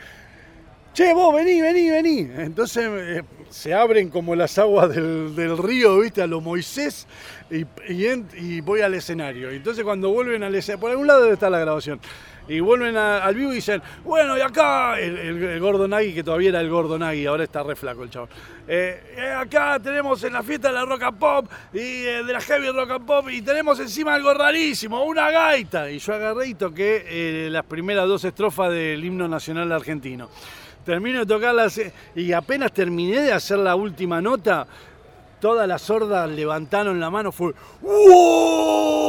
che, 0.98 1.14
vos 1.14 1.32
vení, 1.32 1.60
vení, 1.60 1.90
vení. 1.90 2.28
Entonces 2.38 2.90
eh, 2.90 3.22
se 3.50 3.72
abren 3.72 4.10
como 4.10 4.34
las 4.34 4.58
aguas 4.58 4.88
del, 4.88 5.56
río, 5.56 6.00
viste, 6.00 6.22
a 6.22 6.26
lo 6.26 6.40
Moisés 6.40 7.06
y, 7.50 8.60
voy 8.62 8.80
al 8.80 8.94
escenario. 8.94 9.50
Entonces 9.50 9.84
cuando 9.84 10.10
vuelven 10.10 10.42
al 10.42 10.56
escenario, 10.56 10.80
por 10.80 10.90
algún 10.90 11.06
lado 11.06 11.22
debe 11.22 11.34
estar 11.34 11.52
la 11.52 11.60
grabación 11.60 12.00
y 12.48 12.58
vuelven 12.58 12.96
al 12.96 13.32
vivo 13.34 13.52
y 13.52 13.56
dicen, 13.56 13.80
bueno, 14.02 14.36
y 14.36 14.40
acá, 14.40 14.98
el, 14.98 15.18
el, 15.18 15.90
Nagui, 15.90 16.14
que 16.14 16.24
todavía 16.24 16.48
era 16.48 16.60
el 16.62 16.70
gordo 16.70 16.98
Nagui, 16.98 17.26
ahora 17.26 17.44
está 17.44 17.62
re 17.62 17.76
flaco 17.76 18.02
el 18.02 18.10
chavo. 18.10 18.28
Eh, 18.66 19.14
eh, 19.18 19.34
acá 19.36 19.78
tenemos 19.78 20.24
en 20.24 20.32
la 20.32 20.42
fiesta 20.42 20.68
de 20.68 20.74
la 20.74 20.84
rock 20.84 21.02
and 21.02 21.18
pop 21.18 21.46
y 21.74 21.78
eh, 21.78 22.24
de 22.24 22.32
la 22.32 22.40
heavy 22.40 22.70
rock 22.70 22.90
and 22.90 23.06
pop 23.06 23.28
y 23.30 23.42
tenemos 23.42 23.78
encima 23.78 24.14
algo 24.14 24.34
rarísimo, 24.34 25.04
una 25.04 25.30
gaita. 25.30 25.90
Y 25.90 25.98
yo 25.98 26.14
agarré 26.14 26.48
y 26.48 26.54
toqué 26.54 27.48
las 27.52 27.64
primeras 27.66 28.08
dos 28.08 28.24
estrofas 28.24 28.72
del 28.72 29.04
himno 29.04 29.28
nacional 29.28 29.70
argentino. 29.70 30.28
Termino 30.88 31.18
de 31.18 31.26
tocarlas 31.26 31.78
y 32.14 32.32
apenas 32.32 32.72
terminé 32.72 33.20
de 33.20 33.30
hacer 33.30 33.58
la 33.58 33.76
última 33.76 34.22
nota, 34.22 34.66
todas 35.38 35.68
las 35.68 35.82
sordas 35.82 36.30
levantaron 36.30 36.98
la 36.98 37.10
mano, 37.10 37.30
fue 37.30 37.52
¡Wow! 37.82 39.02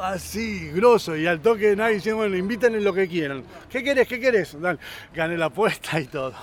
Así, 0.00 0.68
grosso. 0.72 1.16
Y 1.16 1.28
al 1.28 1.38
toque 1.38 1.76
nadie 1.76 1.94
dice, 1.94 2.12
bueno, 2.12 2.36
invítenle 2.36 2.80
lo 2.80 2.92
que 2.92 3.06
quieran. 3.06 3.44
¿Qué 3.70 3.84
querés? 3.84 4.08
¿Qué 4.08 4.18
querés? 4.18 4.56
gané 5.14 5.38
la 5.38 5.46
apuesta 5.46 6.00
y 6.00 6.06
todo. 6.06 6.34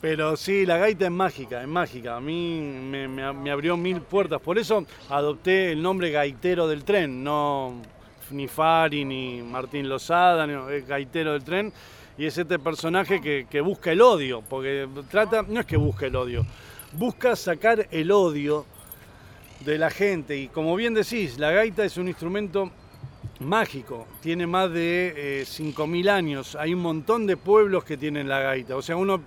Pero 0.00 0.36
sí, 0.36 0.66
la 0.66 0.78
gaita 0.78 1.04
es 1.04 1.12
mágica, 1.12 1.62
es 1.62 1.68
mágica. 1.68 2.16
A 2.16 2.20
mí 2.20 2.60
me, 2.60 3.22
abrió 3.52 3.76
mil 3.76 4.00
puertas. 4.00 4.40
Por 4.40 4.58
eso 4.58 4.84
adopté 5.08 5.70
el 5.70 5.80
nombre 5.80 6.10
gaitero 6.10 6.66
del 6.66 6.82
tren, 6.82 7.22
no 7.22 7.80
ni 8.32 8.48
Fari 8.48 9.04
ni 9.04 9.40
Martín 9.40 9.88
Lozada, 9.88 10.46
gaitero 10.88 11.34
del 11.34 11.44
tren. 11.44 11.72
Y 12.20 12.26
es 12.26 12.36
este 12.36 12.58
personaje 12.58 13.46
que, 13.48 13.60
busca 13.62 13.92
el 13.92 14.02
odio, 14.02 14.42
porque 14.46 14.86
trata, 15.10 15.42
no 15.48 15.60
es 15.60 15.64
que 15.64 15.78
busque 15.78 16.08
el 16.08 16.16
odio, 16.16 16.44
busca 16.92 17.34
sacar 17.34 17.88
el 17.90 18.10
odio 18.10 18.66
de 19.60 19.78
la 19.78 19.88
gente. 19.88 20.36
Y 20.36 20.48
como 20.48 20.76
bien 20.76 20.92
decís, 20.92 21.38
la 21.38 21.50
gaita 21.50 21.82
es 21.82 21.96
un 21.96 22.08
instrumento 22.08 22.70
mágico, 23.38 24.06
tiene 24.20 24.46
más 24.46 24.70
de 24.70 25.46
5.000 25.46 26.04
eh, 26.04 26.10
años, 26.10 26.56
hay 26.56 26.74
un 26.74 26.82
montón 26.82 27.26
de 27.26 27.38
pueblos 27.38 27.84
que 27.84 27.96
tienen 27.96 28.28
la 28.28 28.40
gaita. 28.40 28.76
O 28.76 28.82
sea, 28.82 28.96
uno 28.96 29.22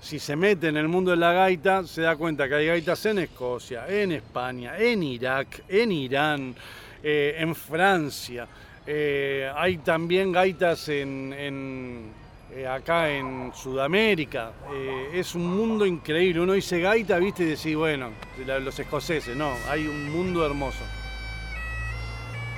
si 0.00 0.18
se 0.18 0.34
mete 0.34 0.66
en 0.66 0.76
el 0.76 0.88
mundo 0.88 1.12
de 1.12 1.18
la 1.18 1.32
gaita, 1.32 1.86
se 1.86 2.02
da 2.02 2.16
cuenta 2.16 2.48
que 2.48 2.56
hay 2.56 2.66
gaitas 2.66 3.06
en 3.06 3.20
Escocia, 3.20 3.86
en 3.86 4.10
España, 4.10 4.76
en 4.78 5.04
Irak, 5.04 5.62
en 5.68 5.92
Irán, 5.92 6.56
eh, 7.04 7.36
en 7.38 7.54
Francia. 7.54 8.48
Eh, 8.84 9.48
hay 9.54 9.76
también 9.76 10.32
gaitas 10.32 10.88
en 10.88 12.20
eh, 12.54 12.66
acá 12.66 13.10
en 13.10 13.52
Sudamérica. 13.54 14.52
Eh, 14.72 15.10
es 15.14 15.34
un 15.34 15.46
mundo 15.56 15.86
increíble. 15.86 16.40
Uno 16.40 16.52
dice 16.52 16.80
gaita, 16.80 17.18
viste, 17.18 17.44
y 17.44 17.46
decís, 17.46 17.74
bueno, 17.74 18.10
los 18.60 18.78
escoceses, 18.78 19.34
no, 19.36 19.54
hay 19.68 19.86
un 19.86 20.10
mundo 20.10 20.44
hermoso. 20.44 20.84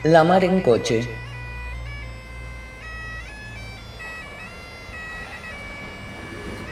La 0.02 0.24
mar 0.24 0.42
en 0.44 0.60
coche. 0.60 1.08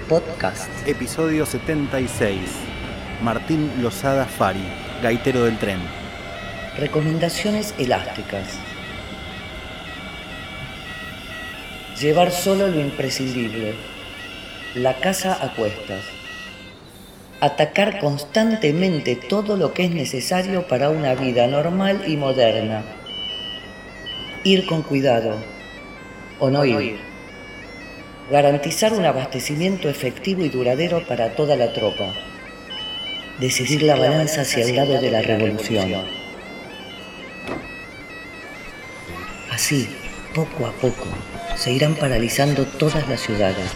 Podcast. 0.08 0.68
Episodio 0.86 1.46
76. 1.46 2.40
Martín 3.22 3.70
Lozada 3.80 4.26
Fari, 4.26 4.66
gaitero 5.00 5.44
del 5.44 5.58
tren. 5.58 5.78
Recomendaciones 6.76 7.72
elásticas. 7.78 8.71
Llevar 12.02 12.32
solo 12.32 12.66
lo 12.66 12.80
imprescindible. 12.80 13.74
La 14.74 14.94
casa 14.94 15.38
a 15.40 15.54
cuestas. 15.54 16.02
Atacar 17.38 18.00
constantemente 18.00 19.14
todo 19.14 19.56
lo 19.56 19.72
que 19.72 19.84
es 19.84 19.92
necesario 19.92 20.66
para 20.66 20.90
una 20.90 21.14
vida 21.14 21.46
normal 21.46 22.02
y 22.08 22.16
moderna. 22.16 22.82
Ir 24.42 24.66
con 24.66 24.82
cuidado 24.82 25.36
o 26.40 26.50
no 26.50 26.64
ir. 26.64 26.98
Garantizar 28.32 28.92
un 28.94 29.04
abastecimiento 29.04 29.88
efectivo 29.88 30.44
y 30.44 30.48
duradero 30.48 31.06
para 31.06 31.36
toda 31.36 31.54
la 31.54 31.72
tropa. 31.72 32.12
Decidir 33.38 33.84
la 33.84 33.94
balanza 33.94 34.40
hacia 34.40 34.64
el 34.64 34.74
lado 34.74 35.00
de 35.00 35.10
la 35.12 35.22
revolución. 35.22 36.04
Así, 39.52 39.88
poco 40.34 40.66
a 40.66 40.72
poco, 40.72 41.06
se 41.56 41.72
irán 41.72 41.94
paralizando 41.94 42.64
todas 42.64 43.08
las 43.08 43.20
ciudades. 43.20 43.70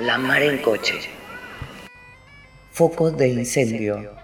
La 0.00 0.18
mar 0.18 0.42
en 0.42 0.58
coche. 0.62 0.94
Foco 2.72 3.10
de 3.10 3.28
incendio. 3.28 4.14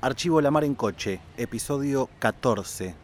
Archivo 0.00 0.40
La 0.40 0.50
Mar 0.50 0.64
en 0.64 0.74
Coche, 0.74 1.20
episodio 1.38 2.10
14. 2.18 2.94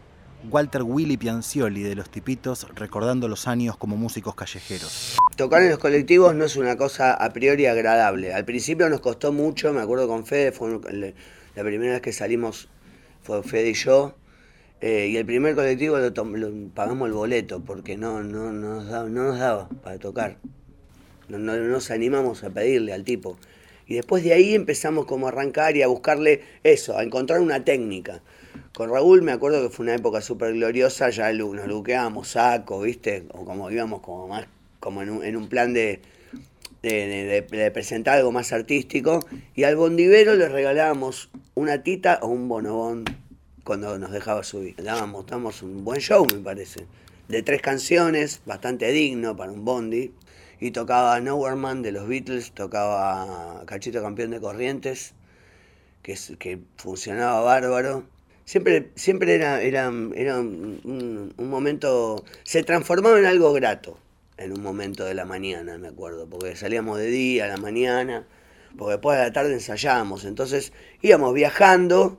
Walter 0.51 0.83
Willy 0.83 1.17
Piancioli 1.17 1.83
de 1.83 1.95
Los 1.95 2.11
Tipitos 2.11 2.67
recordando 2.75 3.27
los 3.27 3.49
años 3.49 3.77
como 3.77 3.97
músicos 3.97 4.35
callejeros. 4.35 5.17
Tocar 5.37 5.63
en 5.63 5.71
los 5.71 5.79
colectivos 5.79 6.35
no 6.35 6.45
es 6.45 6.57
una 6.57 6.77
cosa 6.77 7.15
a 7.15 7.33
priori 7.33 7.67
agradable. 7.67 8.35
Al 8.35 8.45
principio 8.45 8.89
nos 8.91 9.01
costó 9.01 9.33
mucho, 9.33 9.73
me 9.73 9.81
acuerdo 9.81 10.09
con 10.09 10.27
Fede, 10.27 10.53
fue 10.53 10.79
la 11.55 11.65
primera 11.65 11.93
vez 11.93 12.03
que 12.03 12.13
salimos, 12.13 12.69
fue 13.23 13.43
Fede 13.43 13.71
y 13.71 13.75
yo, 13.75 14.15
eh, 14.81 15.09
y 15.13 15.17
el 15.19 15.27
primer 15.27 15.55
colectivo 15.55 15.99
lo, 15.99 16.13
pagamos 16.75 17.09
el 17.09 17.13
boleto 17.13 17.61
porque 17.61 17.97
no, 17.99 18.23
no, 18.23 18.51
nos 18.53 18.87
daba, 18.87 19.09
no 19.09 19.25
nos 19.25 19.39
daba 19.39 19.69
para 19.83 19.99
tocar. 19.99 20.39
No, 21.29 21.39
no, 21.39 21.57
nos 21.57 21.91
animamos 21.91 22.43
a 22.45 22.51
pedirle 22.51 22.93
al 22.93 23.05
tipo. 23.05 23.39
Y 23.87 23.95
después 23.95 24.25
de 24.25 24.33
ahí 24.33 24.55
empezamos 24.55 25.05
como 25.05 25.27
a 25.27 25.31
arrancar 25.31 25.77
y 25.77 25.83
a 25.83 25.87
buscarle 25.87 26.43
eso, 26.63 26.97
a 26.97 27.03
encontrar 27.03 27.41
una 27.41 27.65
técnica. 27.65 28.23
Con 28.73 28.91
Raúl 28.91 29.23
me 29.23 29.33
acuerdo 29.33 29.63
que 29.63 29.69
fue 29.69 29.85
una 29.85 29.95
época 29.95 30.23
súper 30.23 30.55
gloriosa, 30.55 31.11
ya 31.11 31.33
nos 31.33 31.67
luqueábamos 31.67 32.29
saco, 32.29 32.81
¿viste? 32.81 33.25
O 33.33 33.45
como 33.45 33.71
íbamos 33.71 34.01
como 34.01 34.29
más 34.29 34.47
como 34.79 35.03
en 35.03 35.11
un, 35.11 35.25
en 35.25 35.37
un 35.37 35.49
plan 35.49 35.75
de, 35.75 36.01
de, 36.83 37.71
presentar 37.73 38.19
algo 38.19 38.33
más 38.33 38.53
artístico. 38.53 39.21
Y 39.55 39.65
al 39.65 39.77
bondivero 39.77 40.35
le 40.35 40.49
regalábamos 40.49 41.31
una 41.55 41.83
tita 41.83 42.19
o 42.23 42.29
un 42.29 42.49
bonobón 42.49 43.05
cuando 43.65 43.99
nos 43.99 44.13
dejaba 44.13 44.43
subir. 44.43 44.77
Dábamos, 44.77 45.27
dábamos 45.27 45.63
un 45.63 45.85
buen 45.85 46.01
show, 46.01 46.27
me 46.33 46.41
parece. 46.41 46.87
De 47.29 47.43
tres 47.43 47.63
canciones, 47.63 48.41
bastante 48.47 48.91
digno 48.91 49.37
para 49.37 49.53
un 49.53 49.65
bondi. 49.65 50.13
Y 50.59 50.73
tocaba 50.73 51.19
Nowhere 51.21 51.57
Man 51.57 51.83
de 51.83 51.93
los 51.93 52.07
Beatles, 52.07 52.53
tocaba 52.53 53.63
Cachito 53.67 54.03
Campeón 54.03 54.31
de 54.31 54.41
Corrientes, 54.41 55.15
que, 56.03 56.13
es, 56.13 56.35
que 56.39 56.59
funcionaba 56.77 57.41
bárbaro. 57.41 58.05
Siempre, 58.45 58.91
siempre 58.95 59.35
era, 59.37 59.63
era, 59.63 59.91
era 60.15 60.39
un, 60.39 61.33
momento, 61.39 62.25
se 62.43 62.63
transformaba 62.63 63.19
en 63.19 63.25
algo 63.25 63.53
grato 63.53 63.97
en 64.41 64.53
un 64.53 64.63
momento 64.63 65.05
de 65.05 65.15
la 65.15 65.25
mañana, 65.25 65.79
me 65.79 65.89
acuerdo, 65.89 66.29
porque 66.29 66.57
salíamos 66.57 66.99
de 66.99 67.07
día 67.07 67.45
a 67.45 67.49
la 67.49 67.57
mañana, 67.57 68.27
porque 68.77 68.93
después 68.93 69.17
de 69.19 69.25
la 69.25 69.33
tarde 69.33 69.53
ensayábamos, 69.53 70.25
entonces 70.25 70.73
íbamos 71.01 71.33
viajando 71.35 72.19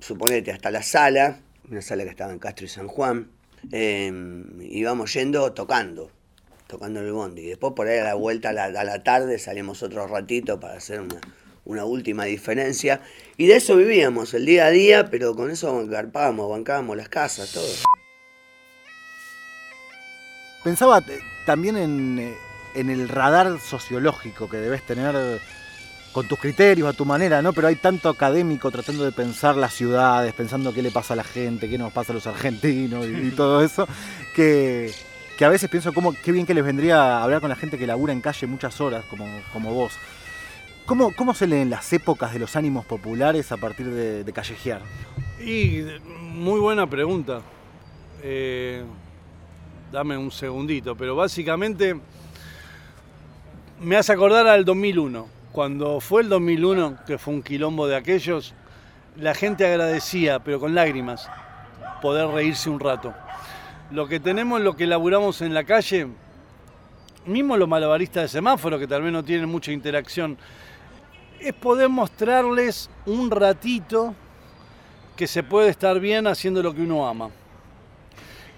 suponete, 0.00 0.52
hasta 0.52 0.70
la 0.70 0.82
sala, 0.82 1.40
una 1.70 1.82
sala 1.82 2.04
que 2.04 2.10
estaba 2.10 2.32
en 2.32 2.38
Castro 2.38 2.66
y 2.66 2.68
San 2.68 2.88
Juan, 2.88 3.30
em, 3.72 4.60
íbamos 4.60 5.12
yendo 5.12 5.52
tocando, 5.52 6.10
tocando 6.66 7.00
el 7.00 7.12
bondi. 7.12 7.42
Y 7.42 7.46
después 7.46 7.72
por 7.74 7.88
ahí 7.88 7.98
a 7.98 8.04
la 8.04 8.14
vuelta 8.14 8.50
a 8.50 8.52
la, 8.52 9.02
tarde 9.02 9.38
salimos 9.38 9.82
otro 9.82 10.06
ratito 10.06 10.60
para 10.60 10.74
hacer 10.74 11.00
una, 11.00 11.20
una, 11.64 11.84
última 11.84 12.24
diferencia. 12.24 13.00
Y 13.36 13.46
de 13.46 13.56
eso 13.56 13.76
vivíamos 13.76 14.34
el 14.34 14.46
día 14.46 14.66
a 14.66 14.70
día, 14.70 15.10
pero 15.10 15.34
con 15.34 15.50
eso 15.50 15.86
garpábamos, 15.86 16.48
bancábamos 16.50 16.96
las 16.96 17.08
casas, 17.08 17.52
todo. 17.52 17.66
Pensaba 20.68 20.98
eh, 20.98 21.20
también 21.46 21.78
en, 21.78 22.18
eh, 22.18 22.34
en 22.74 22.90
el 22.90 23.08
radar 23.08 23.58
sociológico 23.58 24.50
que 24.50 24.58
debes 24.58 24.82
tener 24.82 25.40
con 26.12 26.28
tus 26.28 26.38
criterios, 26.38 26.86
a 26.86 26.92
tu 26.92 27.06
manera, 27.06 27.40
¿no? 27.40 27.54
Pero 27.54 27.68
hay 27.68 27.76
tanto 27.76 28.10
académico 28.10 28.70
tratando 28.70 29.02
de 29.02 29.12
pensar 29.12 29.56
las 29.56 29.72
ciudades, 29.72 30.34
pensando 30.34 30.74
qué 30.74 30.82
le 30.82 30.90
pasa 30.90 31.14
a 31.14 31.16
la 31.16 31.24
gente, 31.24 31.70
qué 31.70 31.78
nos 31.78 31.90
pasa 31.90 32.12
a 32.12 32.16
los 32.16 32.26
argentinos 32.26 33.06
y, 33.06 33.30
todo 33.30 33.64
eso, 33.64 33.88
que, 34.34 34.92
a 35.40 35.48
veces 35.48 35.70
pienso 35.70 35.94
cómo, 35.94 36.14
qué 36.22 36.30
bien 36.30 36.44
que 36.44 36.52
les 36.52 36.64
vendría 36.64 37.22
hablar 37.22 37.40
con 37.40 37.48
la 37.48 37.56
gente 37.56 37.78
que 37.78 37.86
labura 37.86 38.12
en 38.12 38.20
calle 38.20 38.46
muchas 38.46 38.78
horas, 38.82 39.06
como, 39.08 39.26
como 39.54 39.72
vos. 39.72 39.94
¿Cómo, 40.84 41.14
¿Cómo 41.16 41.32
se 41.32 41.46
leen 41.46 41.70
las 41.70 41.90
épocas 41.94 42.34
de 42.34 42.40
los 42.40 42.56
ánimos 42.56 42.84
populares 42.84 43.52
a 43.52 43.56
partir 43.56 43.86
de, 43.86 44.32
callejear? 44.34 44.82
Y 45.40 45.82
muy 46.20 46.60
buena 46.60 46.86
pregunta. 46.90 47.40
Eh, 48.22 48.84
dame 49.92 50.16
un 50.16 50.30
segundito, 50.30 50.96
pero 50.96 51.16
básicamente 51.16 51.98
me 53.80 53.96
hace 53.96 54.12
acordar 54.12 54.46
al 54.46 54.64
2001 54.64 55.38
cuando 55.52 56.00
fue 56.00 56.22
el 56.22 56.28
2001, 56.28 56.98
que 57.06 57.18
fue 57.18 57.34
un 57.34 57.42
quilombo 57.42 57.86
de 57.86 57.96
aquellos, 57.96 58.54
la 59.16 59.34
gente 59.34 59.66
agradecía, 59.66 60.38
pero 60.38 60.60
con 60.60 60.74
lágrimas, 60.74 61.28
poder 62.00 62.28
reírse 62.28 62.70
un 62.70 62.78
rato. 62.78 63.14
Lo 63.90 64.06
que 64.06 64.20
tenemos, 64.20 64.60
lo 64.60 64.76
que 64.76 64.86
laburamos 64.86 65.40
en 65.42 65.54
la 65.54 65.64
calle, 65.64 66.06
mismo 67.26 67.56
los 67.56 67.68
malabaristas 67.68 68.22
de 68.24 68.28
semáforo, 68.28 68.78
que 68.78 68.86
tal 68.86 69.02
vez 69.02 69.12
no 69.12 69.24
tienen 69.24 69.48
mucha 69.48 69.72
interacción, 69.72 70.36
es 71.40 71.54
poder 71.54 71.88
mostrarles 71.88 72.90
un 73.06 73.30
ratito 73.30 74.14
que 75.16 75.26
se 75.26 75.42
puede 75.42 75.70
estar 75.70 75.98
bien 75.98 76.26
haciendo 76.26 76.62
lo 76.62 76.74
que 76.74 76.82
uno 76.82 77.08
ama. 77.08 77.30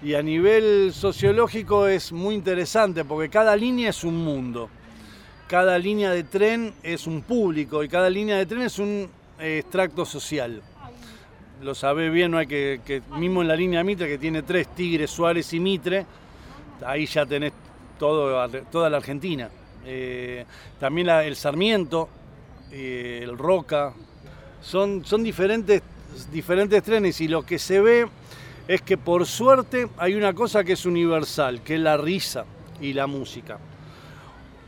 Y 0.03 0.15
a 0.15 0.23
nivel 0.23 0.93
sociológico 0.93 1.85
es 1.85 2.11
muy 2.11 2.33
interesante 2.33 3.05
porque 3.05 3.29
cada 3.29 3.55
línea 3.55 3.91
es 3.91 4.03
un 4.03 4.17
mundo, 4.17 4.67
cada 5.47 5.77
línea 5.77 6.09
de 6.09 6.23
tren 6.23 6.73
es 6.81 7.05
un 7.05 7.21
público 7.21 7.83
y 7.83 7.87
cada 7.87 8.09
línea 8.09 8.37
de 8.37 8.47
tren 8.47 8.63
es 8.63 8.79
un 8.79 9.07
extracto 9.39 10.03
social. 10.03 10.63
Lo 11.61 11.75
sabe 11.75 12.09
bien, 12.09 12.31
no 12.31 12.39
hay 12.39 12.47
que, 12.47 13.03
mismo 13.15 13.43
en 13.43 13.47
la 13.47 13.55
línea 13.55 13.83
Mitre 13.83 14.07
que 14.07 14.17
tiene 14.17 14.41
tres 14.41 14.73
Tigres, 14.73 15.11
Suárez 15.11 15.53
y 15.53 15.59
Mitre, 15.59 16.05
ahí 16.83 17.05
ya 17.05 17.23
tenés 17.23 17.53
toda 17.99 18.89
la 18.89 18.97
Argentina. 18.97 19.49
Eh, 19.85 20.45
también 20.79 21.09
el 21.09 21.35
Sarmiento, 21.35 22.09
eh, 22.71 23.19
el 23.21 23.37
Roca, 23.37 23.93
son, 24.61 25.05
son 25.05 25.21
diferentes, 25.21 25.83
diferentes 26.31 26.81
trenes 26.81 27.21
y 27.21 27.27
lo 27.27 27.45
que 27.45 27.59
se 27.59 27.79
ve 27.79 28.07
es 28.71 28.81
que 28.83 28.97
por 28.97 29.25
suerte 29.25 29.89
hay 29.97 30.15
una 30.15 30.31
cosa 30.31 30.63
que 30.63 30.73
es 30.73 30.85
universal, 30.85 31.61
que 31.61 31.75
es 31.75 31.81
la 31.81 31.97
risa 31.97 32.45
y 32.79 32.93
la 32.93 33.05
música. 33.05 33.59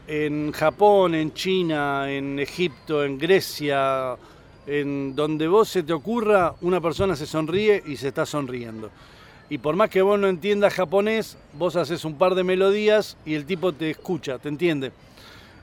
En 0.05 0.51
Japón, 0.51 1.15
en 1.15 1.33
China, 1.33 2.11
en 2.11 2.37
Egipto, 2.37 3.05
en 3.05 3.17
Grecia, 3.17 4.17
en 4.67 5.15
donde 5.15 5.47
vos 5.47 5.69
se 5.69 5.83
te 5.83 5.93
ocurra, 5.93 6.53
una 6.59 6.81
persona 6.81 7.15
se 7.15 7.25
sonríe 7.25 7.81
y 7.85 7.95
se 7.95 8.09
está 8.09 8.25
sonriendo. 8.25 8.89
Y 9.49 9.59
por 9.59 9.77
más 9.77 9.89
que 9.89 10.01
vos 10.01 10.19
no 10.19 10.27
entiendas 10.27 10.73
japonés, 10.73 11.37
vos 11.53 11.77
haces 11.77 12.03
un 12.03 12.17
par 12.17 12.35
de 12.35 12.43
melodías 12.43 13.15
y 13.25 13.35
el 13.35 13.45
tipo 13.45 13.71
te 13.71 13.91
escucha, 13.91 14.37
te 14.37 14.49
entiende. 14.49 14.91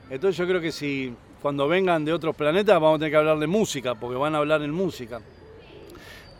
Entonces 0.09 0.35
yo 0.35 0.47
creo 0.47 0.59
que 0.61 0.71
si 0.71 1.13
cuando 1.43 1.67
vengan 1.67 2.03
de 2.03 2.11
otros 2.11 2.35
planetas 2.35 2.81
vamos 2.81 2.95
a 2.95 2.99
tener 3.01 3.11
que 3.11 3.17
hablar 3.17 3.37
de 3.37 3.45
música, 3.45 3.93
porque 3.93 4.17
van 4.17 4.33
a 4.33 4.39
hablar 4.39 4.63
en 4.63 4.71
música. 4.71 5.21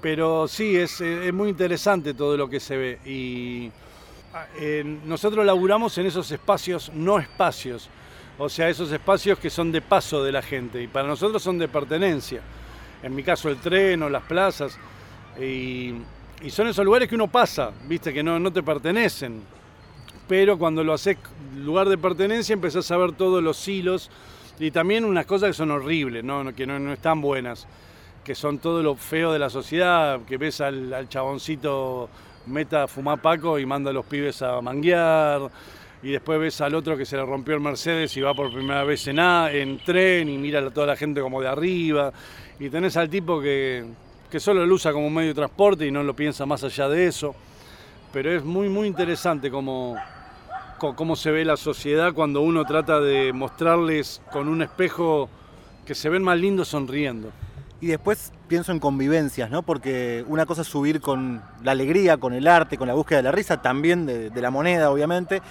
Pero 0.01 0.47
sí, 0.47 0.75
es, 0.75 1.01
muy 1.33 1.49
interesante 1.49 2.13
todo 2.13 2.35
lo 2.35 2.49
que 2.49 2.59
se 2.59 2.77
ve. 2.77 2.99
Y 3.05 3.71
eh, 4.59 4.83
nosotros 5.05 5.45
laburamos 5.45 5.97
en 5.97 6.07
esos 6.07 6.31
espacios 6.31 6.91
no 6.93 7.19
espacios, 7.19 7.89
o 8.37 8.49
sea, 8.49 8.69
esos 8.69 8.91
espacios 8.91 9.37
que 9.37 9.49
son 9.49 9.71
de 9.71 9.81
paso 9.81 10.23
de 10.23 10.31
la 10.31 10.41
gente 10.41 10.81
y 10.81 10.87
para 10.87 11.07
nosotros 11.07 11.43
son 11.43 11.59
de 11.59 11.67
pertenencia. 11.67 12.41
En 13.03 13.13
mi 13.13 13.23
caso 13.23 13.49
el 13.49 13.57
tren 13.57 14.01
o 14.03 14.09
las 14.09 14.23
plazas. 14.23 14.77
Y, 15.39 15.95
son 16.49 16.67
esos 16.67 16.83
lugares 16.83 17.07
que 17.07 17.13
uno 17.13 17.27
pasa, 17.27 17.71
viste, 17.87 18.11
que 18.11 18.23
no, 18.23 18.39
no 18.39 18.51
te 18.51 18.63
pertenecen. 18.63 19.43
Pero 20.27 20.57
cuando 20.57 20.83
lo 20.83 20.93
haces 20.93 21.17
lugar 21.55 21.87
de 21.87 21.97
pertenencia 21.97 22.53
empezás 22.53 22.89
a 22.89 22.97
ver 22.97 23.11
todos 23.11 23.43
los 23.43 23.67
hilos 23.67 24.09
y 24.59 24.71
también 24.71 25.05
unas 25.05 25.25
cosas 25.25 25.49
que 25.49 25.53
son 25.53 25.71
horribles, 25.71 26.23
¿no? 26.23 26.53
que 26.53 26.65
no, 26.65 26.93
están 26.93 27.21
buenas, 27.21 27.67
que 28.23 28.35
son 28.35 28.59
todo 28.59 28.83
lo 28.83 28.95
feo 28.95 29.31
de 29.33 29.39
la 29.39 29.49
sociedad, 29.49 30.21
que 30.21 30.37
ves 30.37 30.61
al, 30.61 30.93
al 30.93 31.09
chaboncito 31.09 32.09
meta 32.45 32.83
a 32.83 32.87
fumar 32.87 33.21
paco 33.21 33.59
y 33.59 33.65
manda 33.65 33.91
a 33.91 33.93
los 33.93 34.05
pibes 34.05 34.41
a 34.41 34.61
manguear 34.61 35.49
y 36.03 36.11
después 36.11 36.39
ves 36.39 36.59
al 36.61 36.73
otro 36.73 36.97
que 36.97 37.05
se 37.05 37.15
le 37.15 37.25
rompió 37.25 37.53
el 37.53 37.61
Mercedes 37.61 38.15
y 38.17 38.21
va 38.21 38.33
por 38.33 38.51
primera 38.51 38.83
vez 38.83 39.07
en, 39.07 39.19
en 39.19 39.77
tren 39.83 40.29
y 40.29 40.37
mira 40.37 40.59
a 40.59 40.69
toda 40.71 40.87
la 40.87 40.95
gente 40.95 41.21
como 41.21 41.41
de 41.41 41.47
arriba. 41.47 42.11
Y 42.59 42.69
tenés 42.69 42.97
al 42.97 43.09
tipo 43.09 43.39
que, 43.39 43.85
que 44.29 44.39
solo 44.39 44.65
lo 44.65 44.73
usa 44.73 44.91
como 44.91 45.09
medio 45.09 45.29
de 45.29 45.35
transporte 45.35 45.85
y 45.85 45.91
no 45.91 46.01
lo 46.01 46.15
piensa 46.15 46.45
más 46.45 46.63
allá 46.63 46.89
de 46.89 47.05
eso. 47.05 47.35
Pero 48.11 48.31
es 48.31 48.43
muy, 48.43 48.67
muy 48.67 48.87
interesante 48.87 49.51
cómo, 49.51 49.95
cómo 50.79 51.15
se 51.15 51.29
ve 51.29 51.45
la 51.45 51.55
sociedad 51.55 52.13
cuando 52.13 52.41
uno 52.41 52.65
trata 52.65 52.99
de 52.99 53.31
mostrarles 53.31 54.21
con 54.31 54.47
un 54.47 54.63
espejo 54.63 55.29
que 55.85 55.93
se 55.93 56.09
ven 56.09 56.23
más 56.23 56.39
lindos 56.39 56.69
sonriendo. 56.69 57.31
Y 57.81 57.87
después 57.87 58.31
pienso 58.47 58.71
en 58.71 58.79
convivencias, 58.79 59.49
¿no? 59.49 59.63
Porque 59.63 60.23
una 60.27 60.45
cosa 60.45 60.61
es 60.61 60.67
subir 60.67 61.01
con 61.01 61.41
la 61.63 61.71
alegría, 61.71 62.17
con 62.17 62.33
el 62.33 62.47
arte, 62.47 62.77
con 62.77 62.87
la 62.87 62.93
búsqueda 62.93 63.17
de 63.17 63.23
la 63.23 63.31
risa, 63.31 63.61
también 63.61 64.05
de, 64.05 64.29
la 64.41 64.51
moneda, 64.51 64.91
obviamente 64.91 65.41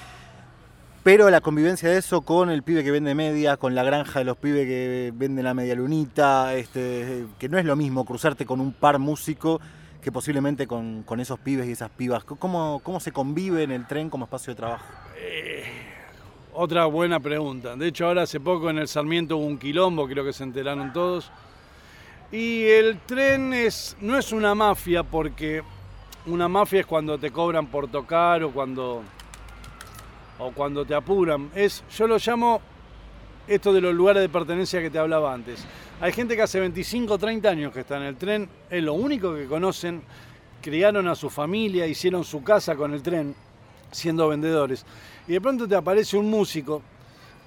pero 1.03 1.31
la 1.31 1.40
convivencia 1.40 1.88
de 1.88 1.97
eso 1.97 2.21
con 2.21 2.51
el 2.51 2.62
pibe 2.62 2.85
que 2.85 2.90
vende 2.90 3.14
media, 3.14 3.57
con 3.57 3.75
la 3.75 3.83
granja 3.83 4.19
de 4.19 4.27
los 4.27 4.37
pibes 4.37 4.66
que 4.66 5.12
venden 5.14 5.47
la 5.47 5.55
media 5.55 5.75
lunita, 5.75 6.55
este, 6.55 7.25
que 7.38 7.49
no 7.49 7.57
es 7.57 7.64
lo 7.64 7.75
mismo 7.75 8.05
cruzarte 8.05 8.45
con 8.45 8.61
un 8.61 8.73
par 8.73 8.99
músico 8.99 9.62
que 10.03 10.12
posiblemente 10.12 10.66
con, 10.66 11.05
esos 11.19 11.38
pibes 11.38 11.66
y 11.69 11.73
esas 11.73 11.90
pibas. 11.90 12.25
¿Cómo, 12.25 12.81
¿Cómo, 12.83 13.01
se 13.01 13.12
convive 13.12 13.62
en 13.62 13.71
el 13.71 13.87
tren 13.87 14.11
como 14.11 14.27
espacio 14.27 14.53
de 14.53 14.57
trabajo? 14.57 14.85
Eh, 15.16 15.64
otra 16.53 16.85
buena 16.87 17.19
pregunta. 17.19 17.77
De 17.77 17.88
hecho, 17.88 18.07
ahora 18.07 18.23
hace 18.23 18.40
poco 18.40 18.69
en 18.69 18.79
el 18.79 18.88
Sarmiento 18.88 19.38
hubo 19.38 19.47
un 19.47 19.59
quilombo, 19.59 20.07
creo 20.07 20.25
que 20.25 20.33
se 20.33 20.45
enteraron 20.45 20.93
todos. 20.93 21.31
Y 22.33 22.64
el 22.64 23.01
tren 23.01 23.53
es, 23.53 23.97
no 24.01 24.16
es 24.16 24.33
una 24.33 24.55
mafia 24.55 25.03
porque 25.03 25.62
una 26.27 26.49
mafia 26.49 26.81
es 26.81 26.87
cuando 26.87 27.19
te 27.19 27.33
cobran 27.33 27.66
por 27.66 27.88
tocar 27.88 28.45
o 28.45 28.53
cuando 28.53 29.03
o 30.38 30.53
cuando 30.53 30.85
te 30.85 30.95
apuran. 30.95 31.51
Es, 31.55 31.85
yo 31.97 32.07
lo 32.07 32.19
llamo 32.19 32.61
esto 33.47 33.73
de 33.73 33.81
los 33.81 33.95
lugares 33.95 34.23
de 34.23 34.29
pertenencia 34.29 34.81
que 34.81 34.90
te 34.90 34.99
hablaba 34.99 35.35
antes. 35.35 35.64
Hay 36.01 36.12
gente 36.12 36.37
que 36.37 36.43
hace 36.43 36.61
25 36.61 37.14
o 37.14 37.19
30 37.19 37.49
años 37.49 37.73
que 37.73 37.81
está 37.81 37.97
en 37.97 38.05
el 38.05 38.16
tren, 38.16 38.49
es 38.71 38.83
lo 38.83 38.95
único 38.95 39.35
que 39.35 39.47
conocen, 39.47 40.03
criaron 40.62 41.09
a 41.09 41.14
su 41.14 41.29
familia, 41.31 41.87
hicieron 41.87 42.25
su 42.25 42.43
casa 42.43 42.77
con 42.77 42.95
el 42.95 43.03
tren, 43.03 43.35
siendo 43.90 44.29
vendedores. 44.29 44.87
Y 45.27 45.33
de 45.33 45.40
pronto 45.40 45.69
te 45.69 45.75
aparece 45.75 46.16
un 46.16 46.31
músico. 46.31 46.81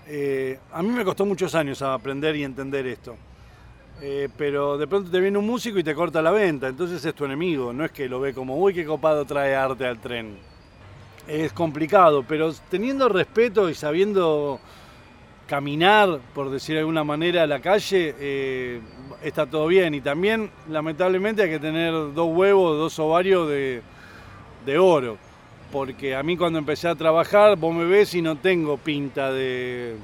Eh, 0.07 0.59
a 0.71 0.83
mí 0.83 0.89
me 0.89 1.05
costó 1.05 1.25
muchos 1.25 1.55
años 1.55 1.81
aprender 1.81 2.35
y 2.35 2.43
entender 2.43 2.85
esto. 2.85 3.15
Eh, 4.01 4.27
pero 4.37 4.77
de 4.77 4.87
pronto 4.87 5.09
te 5.09 5.19
viene 5.19 5.37
un 5.37 5.45
músico 5.45 5.79
y 5.79 5.83
te 5.83 5.95
corta 5.95 6.21
la 6.21 6.31
venta, 6.31 6.67
entonces 6.67 7.03
es 7.05 7.13
tu 7.13 7.23
enemigo, 7.23 7.71
no 7.71 7.85
es 7.85 7.91
que 7.91 8.09
lo 8.09 8.19
ve 8.19 8.33
como, 8.33 8.57
uy, 8.57 8.73
qué 8.73 8.85
copado 8.85 9.23
trae 9.23 9.55
arte 9.55 9.85
al 9.85 9.99
tren 9.99 10.35
es 11.27 11.53
complicado, 11.53 12.23
pero 12.27 12.53
teniendo 12.69 13.07
respeto 13.09 13.69
y 13.69 13.73
sabiendo 13.73 14.59
caminar, 15.47 16.19
por 16.33 16.49
decir 16.49 16.75
de 16.75 16.79
alguna 16.79 17.03
manera, 17.03 17.43
a 17.43 17.47
la 17.47 17.59
calle, 17.59 18.15
eh, 18.19 18.81
está 19.21 19.45
todo 19.45 19.67
bien. 19.67 19.93
Y 19.93 20.01
también, 20.01 20.49
lamentablemente, 20.69 21.43
hay 21.43 21.49
que 21.49 21.59
tener 21.59 21.91
dos 21.91 22.35
huevos, 22.35 22.77
dos 22.77 22.97
ovarios 22.99 23.49
de, 23.49 23.81
de 24.65 24.77
oro. 24.77 25.17
Porque 25.71 26.15
a 26.15 26.23
mí 26.23 26.37
cuando 26.37 26.59
empecé 26.59 26.87
a 26.87 26.95
trabajar, 26.95 27.57
vos 27.57 27.73
me 27.73 27.85
ves 27.85 28.13
y 28.13 28.21
no 28.21 28.35
tengo 28.37 28.77
pinta 28.77 29.31
de... 29.31 29.95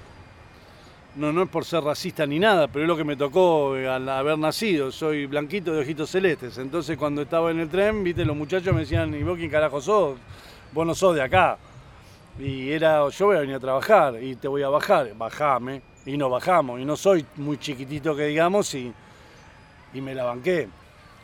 No, 1.15 1.33
no 1.33 1.43
es 1.43 1.49
por 1.49 1.65
ser 1.65 1.83
racista 1.83 2.25
ni 2.25 2.39
nada, 2.39 2.67
pero 2.67 2.85
es 2.85 2.87
lo 2.87 2.95
que 2.95 3.03
me 3.03 3.15
tocó 3.15 3.73
al 3.73 4.07
haber 4.07 4.37
nacido. 4.37 4.91
Soy 4.91 5.25
blanquito 5.25 5.73
de 5.73 5.81
ojitos 5.81 6.09
celestes. 6.09 6.57
Entonces 6.57 6.97
cuando 6.97 7.23
estaba 7.23 7.51
en 7.51 7.59
el 7.59 7.69
tren, 7.69 8.03
viste, 8.03 8.23
los 8.23 8.37
muchachos 8.37 8.73
me 8.73 8.81
decían, 8.81 9.13
¿y 9.13 9.23
vos 9.23 9.37
quién 9.37 9.49
carajo 9.49 9.81
sos? 9.81 10.17
vos 10.71 10.85
no 10.85 10.95
sos 10.95 11.15
de 11.15 11.21
acá. 11.21 11.57
Y 12.37 12.71
era, 12.71 13.07
yo 13.09 13.25
voy 13.25 13.37
a 13.37 13.39
venir 13.41 13.55
a 13.55 13.59
trabajar 13.59 14.21
y 14.21 14.35
te 14.35 14.47
voy 14.47 14.63
a 14.63 14.69
bajar, 14.69 15.13
bajame. 15.15 15.81
Y 16.05 16.17
no 16.17 16.29
bajamos. 16.29 16.79
Y 16.79 16.85
no 16.85 16.95
soy 16.95 17.25
muy 17.35 17.57
chiquitito 17.57 18.15
que 18.15 18.25
digamos 18.25 18.73
y, 18.75 18.93
y 19.93 20.01
me 20.01 20.15
la 20.15 20.23
banqué. 20.23 20.67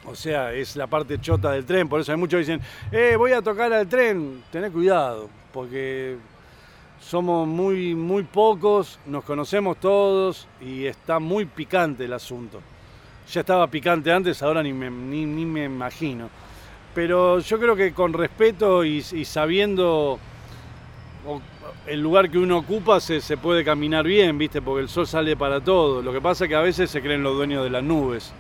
O 0.06 0.14
sea, 0.14 0.54
es 0.54 0.76
la 0.76 0.88
parte 0.88 1.20
chota 1.20 1.52
del 1.52 1.66
tren. 1.66 1.88
Por 1.88 2.02
eso 2.02 2.12
hay 2.12 2.18
muchos 2.18 2.38
que 2.38 2.52
dicen, 2.52 2.62
eh, 2.92 3.16
voy 3.18 3.32
a 3.32 3.42
tocar 3.42 3.72
al 3.72 3.88
tren. 3.88 4.44
Tené 4.52 4.70
cuidado, 4.70 5.30
porque 5.54 6.18
somos 7.08 7.48
muy, 7.48 7.96
muy 7.96 8.24
pocos, 8.24 9.00
nos 9.06 9.24
conocemos 9.24 9.78
todos 9.78 10.48
y 10.62 10.86
está 10.86 11.20
muy 11.20 11.46
picante 11.46 12.06
el 12.06 12.14
asunto. 12.14 12.62
Ya 13.32 13.42
estaba 13.42 13.68
picante 13.68 14.12
antes, 14.12 14.42
ahora 14.44 14.62
ni 14.62 14.74
me, 14.74 14.90
ni 14.90 15.46
me 15.46 15.66
imagino 15.66 16.30
pero 16.96 17.40
yo 17.40 17.60
creo 17.60 17.76
que 17.76 17.92
con 17.92 18.14
respeto 18.14 18.86
y, 18.86 19.02
sabiendo 19.02 20.18
el 21.86 22.02
lugar 22.02 22.32
que 22.32 22.38
uno 22.38 22.60
ocupa 22.60 23.02
se, 23.02 23.20
puede 23.36 23.66
caminar 23.66 24.06
bien, 24.06 24.38
¿viste? 24.38 24.62
Porque 24.62 24.82
el 24.82 24.90
sol 24.90 25.06
sale 25.06 25.36
para 25.36 25.60
todo. 25.60 26.02
Lo 26.02 26.14
que 26.14 26.22
pasa 26.22 26.46
es 26.46 26.50
que 26.50 26.56
a 26.56 26.62
veces 26.62 26.90
se 26.90 27.02
creen 27.02 27.22
los 27.22 27.36
dueños 27.36 27.66
de 27.66 27.70
las 27.70 27.84
nubes. 27.84 28.32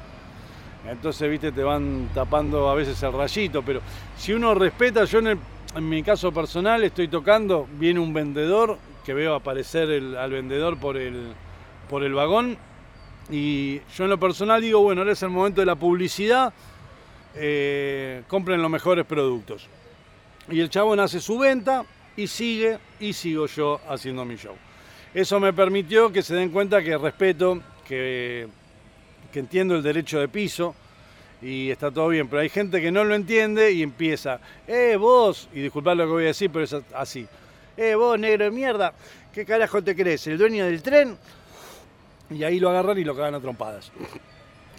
Entonces, 0.89 1.29
¿viste? 1.29 1.51
Te 1.51 1.63
van 1.63 2.09
tapando 2.13 2.69
a 2.69 2.75
veces 2.75 3.01
el 3.03 3.11
rayito. 3.11 3.61
Pero 3.61 3.81
si 4.17 4.31
uno 4.31 4.55
respeta, 4.55 5.03
yo 5.03 5.19
en, 5.19 5.37
mi 5.81 6.03
caso 6.03 6.31
personal 6.31 6.83
estoy 6.83 7.07
tocando, 7.07 7.67
viene 7.79 7.99
un 7.99 8.13
vendedor, 8.13 8.77
que 9.03 9.13
veo 9.13 9.35
aparecer 9.35 9.89
al 10.17 10.31
vendedor 10.31 10.79
por 10.79 10.97
el, 10.97 11.33
por 11.89 12.03
el 12.03 12.13
vagón. 12.13 12.57
Y 13.29 13.81
yo 13.95 14.05
en 14.05 14.09
lo 14.11 14.19
personal 14.19 14.61
digo, 14.61 14.81
bueno, 14.81 15.01
ahora 15.01 15.13
es 15.13 15.23
el 15.23 15.29
momento 15.29 15.61
de 15.61 15.65
la 15.65 15.75
publicidad 15.75 16.53
eh, 17.35 18.23
compren 18.27 18.61
los 18.61 18.71
mejores 18.71 19.05
productos. 19.05 19.67
Y 20.49 20.59
el 20.59 20.69
chabón 20.69 20.99
hace 20.99 21.19
su 21.19 21.37
venta 21.37 21.85
y 22.15 22.27
sigue 22.27 22.79
y 22.99 23.13
sigo 23.13 23.45
yo 23.47 23.81
haciendo 23.89 24.23
mi 24.23 24.35
show. 24.35 24.55
Eso 25.13 25.39
me 25.39 25.53
permitió 25.53 26.11
que 26.11 26.21
se 26.21 26.35
den 26.35 26.49
cuenta 26.49 26.81
que 26.81 26.97
respeto, 26.97 27.61
que, 27.87 28.47
que 29.31 29.39
entiendo 29.39 29.75
el 29.75 29.83
derecho 29.83 30.19
de 30.19 30.27
piso 30.27 30.75
y 31.45 31.69
está 31.69 31.91
todo 31.91 32.07
bien, 32.07 32.27
pero 32.27 32.41
hay 32.41 32.49
gente 32.49 32.81
que 32.81 32.91
no 32.91 33.03
lo 33.03 33.13
entiende 33.13 33.71
y 33.71 33.83
empieza, 33.83 34.39
eh, 34.67 34.97
vos, 34.99 35.47
y 35.53 35.61
disculpad 35.61 35.95
lo 35.95 36.05
que 36.05 36.11
voy 36.11 36.23
a 36.23 36.27
decir, 36.27 36.49
pero 36.51 36.65
es 36.65 36.75
así, 36.95 37.27
eh, 37.77 37.93
vos, 37.93 38.17
negro 38.17 38.45
de 38.45 38.51
mierda, 38.51 38.95
¿qué 39.31 39.45
carajo 39.45 39.83
te 39.83 39.95
crees? 39.95 40.25
¿El 40.25 40.39
dueño 40.39 40.65
del 40.65 40.81
tren? 40.81 41.15
Y 42.31 42.43
ahí 42.43 42.59
lo 42.59 42.71
agarran 42.71 42.97
y 42.97 43.03
lo 43.03 43.15
cagan 43.15 43.35
a 43.35 43.39
trompadas. 43.39 43.91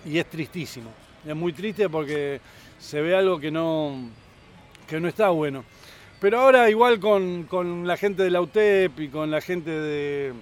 Y 0.05 0.18
es 0.18 0.26
tristísimo, 0.26 0.90
es 1.24 1.37
muy 1.37 1.52
triste 1.52 1.88
porque 1.88 2.40
se 2.81 3.00
ve 3.00 3.14
algo 3.14 3.38
que 3.38 3.52
no, 3.52 4.11
que 4.88 4.98
no 4.98 5.07
está 5.07 5.29
bueno. 5.29 5.64
Pero 6.18 6.40
ahora 6.40 6.68
igual 6.68 6.98
con, 6.98 7.44
con 7.44 7.87
la 7.87 7.96
gente 7.96 8.24
de 8.24 8.31
la 8.31 8.40
UTEP 8.40 8.98
y 8.98 9.09
con 9.09 9.31
la 9.31 9.40
gente 9.40 9.70
de 9.70 10.33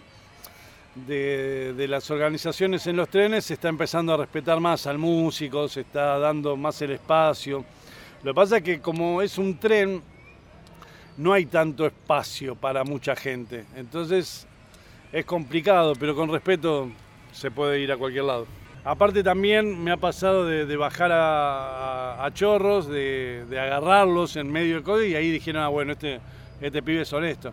de, 0.95 1.87
las 1.89 2.11
organizaciones 2.11 2.87
en 2.87 2.97
los 2.97 3.09
trenes 3.09 3.47
se 3.47 3.55
está 3.55 3.69
empezando 3.69 4.15
a 4.15 4.17
respetar 4.17 4.61
más 4.61 4.87
al 4.87 4.99
músico, 4.99 5.69
se 5.69 5.83
está 5.83 6.19
dando 6.19 6.57
más 6.57 6.81
el 6.83 6.93
espacio. 6.93 7.65
Lo 8.23 8.33
que 8.33 8.35
pasa 8.35 8.57
es 8.59 8.63
que 8.63 8.81
como 8.81 9.21
es 9.21 9.37
un 9.39 9.59
tren, 9.59 10.03
no 11.17 11.33
hay 11.33 11.47
tanto 11.47 11.87
espacio 11.87 12.55
para 12.55 12.85
mucha 12.85 13.15
gente. 13.17 13.65
Entonces 13.77 14.47
es 15.13 15.25
complicado, 15.25 15.95
pero 15.99 16.15
con 16.15 16.31
respeto 16.31 16.91
se 17.33 17.51
puede 17.51 17.81
ir 17.81 17.93
a 17.93 17.97
cualquier 17.97 18.25
lado. 18.25 18.47
Aparte 18.85 19.23
también 19.23 19.83
me 19.83 19.93
ha 19.93 19.97
pasado 19.97 20.45
de, 20.45 20.77
bajar 20.77 21.11
a, 21.13 22.31
chorros, 22.35 22.87
de, 22.87 23.47
agarrarlos 23.51 24.37
en 24.37 24.53
medio 24.53 24.75
del 24.75 24.85
código 24.85 25.11
y 25.11 25.15
ahí 25.15 25.31
dijeron, 25.31 25.63
ah, 25.63 25.69
bueno, 25.69 25.93
este, 25.93 26.21
este 26.61 26.83
pibe 26.83 27.01
es 27.01 27.13
honesto. 27.13 27.53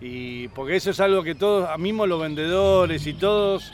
Y 0.00 0.48
porque 0.48 0.76
eso 0.76 0.90
es 0.90 1.00
algo 1.00 1.22
que 1.22 1.34
todos, 1.34 1.68
a 1.68 1.76
mismo 1.76 2.06
los 2.06 2.20
vendedores 2.20 3.06
y 3.06 3.12
todos 3.14 3.72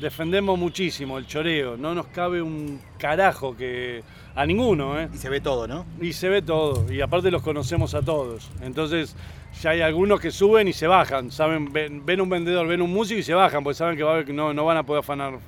defendemos 0.00 0.58
muchísimo, 0.58 1.18
el 1.18 1.26
choreo. 1.26 1.76
No 1.76 1.94
nos 1.94 2.06
cabe 2.06 2.42
un 2.42 2.80
carajo 2.98 3.56
que. 3.56 4.02
a 4.34 4.46
ninguno, 4.46 5.00
¿eh? 5.00 5.08
Y 5.12 5.18
se 5.18 5.28
ve 5.28 5.40
todo, 5.40 5.66
¿no? 5.66 5.84
Y 6.00 6.12
se 6.12 6.28
ve 6.28 6.42
todo. 6.42 6.92
Y 6.92 7.00
aparte 7.00 7.30
los 7.30 7.42
conocemos 7.42 7.94
a 7.94 8.02
todos. 8.02 8.48
Entonces, 8.62 9.16
ya 9.60 9.70
hay 9.70 9.80
algunos 9.80 10.20
que 10.20 10.30
suben 10.30 10.68
y 10.68 10.72
se 10.72 10.86
bajan. 10.86 11.30
Saben, 11.30 11.72
ven, 11.72 12.20
un 12.20 12.28
vendedor, 12.28 12.66
ven 12.66 12.82
un 12.82 12.92
músico 12.92 13.20
y 13.20 13.22
se 13.22 13.34
bajan, 13.34 13.64
porque 13.64 13.76
saben 13.76 13.96
que, 13.96 14.02
va 14.02 14.18
a 14.18 14.22
no, 14.22 14.52
no 14.52 14.64
van 14.64 14.76
a 14.76 14.82
poder 14.84 15.00
afanar 15.00 15.38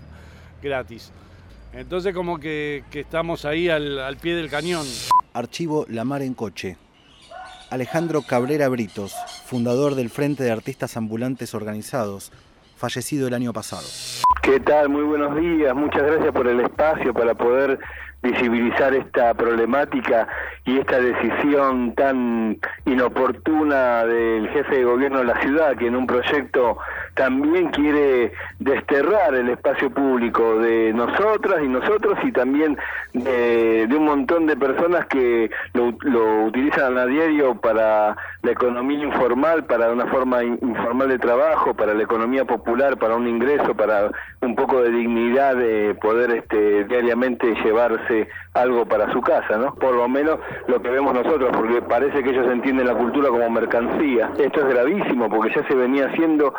gratis. 0.63 1.13
Entonces, 1.73 2.15
como 2.15 2.39
que, 2.39 2.85
estamos 2.93 3.45
ahí 3.45 3.69
al, 3.69 3.99
al 3.99 4.17
pie 4.17 4.35
del 4.35 4.49
cañón. 4.49 4.87
Archivo 5.35 5.87
La 5.89 6.05
Mar 6.05 6.23
en 6.23 6.35
Coche. 6.35 6.77
Alejandro 7.69 8.23
Cabrera 8.23 8.69
Britos, 8.69 9.13
fundador 9.47 9.95
del 9.95 10.11
Frente 10.11 10.43
de 10.43 10.51
Artistas 10.51 10.97
Ambulantes 10.97 11.55
Organizados, 11.55 12.33
fallecido 12.77 13.29
el 13.29 13.35
año 13.35 13.53
pasado. 13.53 13.87
¿Qué 14.43 14.61
tal? 14.61 14.89
Muy 14.89 15.05
buenos 15.05 15.37
días. 15.37 15.75
Muchas 15.75 16.03
gracias 16.03 16.33
por 16.33 16.49
el 16.49 16.61
espacio 16.61 17.15
para 17.15 17.35
poder 17.35 17.79
visibilizar 18.23 18.95
esta 18.95 19.35
problemática 19.35 20.27
y 20.65 20.79
esta 20.79 20.99
decisión 21.01 21.95
tan 21.95 22.59
inoportuna 22.85 24.05
del 24.05 24.49
jefe 24.49 24.77
de 24.77 24.85
gobierno 24.85 25.19
de 25.19 25.25
la 25.27 25.41
ciudad, 25.41 25.77
que 25.77 25.87
en 25.87 25.97
un 25.97 26.07
proyecto 26.07 26.79
también 27.15 27.69
quiere 27.69 28.33
desterrar 28.59 29.35
el 29.35 29.49
espacio 29.49 29.91
público 29.91 30.59
de 30.59 30.93
nosotras 30.93 31.63
y 31.63 31.69
nosotros 31.69 32.19
y 32.25 32.33
también 32.33 32.77
de, 33.13 33.89
un 33.97 34.05
montón 34.05 34.47
de 34.47 34.57
personas 34.57 35.07
que 35.07 35.51
lo, 35.73 35.95
lo, 36.01 36.45
utilizan 36.45 36.99
a 36.99 37.07
diario 37.07 37.55
para 37.55 38.17
la 38.43 38.51
economía 38.51 39.05
informal, 39.05 39.65
para 39.65 39.91
una 39.91 40.07
forma 40.07 40.45
informal 40.45 41.09
de 41.09 41.19
trabajo, 41.19 41.75
para 41.75 41.95
la 41.95 42.03
economía 42.03 42.45
popular, 42.45 42.99
para 42.99 43.17
un 43.17 43.27
ingreso, 43.27 43.75
para 43.75 44.11
un 44.43 44.55
poco 44.55 44.83
de 44.83 44.91
dignidad 44.91 45.57
de 45.57 45.95
poder 46.01 46.31
este, 46.33 46.85
diariamente 46.85 47.55
llevarse 47.65 48.06
algo 48.55 48.87
para 48.87 49.13
su 49.13 49.21
casa, 49.21 49.57
¿no? 49.57 49.75
Por 49.75 49.95
lo 49.95 50.09
menos 50.09 50.39
lo 50.67 50.81
que 50.81 50.91
vemos 50.91 51.15
nosotros, 51.15 51.51
porque 51.55 51.83
parece 51.83 52.23
que 52.23 52.31
ellos 52.31 52.47
entienden 52.51 52.87
la 52.87 52.95
cultura 52.95 53.29
como 53.29 53.49
mercancía. 53.51 54.31
Esto 54.39 54.61
es 54.61 54.75
gravísimo, 54.75 55.29
porque 55.29 55.55
ya 55.55 55.67
se 55.67 55.75
venía 55.75 56.07
haciendo 56.07 56.55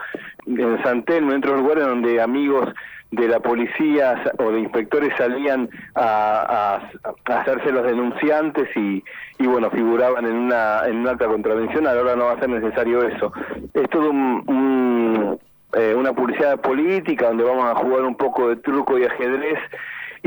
en 0.45 0.81
San 0.83 1.03
Telmo, 1.03 1.31
en 1.31 1.39
otros 1.39 1.59
lugares 1.61 1.85
donde 1.85 2.21
amigos 2.21 2.69
de 3.11 3.27
la 3.27 3.39
policía 3.39 4.21
o 4.37 4.51
de 4.51 4.59
inspectores 4.59 5.13
salían 5.17 5.69
a, 5.95 6.89
hacerse 7.25 7.71
los 7.71 7.85
denunciantes 7.85 8.67
y, 8.75 9.03
bueno, 9.45 9.69
figuraban 9.71 10.25
en 10.25 10.35
una, 10.35 10.81
en 10.85 10.97
un 10.97 11.07
acta 11.07 11.27
contravencional, 11.27 11.97
ahora 11.97 12.15
no 12.15 12.25
va 12.25 12.33
a 12.33 12.39
ser 12.39 12.49
necesario 12.49 13.03
eso. 13.03 13.31
Es 13.73 13.89
todo 13.89 14.09
un, 14.09 15.39
eh, 15.73 15.93
una 15.95 16.13
publicidad 16.13 16.59
política 16.59 17.27
donde 17.27 17.43
vamos 17.43 17.65
a 17.65 17.75
jugar 17.75 18.01
un 18.01 18.15
poco 18.15 18.49
de 18.49 18.57
truco 18.57 18.97
y 18.97 19.05
ajedrez 19.05 19.59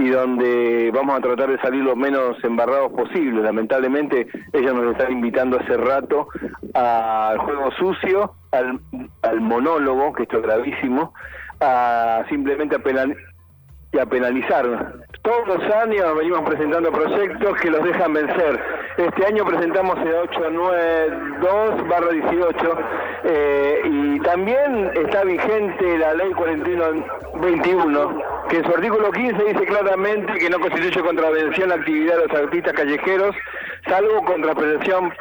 y 0.00 0.08
donde 0.08 0.90
vamos 0.94 1.18
a 1.18 1.20
tratar 1.20 1.50
de 1.50 1.58
salir 1.58 1.84
lo 1.84 1.94
menos 1.94 2.42
embarrados 2.42 2.90
posible. 2.92 3.42
Lamentablemente, 3.42 4.26
ella 4.52 4.72
nos 4.72 4.92
está 4.92 5.10
invitando 5.10 5.58
hace 5.58 5.76
rato 5.76 6.28
al 6.72 7.38
juego 7.38 7.70
sucio, 7.72 8.34
al, 8.50 9.40
monólogo, 9.40 10.14
que 10.14 10.22
esto 10.22 10.38
es 10.38 10.42
gravísimo, 10.42 11.12
a 11.60 12.24
simplemente 12.30 12.76
a, 12.76 12.80
y 13.92 13.98
a 13.98 14.06
penalizar. 14.06 14.94
Todos 15.22 15.46
los 15.48 15.74
años 15.74 16.16
venimos 16.16 16.48
presentando 16.48 16.90
proyectos 16.92 17.58
que 17.60 17.70
los 17.70 17.84
dejan 17.84 18.12
vencer. 18.12 18.60
Este 18.96 19.26
año 19.26 19.44
presentamos 19.44 19.98
el 19.98 20.14
892 20.14 21.88
barra 21.88 22.10
18 22.10 22.78
eh, 23.24 23.80
y 23.84 24.20
también 24.20 24.90
está 24.94 25.24
vigente 25.24 25.98
la 25.98 26.14
ley 26.14 26.30
4121 26.32 28.22
que 28.48 28.56
en 28.56 28.64
su 28.64 28.70
artículo 28.70 29.12
15 29.12 29.44
dice 29.44 29.66
claramente 29.66 30.32
que 30.34 30.50
no 30.50 30.58
constituye 30.58 31.00
contravención 31.00 31.68
la 31.68 31.76
actividad 31.76 32.16
de 32.18 32.26
los 32.26 32.36
artistas 32.36 32.72
callejeros 32.72 33.36
salvo 33.86 34.24
contravención 34.24 35.12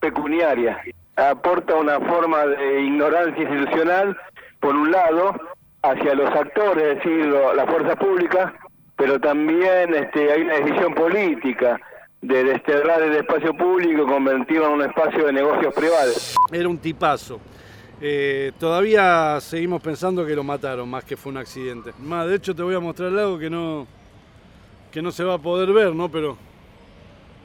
pecuniaria. 0.00 0.80
Aporta 1.16 1.74
una 1.76 2.00
forma 2.00 2.46
de 2.46 2.80
ignorancia 2.82 3.42
institucional, 3.42 4.16
por 4.60 4.74
un 4.74 4.90
lado, 4.90 5.34
hacia 5.82 6.14
los 6.14 6.30
actores, 6.30 6.84
es 6.84 6.96
decir, 6.96 7.26
la 7.26 7.66
fuerza 7.66 7.96
pública, 7.96 8.54
pero 8.96 9.20
también 9.20 9.94
este, 9.94 10.32
hay 10.32 10.42
una 10.42 10.54
decisión 10.54 10.94
política 10.94 11.80
de 12.20 12.44
desterrar 12.44 13.02
el 13.02 13.16
espacio 13.16 13.52
público 13.52 14.04
y 14.04 14.06
convertirlo 14.06 14.66
en 14.66 14.72
un 14.74 14.82
espacio 14.82 15.26
de 15.26 15.32
negocios 15.32 15.74
privados. 15.74 16.36
Era 16.52 16.68
un 16.68 16.78
tipazo. 16.78 17.40
Eh, 18.00 18.52
todavía 18.58 19.38
seguimos 19.40 19.82
pensando 19.82 20.24
que 20.24 20.34
lo 20.34 20.44
mataron, 20.44 20.88
más 20.88 21.04
que 21.04 21.16
fue 21.16 21.32
un 21.32 21.38
accidente. 21.38 21.92
Más, 21.98 22.28
de 22.28 22.36
hecho 22.36 22.54
te 22.54 22.62
voy 22.62 22.74
a 22.74 22.80
mostrar 22.80 23.08
algo 23.08 23.38
que 23.38 23.50
no, 23.50 23.86
que 24.92 25.02
no 25.02 25.10
se 25.10 25.24
va 25.24 25.34
a 25.34 25.38
poder 25.38 25.72
ver, 25.72 25.94
¿no? 25.94 26.08
Pero 26.08 26.36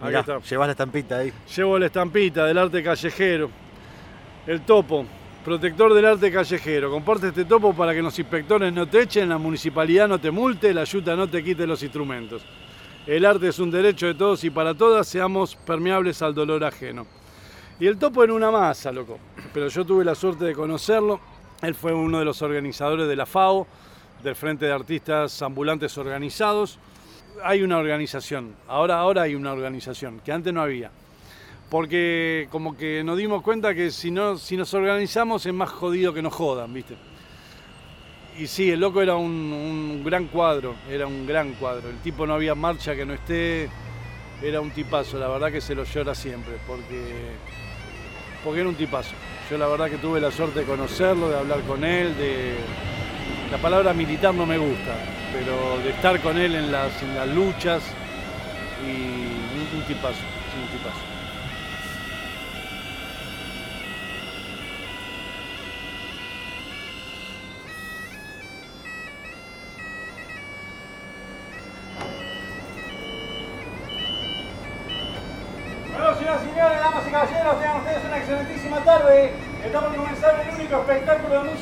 acá 0.02 0.20
está. 0.20 0.40
Llevas 0.40 0.68
la 0.68 0.72
estampita 0.72 1.18
ahí. 1.18 1.34
Llevo 1.56 1.80
la 1.80 1.88
estampita 1.88 2.46
del 2.46 2.58
arte 2.60 2.84
callejero. 2.84 3.50
El 4.46 4.62
topo 4.62 5.06
protector 5.48 5.94
del 5.94 6.06
arte 6.06 6.30
callejero. 6.30 6.92
Comparte 6.92 7.30
este 7.30 7.46
topo 7.46 7.74
para 7.74 7.94
que 7.94 8.02
los 8.02 8.20
inspectores 8.20 8.74
no 8.74 8.86
te 8.86 9.04
echen, 9.04 9.30
la 9.30 9.38
municipalidad 9.38 10.06
no 10.06 10.20
te 10.20 10.30
multe, 10.30 10.74
la 10.74 10.82
ayuda 10.82 11.16
no 11.16 11.30
te 11.30 11.42
quite 11.42 11.66
los 11.66 11.82
instrumentos. 11.82 12.46
El 13.06 13.26
arte 13.26 13.48
es 13.48 13.58
un 13.58 13.72
derecho 13.72 14.08
de 14.08 14.16
todos 14.16 14.44
y 14.44 14.50
para 14.50 14.74
todas 14.74 15.08
seamos 15.08 15.56
permeables 15.56 16.22
al 16.22 16.36
dolor 16.36 16.66
ajeno. 16.66 17.08
Y 17.80 17.88
el 17.88 17.98
topo 17.98 18.26
era 18.26 18.34
una 18.34 18.52
masa, 18.52 18.92
loco. 18.92 19.20
Pero 19.54 19.70
yo 19.70 19.86
tuve 19.86 20.04
la 20.04 20.16
suerte 20.16 20.44
de 20.44 20.54
conocerlo. 20.54 21.22
Él 21.62 21.76
fue 21.76 21.94
uno 21.94 22.20
de 22.20 22.26
los 22.26 22.42
organizadores 22.42 23.08
de 23.08 23.16
la 23.16 23.26
FAO, 23.26 23.68
del 24.22 24.36
Frente 24.36 24.66
de 24.66 24.74
Artistas 24.74 25.42
Ambulantes 25.42 25.98
Organizados. 25.98 26.78
Hay 27.42 27.62
una 27.62 27.78
organización, 27.78 28.54
ahora, 28.68 29.00
ahora 29.00 29.22
hay 29.22 29.34
una 29.34 29.54
organización, 29.54 30.20
que 30.26 30.34
antes 30.34 30.54
no 30.54 30.62
había 30.62 30.92
porque 31.70 32.48
como 32.50 32.78
que 32.78 33.04
nos 33.04 33.18
dimos 33.18 33.42
cuenta 33.42 33.74
que 33.74 33.92
si, 33.92 34.10
no, 34.12 34.38
si 34.38 34.56
nos 34.56 34.74
organizamos 34.74 35.46
es 35.46 35.54
más 35.54 35.70
jodido 35.70 36.14
que 36.14 36.22
nos 36.22 36.34
jodan, 36.34 36.74
¿viste? 36.74 36.96
Y 38.40 38.48
sí, 38.48 38.70
el 38.70 38.80
loco 38.80 39.02
era 39.02 39.16
un, 39.16 40.04
gran 40.06 40.28
cuadro, 40.28 40.76
era 40.90 41.08
un 41.08 41.26
gran 41.26 41.54
cuadro. 41.54 41.90
El 41.90 41.98
tipo 41.98 42.28
no 42.28 42.36
había 42.36 42.54
marcha 42.54 42.96
que 42.96 43.06
no 43.06 43.14
esté, 43.14 43.68
era 44.42 44.62
un 44.62 44.70
tipazo, 44.72 45.18
la 45.18 45.28
verdad 45.28 45.52
que 45.52 45.60
se 45.60 45.74
lo 45.74 45.84
llora 45.84 46.14
siempre, 46.14 46.54
porque, 46.68 47.02
porque 48.44 48.60
era 48.60 48.70
un 48.70 48.76
tipazo. 48.76 49.16
Yo 49.50 49.58
la 49.58 49.68
verdad 49.68 49.90
que 49.90 49.98
tuve 49.98 50.22
la 50.22 50.32
suerte 50.32 50.60
de 50.60 50.66
conocerlo, 50.66 51.30
de 51.30 51.38
hablar 51.38 51.62
con 51.62 51.84
él, 51.84 52.16
de... 52.18 52.56
La 53.52 53.58
palabra 53.58 53.94
militar 53.94 54.34
no 54.34 54.46
me 54.46 54.58
gusta, 54.58 54.94
pero 55.34 55.82
de 55.82 55.92
estar 55.92 56.22
con 56.22 56.38
él 56.38 56.54
en 56.54 56.72
las, 56.72 57.02
en 57.02 57.16
las 57.16 57.28
luchas 57.30 57.82
y 58.86 58.92
un, 58.92 59.80
un 59.80 59.88
tipazo, 59.88 60.22
un 60.62 60.78
tipazo. 60.78 61.17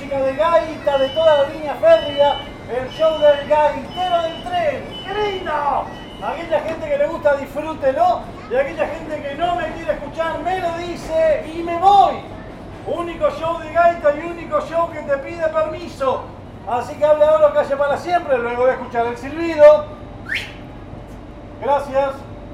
Música 0.06 0.22
de 0.22 0.36
gaita 0.36 0.98
de 1.00 1.10
toda 1.10 1.44
la 1.44 1.50
línea 1.50 1.74
férrea, 1.76 2.36
el 2.70 2.90
show 2.90 3.18
del 3.18 3.48
gaitero 3.48 4.22
del 4.22 4.44
tren. 4.44 4.84
¡Qué 5.04 5.14
lindo! 5.14 5.86
Aquella 6.24 6.60
gente 6.62 6.88
que 6.88 6.98
le 6.98 7.08
gusta 7.08 7.36
disfrútelo 7.38 8.22
y 8.52 8.56
aquella 8.56 8.88
gente 8.88 9.22
que 9.22 9.36
no 9.36 9.56
me 9.56 9.72
quiere 9.74 9.94
escuchar 9.94 10.40
me 10.40 10.60
lo 10.60 10.78
dice 10.78 11.46
y 11.54 11.64
me 11.64 11.78
voy. 11.80 12.16
Único 12.86 13.32
show 13.32 13.58
de 13.60 13.72
gaita 13.72 14.14
y 14.16 14.20
único 14.20 14.62
show 14.62 14.92
que 14.92 15.00
te 15.00 15.18
pide 15.18 15.48
permiso. 15.50 16.24
Así 16.68 16.96
que 16.96 17.06
hable 17.06 17.26
ahora 17.26 17.54
calle 17.54 17.76
para 17.76 17.98
siempre, 17.98 18.38
luego 18.38 18.68
de 18.68 18.74
escuchar 18.74 19.08
el 19.08 19.18
silbido. 19.18 19.86
Gracias, 21.62 22.12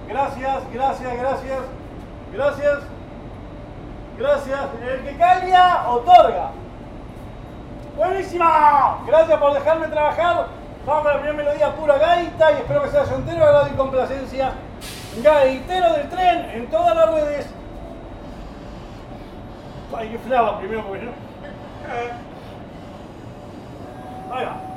gracias, 0.08 0.64
gracias, 0.74 1.18
gracias, 1.18 1.60
gracias, 2.32 2.80
gracias. 4.18 4.60
El 4.88 5.04
que 5.04 5.18
calla, 5.18 5.90
otorga. 5.90 6.61
Buenísima. 8.02 8.98
Gracias 9.06 9.38
por 9.40 9.54
dejarme 9.54 9.86
trabajar. 9.86 10.48
Vamos 10.88 11.06
a 11.06 11.10
la 11.10 11.22
primera 11.22 11.38
melodía 11.38 11.76
pura 11.76 12.00
gaita 12.00 12.52
y 12.52 12.56
espero 12.56 12.82
que 12.82 12.90
sea 12.90 13.06
su 13.06 13.14
entero 13.14 13.46
agrado 13.46 13.68
y 13.72 13.78
complacencia. 13.78 14.54
Gaitero 15.22 15.94
del 15.94 16.10
tren 16.10 16.50
en 16.50 16.68
todas 16.72 16.96
las 16.96 17.12
redes. 17.12 17.48
Ay, 19.96 20.10
que 20.10 20.18
flava 20.18 20.58
primero 20.58 20.84
porque 20.88 21.04
no. 21.04 21.12
Ahí 24.34 24.46
va. 24.46 24.71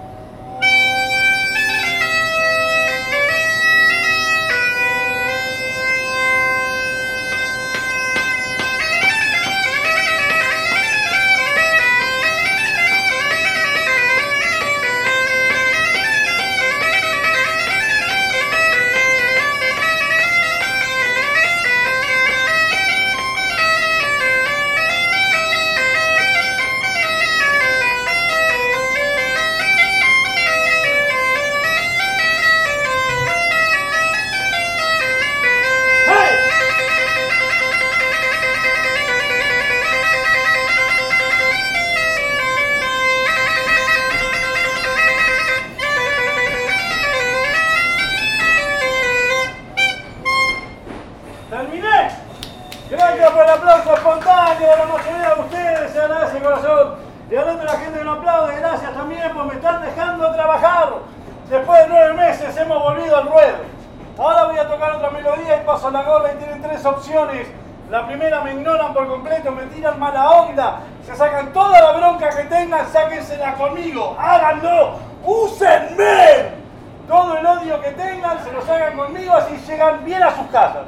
Toda 71.65 71.81
la 71.81 71.93
bronca 71.93 72.29
que 72.29 72.43
tengan, 72.45 72.87
sáquensela 72.93 73.55
conmigo, 73.55 74.17
háganlo, 74.19 74.99
úsenme. 75.25 76.65
Todo 77.09 77.39
el 77.39 77.47
odio 77.47 77.81
que 77.81 77.91
tengan 77.93 78.43
se 78.45 78.53
lo 78.53 78.61
hagan 78.61 78.97
conmigo, 78.97 79.35
así 79.35 79.57
llegan 79.67 80.05
bien 80.05 80.23
a 80.23 80.35
sus 80.37 80.47
casas. 80.49 80.85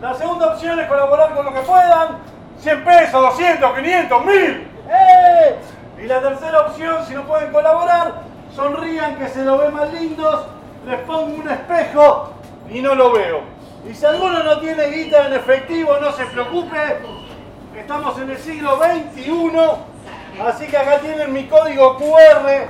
La 0.00 0.14
segunda 0.14 0.48
opción 0.48 0.78
es 0.80 0.88
colaborar 0.88 1.34
con 1.34 1.46
lo 1.46 1.54
que 1.54 1.60
puedan. 1.60 2.18
100 2.58 2.84
pesos, 2.84 3.12
200, 3.12 3.74
500, 3.74 4.24
1000. 4.24 4.70
¡Eh! 4.90 5.56
Y 6.02 6.06
la 6.06 6.20
tercera 6.20 6.60
opción, 6.60 7.06
si 7.06 7.14
no 7.14 7.22
pueden 7.24 7.52
colaborar, 7.52 8.12
sonrían 8.54 9.16
que 9.16 9.28
se 9.28 9.42
lo 9.42 9.58
ven 9.58 9.74
más 9.74 9.92
lindos, 9.92 10.46
les 10.86 11.00
pongo 11.00 11.34
un 11.34 11.48
espejo 11.50 12.30
y 12.70 12.80
no 12.80 12.94
lo 12.94 13.12
veo. 13.12 13.40
Y 13.88 13.94
si 13.94 14.04
alguno 14.04 14.42
no 14.42 14.60
tiene 14.60 14.86
guita 14.86 15.26
en 15.26 15.34
efectivo, 15.34 15.96
no 16.00 16.12
se 16.12 16.26
preocupe. 16.26 16.78
Estamos 17.76 18.18
en 18.18 18.30
el 18.30 18.38
siglo 18.38 18.78
XXI, 18.78 19.93
así 20.42 20.66
que 20.66 20.76
acá 20.76 20.98
tienen 21.00 21.32
mi 21.32 21.46
código 21.46 21.96
QR. 21.96 22.68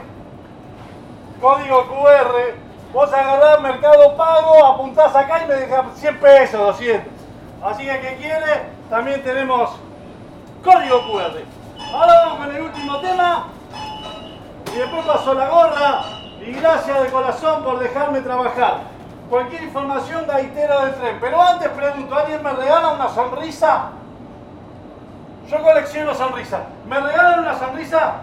Código 1.41 1.87
QR. 1.87 2.55
Vos 2.93 3.13
agarrás 3.13 3.61
Mercado 3.61 4.17
Pago, 4.17 4.65
apuntás 4.65 5.15
acá 5.17 5.43
y 5.45 5.49
me 5.49 5.55
dejas 5.55 5.87
100 5.97 6.21
pesos, 6.21 6.61
200. 6.61 7.13
Así 7.63 7.85
que 7.85 8.01
que 8.01 8.17
quiere, 8.17 8.63
también 8.89 9.23
tenemos 9.23 9.71
código 10.63 11.01
QR. 11.11 11.43
Ahora 11.93 12.13
vamos 12.25 12.39
con 12.39 12.57
el 12.57 12.63
último 12.63 12.99
tema. 13.01 13.47
Y 14.75 14.79
después 14.79 15.05
paso 15.05 15.35
la 15.35 15.49
gorra. 15.49 16.05
Y 16.41 16.53
gracias 16.53 17.03
de 17.03 17.09
corazón 17.09 17.63
por 17.65 17.79
dejarme 17.79 18.21
trabajar. 18.21 18.81
Cualquier 19.31 19.63
información 19.63 20.27
gaitera 20.27 20.85
del 20.85 20.95
tren. 20.97 21.19
Pero 21.21 21.41
antes 21.41 21.69
pregunto, 21.69 22.15
¿alguien 22.15 22.43
me 22.43 22.53
regala 22.53 22.93
una 22.93 23.09
sonrisa? 23.09 23.91
Yo 25.51 25.63
colecciono 25.63 26.15
sonrisas. 26.15 26.61
¿Me 26.87 26.99
regalan 26.99 27.41
una 27.41 27.59
sonrisa? 27.59 28.15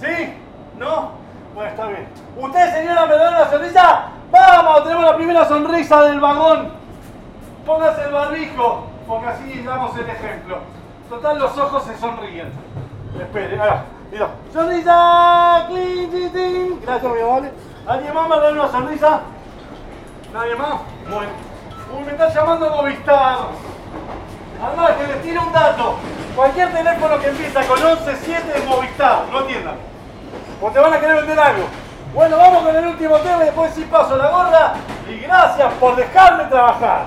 ¿Sí? 0.00 0.34
¿No? 0.76 1.10
Bueno, 1.54 1.70
está 1.70 1.86
bien. 1.86 2.08
¿Usted, 2.36 2.72
señora, 2.72 3.06
me 3.06 3.12
regalan 3.12 3.42
una 3.42 3.50
sonrisa? 3.50 4.02
¡Vamos! 4.30 4.82
Tenemos 4.82 5.04
la 5.04 5.16
primera 5.16 5.44
sonrisa 5.44 6.02
del 6.02 6.20
vagón. 6.20 6.70
Póngase 7.64 8.04
el 8.04 8.12
barbijo, 8.12 8.86
porque 9.06 9.26
así 9.28 9.62
damos 9.62 9.96
el 9.96 10.08
ejemplo. 10.08 10.58
Total, 11.08 11.38
los 11.38 11.56
ojos 11.56 11.84
se 11.84 11.96
sonríen. 11.96 12.52
Espere, 13.20 13.58
ahora. 13.60 13.84
Mira. 14.10 14.28
¡Sonrisa! 14.52 15.64
¡Clin, 15.68 16.10
clin, 16.10 16.30
clin! 16.30 16.80
Gracias, 16.82 17.12
mi 17.12 17.20
amable. 17.20 17.52
¿Alguien 17.86 18.14
más 18.14 18.28
me 18.28 18.36
regala 18.36 18.62
una 18.62 18.72
sonrisa? 18.72 19.20
¿Nadie 20.32 20.56
más? 20.56 20.80
Bueno. 21.08 21.32
Uy, 21.96 22.04
me 22.04 22.12
está 22.12 22.28
llamando 22.28 22.70
Movistar. 22.70 23.38
Además, 24.62 24.90
que 24.92 25.06
les 25.06 25.22
tiro 25.22 25.42
un 25.42 25.52
dato. 25.52 25.96
Cualquier 26.38 26.72
teléfono 26.72 27.18
que 27.18 27.30
empieza 27.30 27.66
con 27.66 27.76
117 27.76 28.58
es 28.58 28.64
Movistar, 28.64 29.24
no 29.32 29.40
entiendan. 29.40 29.74
O 30.62 30.70
te 30.70 30.78
van 30.78 30.94
a 30.94 31.00
querer 31.00 31.16
vender 31.16 31.36
algo. 31.36 31.64
Bueno, 32.14 32.36
vamos 32.36 32.62
con 32.62 32.76
el 32.76 32.86
último 32.86 33.16
tema 33.16 33.42
y 33.42 33.46
después 33.46 33.74
sí 33.74 33.84
paso 33.90 34.16
la 34.16 34.28
gorra. 34.30 34.74
Y 35.10 35.18
gracias 35.18 35.72
por 35.80 35.96
dejarme 35.96 36.44
trabajar. 36.44 37.06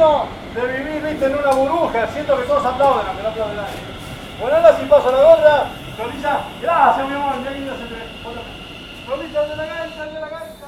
De 0.00 0.66
vivir, 0.66 1.02
viste, 1.02 1.26
en 1.26 1.36
una 1.36 1.50
burbuja. 1.50 2.06
Siento 2.06 2.34
que 2.38 2.44
todos 2.44 2.64
aplauden, 2.64 3.06
aunque 3.06 3.22
no 3.22 3.28
aplauden 3.28 3.56
nadie. 3.56 3.76
Bueno, 4.40 4.56
ahora 4.56 4.78
sí 4.78 4.86
paso 4.88 5.12
la 5.12 5.22
gorra. 5.22 5.66
Sonrisa. 5.94 6.40
Gracias, 6.62 7.08
mi 7.08 7.14
amor. 7.14 7.34
Qué 7.44 7.50
lindo 7.50 7.72
se 7.76 7.84
te 7.84 9.06
Sonrisa 9.06 9.42
de 9.42 9.56
la 9.56 9.66
gaita, 9.66 10.06
de 10.06 10.12
la 10.14 10.20
gaita. 10.20 10.66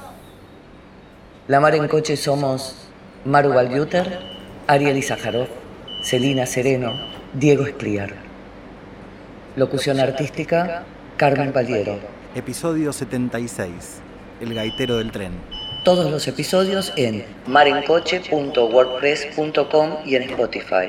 La 1.49 1.61
Mar 1.61 1.75
en 1.75 1.89
Coche 1.89 2.19
somos 2.19 2.77
Maru 3.25 3.55
Balbiuter, 3.55 4.21
Ariel 4.67 4.99
Izajarov, 4.99 5.49
Celina 6.05 6.45
Sereno, 6.45 6.93
Diego 7.33 7.65
Espliar. 7.65 8.11
Locución 9.57 9.99
artística, 9.99 10.83
Carmen 11.17 11.55
Valiero. 11.55 11.99
Episodio 12.35 12.93
76. 12.93 14.03
El 14.43 14.53
gaitero 14.53 14.99
del 14.99 15.11
tren. 15.11 15.62
Todos 15.85 16.11
los 16.13 16.29
episodios 16.29 16.93
en 16.97 17.27
marencoche.wordpress.com 17.49 19.91
y 20.05 20.15
en 20.15 20.23
Spotify. 20.23 20.87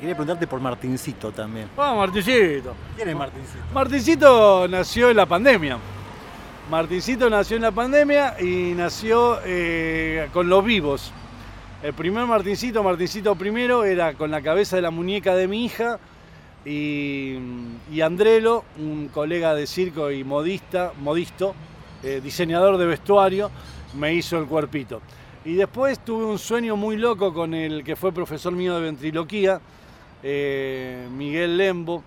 Quería 0.00 0.14
preguntarte 0.14 0.46
por 0.46 0.60
Martincito 0.60 1.30
también. 1.30 1.68
Vamos, 1.76 2.06
Martincito. 2.06 2.74
¿Quién 2.96 3.10
es 3.10 3.16
Martincito? 3.16 3.58
Martincito 3.74 4.66
nació 4.66 5.10
en 5.10 5.18
la 5.18 5.26
pandemia. 5.26 5.76
Martincito 6.70 7.28
nació 7.28 7.56
en 7.56 7.62
la 7.64 7.72
pandemia 7.72 8.40
y 8.40 8.72
nació 8.74 9.38
eh, 9.44 10.30
con 10.32 10.48
los 10.48 10.64
vivos. 10.64 11.12
El 11.82 11.92
primer 11.92 12.24
Martincito, 12.24 12.82
Martincito 12.82 13.34
primero, 13.34 13.84
era 13.84 14.14
con 14.14 14.30
la 14.30 14.40
cabeza 14.40 14.76
de 14.76 14.82
la 14.82 14.90
muñeca 14.90 15.34
de 15.34 15.46
mi 15.46 15.66
hija 15.66 15.98
y, 16.64 18.00
Andrelo, 18.02 18.64
un 18.78 19.08
colega 19.08 19.54
de 19.54 19.66
circo 19.66 20.10
y 20.10 20.24
modista, 20.24 20.92
modisto, 21.00 21.54
eh, 22.02 22.20
diseñador 22.22 22.76
de 22.76 22.86
vestuario, 22.86 23.50
me 23.94 24.14
hizo 24.14 24.38
el 24.38 24.46
cuerpito. 24.46 25.00
Y 25.44 25.54
después 25.54 26.00
tuve 26.04 26.24
un 26.24 26.38
sueño 26.38 26.76
muy 26.76 26.96
loco 26.96 27.32
con 27.32 27.54
el 27.54 27.82
que 27.84 27.96
fue 27.96 28.12
profesor 28.12 28.52
mío 28.52 28.74
de 28.74 28.82
ventriloquía, 28.82 29.60
eh, 30.22 31.08
Miguel 31.10 31.56
Lembo, 31.56 32.02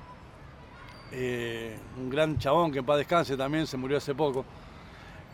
eh, 1.12 1.78
un 1.98 2.10
gran 2.10 2.38
chabón 2.38 2.72
que 2.72 2.80
en 2.80 2.86
paz 2.86 2.98
descanse 2.98 3.36
también, 3.36 3.66
se 3.66 3.78
murió 3.78 3.98
hace 3.98 4.14
poco. 4.14 4.46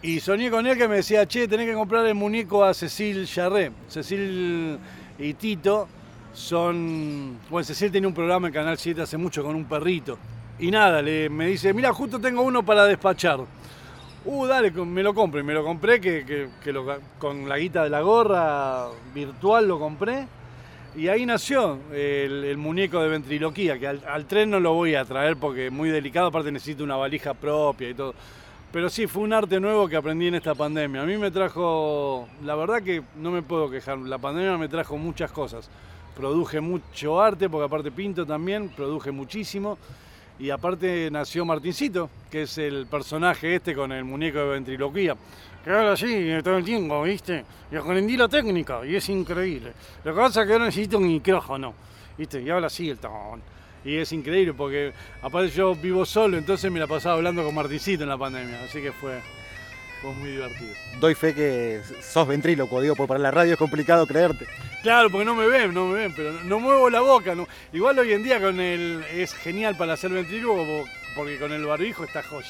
Y 0.01 0.19
soñé 0.19 0.51
con 0.51 0.65
él 0.67 0.77
que 0.77 0.87
me 0.87 0.97
decía, 0.97 1.27
che, 1.27 1.47
tenés 1.47 1.67
que 1.67 1.73
comprar 1.73 2.05
el 2.05 2.13
muñeco 2.13 2.63
a 2.63 2.73
Cecil 2.73 3.25
Charré. 3.27 3.71
Cecil 3.89 4.77
y 5.17 5.33
Tito 5.33 5.87
son... 6.33 7.37
Bueno, 7.49 7.63
Cecil 7.65 7.91
tenía 7.91 8.07
un 8.07 8.13
programa 8.13 8.47
en 8.47 8.53
Canal 8.53 8.77
7 8.77 9.01
hace 9.01 9.17
mucho 9.17 9.43
con 9.43 9.55
un 9.55 9.65
perrito. 9.65 10.17
Y 10.59 10.71
nada, 10.71 11.01
le, 11.01 11.29
me 11.29 11.47
dice, 11.47 11.73
mira, 11.73 11.93
justo 11.93 12.19
tengo 12.19 12.41
uno 12.41 12.63
para 12.63 12.85
despachar. 12.85 13.39
Uh, 14.25 14.45
dale, 14.45 14.71
me 14.71 15.03
lo 15.03 15.13
compré. 15.13 15.43
Me 15.43 15.53
lo 15.53 15.63
compré 15.63 16.01
que, 16.01 16.49
que- 16.63 16.73
lo- 16.73 16.99
con 17.19 17.47
la 17.47 17.57
guita 17.57 17.83
de 17.83 17.89
la 17.89 18.01
gorra 18.01 18.87
virtual 19.13 19.67
lo 19.67 19.79
compré. 19.79 20.27
Y 20.95 21.09
ahí 21.09 21.25
nació 21.27 21.77
el, 21.93 22.43
el 22.43 22.57
muñeco 22.57 22.99
de 23.03 23.07
ventriloquía, 23.09 23.77
que 23.77 23.87
al, 23.87 24.01
al 24.07 24.25
tren 24.25 24.49
no 24.49 24.59
lo 24.59 24.73
voy 24.73 24.95
a 24.95 25.05
traer 25.05 25.37
porque 25.37 25.67
es 25.67 25.71
muy 25.71 25.89
delicado, 25.89 26.27
aparte 26.27 26.51
necesito 26.51 26.83
una 26.83 26.95
valija 26.95 27.35
propia 27.35 27.89
y 27.89 27.93
todo. 27.93 28.15
Pero 28.71 28.89
sí, 28.89 29.05
fue 29.05 29.21
un 29.21 29.31
arte 29.31 29.59
nuevo 29.59 29.87
que 29.87 29.95
aprendí 29.95 30.27
en 30.27 30.35
esta 30.35 30.55
pandemia. 30.55 31.03
A 31.03 31.05
mí 31.05 31.15
me 31.17 31.29
trajo, 31.29 32.27
la 32.43 32.55
verdad 32.55 32.81
que 32.81 33.03
no 33.15 33.29
me 33.29 33.43
puedo 33.43 33.69
quejar, 33.69 33.99
la 33.99 34.17
pandemia 34.17 34.57
me 34.57 34.67
trajo 34.67 34.97
muchas 34.97 35.31
cosas. 35.31 35.69
Produje 36.17 36.59
mucho 36.59 37.21
arte, 37.21 37.47
porque 37.47 37.65
aparte 37.65 37.91
pinto 37.91 38.25
también, 38.25 38.69
produje 38.69 39.11
muchísimo. 39.11 39.77
Y 40.39 40.49
aparte 40.49 41.11
nació 41.11 41.45
Martincito, 41.45 42.09
que 42.31 42.41
es 42.43 42.57
el 42.57 42.87
personaje 42.87 43.53
este 43.53 43.75
con 43.75 43.91
el 43.91 44.03
muñeco 44.03 44.39
de 44.39 44.45
ventriloquía. 44.45 45.15
Que 45.63 45.69
habla 45.69 45.91
así 45.91 46.29
todo 46.43 46.57
el 46.57 46.65
tiempo, 46.65 47.03
¿viste? 47.03 47.45
Y 47.71 47.75
aprendí 47.75 48.17
la 48.17 48.27
técnica 48.27 48.83
y 48.83 48.95
es 48.95 49.07
increíble. 49.09 49.73
Lo 50.03 50.11
que 50.11 50.19
pasa 50.19 50.41
es 50.41 50.47
que 50.47 50.53
ahora 50.53 50.65
necesito 50.65 50.97
un 50.97 51.07
micrófono, 51.07 51.75
¿viste? 52.17 52.41
Y 52.41 52.49
habla 52.49 52.65
así 52.65 52.89
el 52.89 52.97
ton. 52.97 53.39
Y 53.85 53.97
es 53.97 54.11
increíble 54.11 54.55
porque 54.55 54.93
aparte 55.21 55.51
yo 55.51 55.75
vivo 55.75 56.03
solo, 56.03 56.35
entonces 56.35 56.71
me 56.71 56.79
la 56.79 56.87
pasaba 56.87 57.15
hablando 57.15 57.43
con 57.43 57.53
Martincito 57.53 58.01
en 58.01 58.09
la 58.09 58.17
pandemia. 58.17 58.63
Así 58.63 58.81
que 58.81 58.91
fue, 58.91 59.19
fue 60.01 60.13
muy 60.13 60.31
divertido. 60.31 60.73
Doy 60.99 61.15
fe 61.15 61.33
que 61.33 61.81
sos 62.01 62.27
ventríloco, 62.27 62.81
digo, 62.81 62.95
porque 62.95 63.09
para 63.09 63.19
la 63.19 63.31
radio 63.31 63.53
es 63.53 63.59
complicado 63.59 64.07
creerte. 64.07 64.47
Claro, 64.83 65.09
porque 65.09 65.25
no 65.25 65.35
me 65.35 65.47
ven, 65.47 65.73
no 65.73 65.87
me 65.87 65.95
ven, 65.95 66.13
pero 66.15 66.31
no, 66.31 66.43
no 66.43 66.59
muevo 66.59 66.89
la 66.89 67.01
boca. 67.01 67.35
no. 67.35 67.47
Igual 67.73 67.99
hoy 67.99 68.13
en 68.13 68.23
día 68.23 68.39
con 68.39 68.59
el 68.59 69.03
es 69.11 69.33
genial 69.33 69.75
para 69.75 69.93
hacer 69.93 70.11
ventrílogo 70.11 70.85
porque 71.15 71.37
con 71.39 71.51
el 71.51 71.65
barbijo 71.65 72.03
está 72.03 72.21
joya. 72.23 72.47